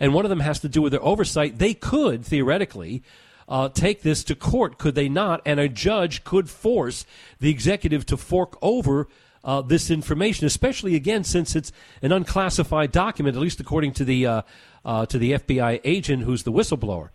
and 0.00 0.14
one 0.14 0.24
of 0.24 0.30
them 0.30 0.40
has 0.40 0.60
to 0.60 0.68
do 0.68 0.80
with 0.80 0.92
their 0.92 1.04
oversight. 1.04 1.58
They 1.58 1.74
could 1.74 2.24
theoretically. 2.24 3.02
Uh, 3.50 3.66
take 3.66 4.02
this 4.02 4.24
to 4.24 4.34
court, 4.34 4.76
could 4.76 4.94
they 4.94 5.08
not? 5.08 5.40
And 5.46 5.58
a 5.58 5.70
judge 5.70 6.22
could 6.22 6.50
force 6.50 7.06
the 7.40 7.48
executive 7.48 8.04
to 8.04 8.18
fork 8.18 8.58
over 8.60 9.08
uh, 9.48 9.62
this 9.62 9.90
information, 9.90 10.46
especially 10.46 10.94
again 10.94 11.24
since 11.24 11.56
it's 11.56 11.72
an 12.02 12.12
unclassified 12.12 12.92
document, 12.92 13.34
at 13.34 13.40
least 13.40 13.60
according 13.60 13.92
to 13.94 14.04
the 14.04 14.26
uh, 14.26 14.42
uh, 14.84 15.06
to 15.06 15.18
the 15.18 15.32
FBI 15.32 15.80
agent 15.84 16.24
who's 16.24 16.42
the 16.42 16.52
whistleblower. 16.52 17.08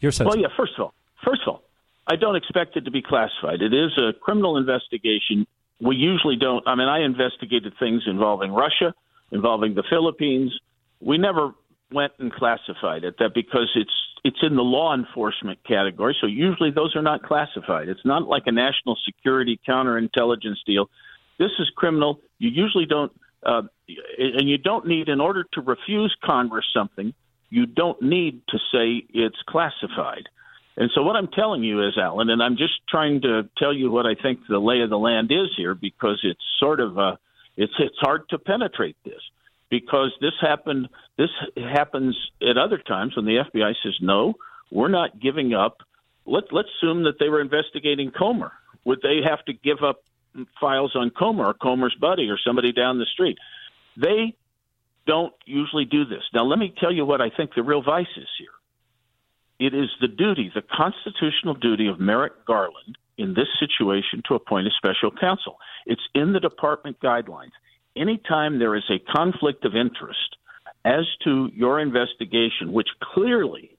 Your 0.00 0.10
sense? 0.10 0.26
Well, 0.26 0.36
yeah. 0.36 0.48
First 0.56 0.72
of 0.76 0.80
all, 0.80 0.94
first 1.24 1.42
of 1.42 1.48
all, 1.48 1.62
I 2.08 2.16
don't 2.16 2.34
expect 2.34 2.76
it 2.76 2.84
to 2.86 2.90
be 2.90 3.02
classified. 3.02 3.62
It 3.62 3.72
is 3.72 3.96
a 3.96 4.12
criminal 4.20 4.56
investigation. 4.56 5.46
We 5.80 5.94
usually 5.94 6.34
don't. 6.34 6.66
I 6.66 6.74
mean, 6.74 6.88
I 6.88 7.04
investigated 7.04 7.74
things 7.78 8.02
involving 8.08 8.50
Russia, 8.50 8.92
involving 9.30 9.76
the 9.76 9.84
Philippines. 9.88 10.52
We 11.00 11.18
never 11.18 11.52
went 11.92 12.14
and 12.18 12.32
classified 12.32 13.04
it 13.04 13.14
that 13.20 13.32
because 13.32 13.70
it's 13.76 13.94
it's 14.24 14.42
in 14.42 14.56
the 14.56 14.62
law 14.62 14.92
enforcement 14.92 15.60
category, 15.62 16.16
so 16.20 16.26
usually 16.26 16.72
those 16.72 16.96
are 16.96 17.02
not 17.02 17.22
classified. 17.22 17.88
It's 17.88 18.04
not 18.04 18.26
like 18.26 18.42
a 18.46 18.52
national 18.52 18.98
security 19.06 19.60
counterintelligence 19.68 20.64
deal. 20.66 20.90
This 21.38 21.50
is 21.58 21.70
criminal. 21.76 22.20
You 22.38 22.50
usually 22.50 22.86
don't, 22.86 23.12
uh, 23.44 23.62
and 24.18 24.48
you 24.48 24.58
don't 24.58 24.86
need, 24.86 25.08
in 25.08 25.20
order 25.20 25.44
to 25.52 25.60
refuse 25.60 26.14
Congress 26.24 26.66
something, 26.72 27.14
you 27.50 27.66
don't 27.66 28.00
need 28.02 28.42
to 28.48 28.58
say 28.72 29.06
it's 29.12 29.40
classified. 29.46 30.28
And 30.76 30.90
so 30.94 31.02
what 31.02 31.16
I'm 31.16 31.28
telling 31.28 31.62
you 31.62 31.86
is, 31.86 31.96
Alan, 31.96 32.30
and 32.30 32.42
I'm 32.42 32.56
just 32.56 32.74
trying 32.88 33.20
to 33.22 33.48
tell 33.56 33.72
you 33.72 33.90
what 33.90 34.06
I 34.06 34.14
think 34.20 34.40
the 34.48 34.58
lay 34.58 34.80
of 34.80 34.90
the 34.90 34.98
land 34.98 35.30
is 35.30 35.48
here 35.56 35.74
because 35.74 36.18
it's 36.24 36.42
sort 36.58 36.80
of 36.80 36.98
uh, 36.98 37.16
it's 37.56 37.72
it's 37.78 37.98
hard 38.00 38.28
to 38.30 38.38
penetrate 38.38 38.96
this 39.04 39.20
because 39.70 40.12
this 40.20 40.32
happened 40.40 40.88
this 41.16 41.30
happens 41.56 42.16
at 42.42 42.58
other 42.58 42.78
times 42.78 43.14
when 43.14 43.24
the 43.24 43.44
FBI 43.54 43.74
says 43.84 43.94
no, 44.00 44.34
we're 44.72 44.88
not 44.88 45.20
giving 45.20 45.54
up. 45.54 45.78
Let 46.26 46.52
let's 46.52 46.68
assume 46.78 47.04
that 47.04 47.20
they 47.20 47.28
were 47.28 47.40
investigating 47.40 48.10
Comer. 48.10 48.52
Would 48.84 49.00
they 49.02 49.20
have 49.28 49.44
to 49.44 49.52
give 49.52 49.78
up 49.84 50.02
files 50.60 50.92
on 50.94 51.10
Comer 51.10 51.46
or 51.46 51.54
Comer's 51.54 51.96
buddy 52.00 52.28
or 52.28 52.38
somebody 52.44 52.72
down 52.72 52.98
the 52.98 53.06
street? 53.06 53.38
They 53.96 54.36
don't 55.06 55.34
usually 55.44 55.84
do 55.84 56.04
this. 56.04 56.22
Now 56.32 56.44
let 56.44 56.58
me 56.58 56.72
tell 56.80 56.92
you 56.92 57.04
what 57.04 57.20
I 57.20 57.30
think 57.30 57.54
the 57.54 57.62
real 57.62 57.82
vice 57.82 58.06
is 58.16 58.28
here 58.38 58.48
it 59.58 59.74
is 59.74 59.88
the 60.00 60.08
duty, 60.08 60.50
the 60.54 60.62
constitutional 60.62 61.54
duty 61.54 61.86
of 61.86 62.00
Merrick 62.00 62.44
Garland 62.44 62.98
in 63.16 63.34
this 63.34 63.48
situation 63.60 64.22
to 64.28 64.34
appoint 64.34 64.66
a 64.66 64.70
special 64.76 65.10
counsel. 65.10 65.58
It's 65.86 66.02
in 66.14 66.32
the 66.32 66.40
department 66.40 66.98
guidelines. 67.00 67.52
Anytime 67.96 68.58
there 68.58 68.74
is 68.74 68.90
a 68.90 68.98
conflict 69.12 69.64
of 69.64 69.76
interest 69.76 70.36
as 70.84 71.04
to 71.22 71.48
your 71.54 71.80
investigation, 71.80 72.72
which 72.72 72.88
clearly 73.00 73.76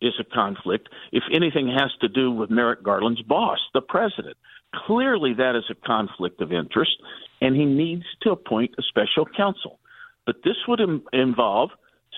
is 0.00 0.14
a 0.18 0.24
conflict, 0.24 0.88
if 1.12 1.22
anything 1.30 1.68
has 1.68 1.90
to 2.00 2.08
do 2.08 2.30
with 2.30 2.48
Merrick 2.48 2.82
Garland's 2.82 3.22
boss, 3.22 3.58
the 3.74 3.82
president, 3.82 4.38
clearly 4.74 5.34
that 5.34 5.56
is 5.56 5.64
a 5.70 5.74
conflict 5.74 6.40
of 6.40 6.52
interest, 6.52 6.96
and 7.40 7.56
he 7.56 7.64
needs 7.64 8.04
to 8.22 8.30
appoint 8.30 8.74
a 8.78 8.82
special 8.82 9.26
counsel. 9.26 9.78
But 10.26 10.36
this 10.44 10.56
would 10.68 10.80
Im- 10.80 11.04
involve 11.12 11.70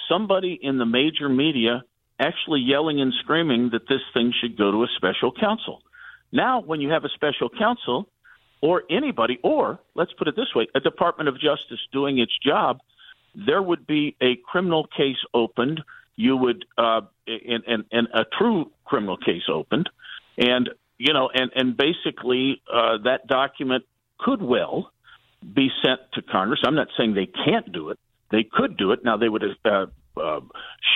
somebody 0.08 0.58
in 0.60 0.78
the 0.78 0.86
major 0.86 1.28
media 1.28 1.84
actually 2.18 2.60
yelling 2.60 3.00
and 3.00 3.12
screaming 3.20 3.70
that 3.70 3.88
this 3.88 4.02
thing 4.14 4.32
should 4.40 4.56
go 4.56 4.70
to 4.70 4.84
a 4.84 4.88
special 4.96 5.32
counsel. 5.32 5.82
Now, 6.30 6.60
when 6.60 6.80
you 6.80 6.90
have 6.90 7.04
a 7.04 7.08
special 7.10 7.48
counsel, 7.48 8.08
or 8.60 8.84
anybody, 8.88 9.38
or 9.42 9.80
let's 9.94 10.12
put 10.12 10.28
it 10.28 10.36
this 10.36 10.54
way, 10.54 10.68
a 10.74 10.80
Department 10.80 11.28
of 11.28 11.38
Justice 11.38 11.80
doing 11.92 12.18
its 12.18 12.32
job, 12.38 12.78
there 13.34 13.60
would 13.60 13.86
be 13.86 14.16
a 14.20 14.36
criminal 14.36 14.86
case 14.86 15.16
opened. 15.34 15.82
You 16.16 16.36
would, 16.36 16.64
uh, 16.78 17.02
and, 17.26 17.64
and, 17.66 17.84
and 17.90 18.08
a 18.14 18.24
true 18.38 18.70
criminal 18.84 19.16
case 19.16 19.42
opened, 19.48 19.90
and 20.38 20.70
you 21.02 21.12
know, 21.12 21.28
and 21.34 21.50
and 21.56 21.76
basically 21.76 22.62
uh, 22.72 22.98
that 23.04 23.26
document 23.26 23.84
could 24.20 24.40
well 24.40 24.92
be 25.42 25.68
sent 25.84 26.00
to 26.14 26.22
Congress. 26.22 26.60
I'm 26.64 26.76
not 26.76 26.86
saying 26.96 27.14
they 27.14 27.26
can't 27.26 27.72
do 27.72 27.90
it; 27.90 27.98
they 28.30 28.44
could 28.44 28.76
do 28.76 28.92
it. 28.92 29.00
Now 29.04 29.16
they 29.16 29.28
would 29.28 29.42
uh, 29.64 29.86
uh, 30.16 30.40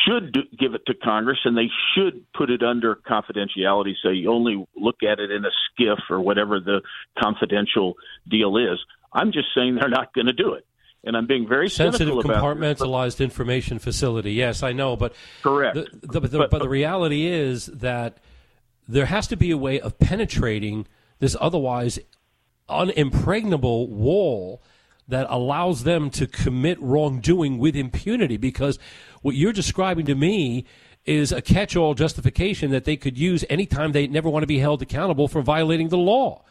should 0.05 0.33
do, 0.33 0.43
give 0.57 0.75
it 0.75 0.87
to 0.87 0.95
Congress, 0.95 1.39
and 1.45 1.59
they 1.59 1.69
should 1.95 2.25
put 2.33 2.51
it 2.51 2.63
under 2.63 2.95
confidentiality. 2.95 3.95
So 4.01 4.11
you 4.11 4.31
only 4.31 4.65
look 4.77 5.03
at 5.03 5.19
it 5.19 5.33
in 5.33 5.45
a 5.45 5.51
SCIF 5.83 5.99
or 6.09 6.21
whatever 6.21 6.61
the 6.61 6.83
confidential 7.21 7.95
deal 8.29 8.57
is. 8.59 8.79
I'm 9.13 9.33
just 9.33 9.49
saying 9.57 9.75
they're 9.75 9.89
not 9.89 10.15
going 10.15 10.27
to 10.27 10.33
do 10.33 10.53
it, 10.53 10.67
and 11.03 11.17
I'm 11.17 11.27
being 11.27 11.49
very 11.49 11.69
sensitive 11.69 12.15
compartmentalized 12.15 13.19
information 13.19 13.81
facility. 13.81 14.35
Yes, 14.35 14.63
I 14.63 14.71
know, 14.71 14.95
but 14.95 15.15
correct. 15.43 15.75
The, 15.75 16.21
the, 16.21 16.21
the, 16.21 16.39
but, 16.39 16.51
but 16.53 16.63
the 16.63 16.69
reality 16.69 17.27
is 17.27 17.67
that 17.67 18.19
there 18.89 19.07
has 19.07 19.26
to 19.28 19.37
be 19.37 19.51
a 19.51 19.57
way 19.57 19.80
of 19.80 19.99
penetrating 19.99 20.87
this 21.18 21.37
otherwise 21.41 21.99
unimpregnable 22.68 23.89
wall 23.89 24.62
that 25.09 25.26
allows 25.30 25.84
them 25.84 26.11
to 26.11 26.26
commit 26.26 26.80
wrongdoing 26.80 27.59
with 27.59 27.76
impunity 27.76 28.37
because 28.37 28.78
what 29.22 29.37
you're 29.37 29.53
describing 29.53 30.07
to 30.07 30.14
me 30.14 30.64
is 31.05 31.30
a 31.30 31.41
catch 31.41 31.76
all 31.76 31.95
justification 31.95 32.72
that 32.72 32.84
they 32.84 32.97
could 32.97 33.16
use 33.16 33.45
anytime 33.49 33.93
they 33.93 34.09
never 34.09 34.28
want 34.28 34.43
to 34.43 34.49
be 34.49 34.59
held 34.59 34.82
accountable 34.82 35.28
for 35.28 35.41
violating 35.41 35.89
the 35.89 35.99
law. 35.99 36.43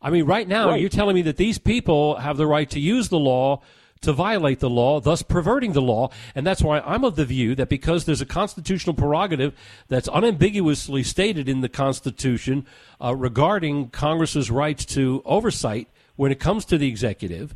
I 0.00 0.10
mean, 0.10 0.24
right 0.24 0.48
now, 0.48 0.70
right. 0.70 0.80
you're 0.80 0.90
telling 0.90 1.14
me 1.14 1.22
that 1.22 1.36
these 1.36 1.58
people 1.58 2.16
have 2.16 2.36
the 2.36 2.46
right 2.46 2.68
to 2.70 2.80
use 2.80 3.08
the 3.08 3.20
law 3.20 3.62
to 4.02 4.12
violate 4.12 4.60
the 4.60 4.70
law, 4.70 5.00
thus 5.00 5.22
perverting 5.22 5.72
the 5.72 5.82
law. 5.82 6.10
And 6.34 6.46
that's 6.46 6.62
why 6.62 6.80
I'm 6.80 7.04
of 7.04 7.16
the 7.16 7.24
view 7.24 7.54
that 7.54 7.68
because 7.68 8.04
there's 8.04 8.20
a 8.20 8.26
constitutional 8.26 8.94
prerogative 8.94 9.54
that's 9.88 10.08
unambiguously 10.12 11.02
stated 11.02 11.48
in 11.48 11.60
the 11.60 11.68
Constitution 11.68 12.66
uh, 13.02 13.14
regarding 13.14 13.88
Congress's 13.90 14.50
rights 14.50 14.84
to 14.86 15.22
oversight 15.24 15.88
when 16.16 16.30
it 16.30 16.38
comes 16.38 16.64
to 16.66 16.78
the 16.78 16.88
executive, 16.88 17.54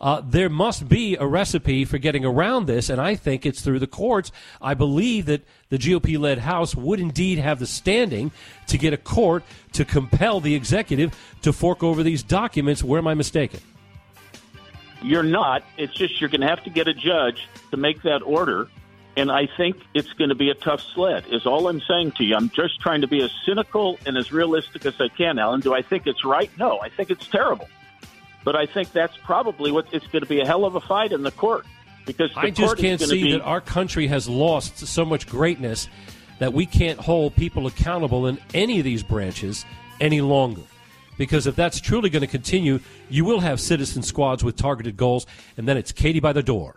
uh, 0.00 0.22
there 0.24 0.48
must 0.48 0.88
be 0.88 1.16
a 1.16 1.26
recipe 1.26 1.84
for 1.84 1.98
getting 1.98 2.24
around 2.24 2.66
this, 2.66 2.88
and 2.88 3.00
I 3.00 3.16
think 3.16 3.44
it's 3.44 3.60
through 3.60 3.80
the 3.80 3.88
courts. 3.88 4.30
I 4.62 4.74
believe 4.74 5.26
that 5.26 5.42
the 5.70 5.78
GOP 5.78 6.18
led 6.18 6.38
House 6.38 6.74
would 6.74 7.00
indeed 7.00 7.38
have 7.38 7.58
the 7.58 7.66
standing 7.66 8.30
to 8.68 8.78
get 8.78 8.92
a 8.92 8.96
court 8.96 9.42
to 9.72 9.84
compel 9.84 10.40
the 10.40 10.54
executive 10.54 11.18
to 11.42 11.52
fork 11.52 11.82
over 11.82 12.02
these 12.02 12.22
documents. 12.22 12.84
Where 12.84 12.98
am 12.98 13.08
I 13.08 13.14
mistaken? 13.14 13.60
You're 15.02 15.22
not. 15.22 15.62
It's 15.76 15.94
just 15.94 16.20
you're 16.20 16.30
going 16.30 16.40
to 16.40 16.48
have 16.48 16.64
to 16.64 16.70
get 16.70 16.88
a 16.88 16.94
judge 16.94 17.48
to 17.70 17.76
make 17.76 18.02
that 18.02 18.22
order. 18.22 18.68
And 19.16 19.32
I 19.32 19.48
think 19.56 19.76
it's 19.94 20.12
going 20.12 20.28
to 20.28 20.36
be 20.36 20.50
a 20.50 20.54
tough 20.54 20.80
sled, 20.80 21.24
is 21.30 21.44
all 21.44 21.68
I'm 21.68 21.80
saying 21.80 22.12
to 22.12 22.24
you. 22.24 22.36
I'm 22.36 22.50
just 22.50 22.80
trying 22.80 23.00
to 23.00 23.08
be 23.08 23.22
as 23.22 23.32
cynical 23.44 23.98
and 24.06 24.16
as 24.16 24.30
realistic 24.30 24.86
as 24.86 25.00
I 25.00 25.08
can, 25.08 25.38
Alan. 25.38 25.60
Do 25.60 25.74
I 25.74 25.82
think 25.82 26.06
it's 26.06 26.24
right? 26.24 26.50
No, 26.56 26.78
I 26.80 26.88
think 26.88 27.10
it's 27.10 27.26
terrible. 27.26 27.68
But 28.44 28.54
I 28.54 28.66
think 28.66 28.92
that's 28.92 29.16
probably 29.24 29.72
what 29.72 29.92
it's 29.92 30.06
going 30.06 30.22
to 30.22 30.28
be 30.28 30.40
a 30.40 30.46
hell 30.46 30.64
of 30.64 30.76
a 30.76 30.80
fight 30.80 31.12
in 31.12 31.22
the 31.22 31.32
court 31.32 31.66
because 32.08 32.32
the 32.32 32.40
I 32.40 32.50
just 32.50 32.78
can't 32.78 33.00
see 33.00 33.24
be... 33.24 33.32
that 33.32 33.42
our 33.42 33.60
country 33.60 34.06
has 34.08 34.28
lost 34.28 34.78
so 34.78 35.04
much 35.04 35.28
greatness 35.28 35.88
that 36.38 36.52
we 36.52 36.66
can't 36.66 36.98
hold 36.98 37.36
people 37.36 37.66
accountable 37.66 38.26
in 38.26 38.38
any 38.54 38.78
of 38.78 38.84
these 38.84 39.02
branches 39.02 39.64
any 40.00 40.20
longer. 40.20 40.62
Because 41.18 41.46
if 41.46 41.54
that's 41.54 41.80
truly 41.80 42.08
going 42.08 42.22
to 42.22 42.26
continue, 42.26 42.80
you 43.10 43.26
will 43.26 43.40
have 43.40 43.60
citizen 43.60 44.02
squads 44.02 44.42
with 44.42 44.56
targeted 44.56 44.96
goals, 44.96 45.26
and 45.58 45.68
then 45.68 45.76
it's 45.76 45.92
Katie 45.92 46.20
by 46.20 46.32
the 46.32 46.42
door. 46.42 46.76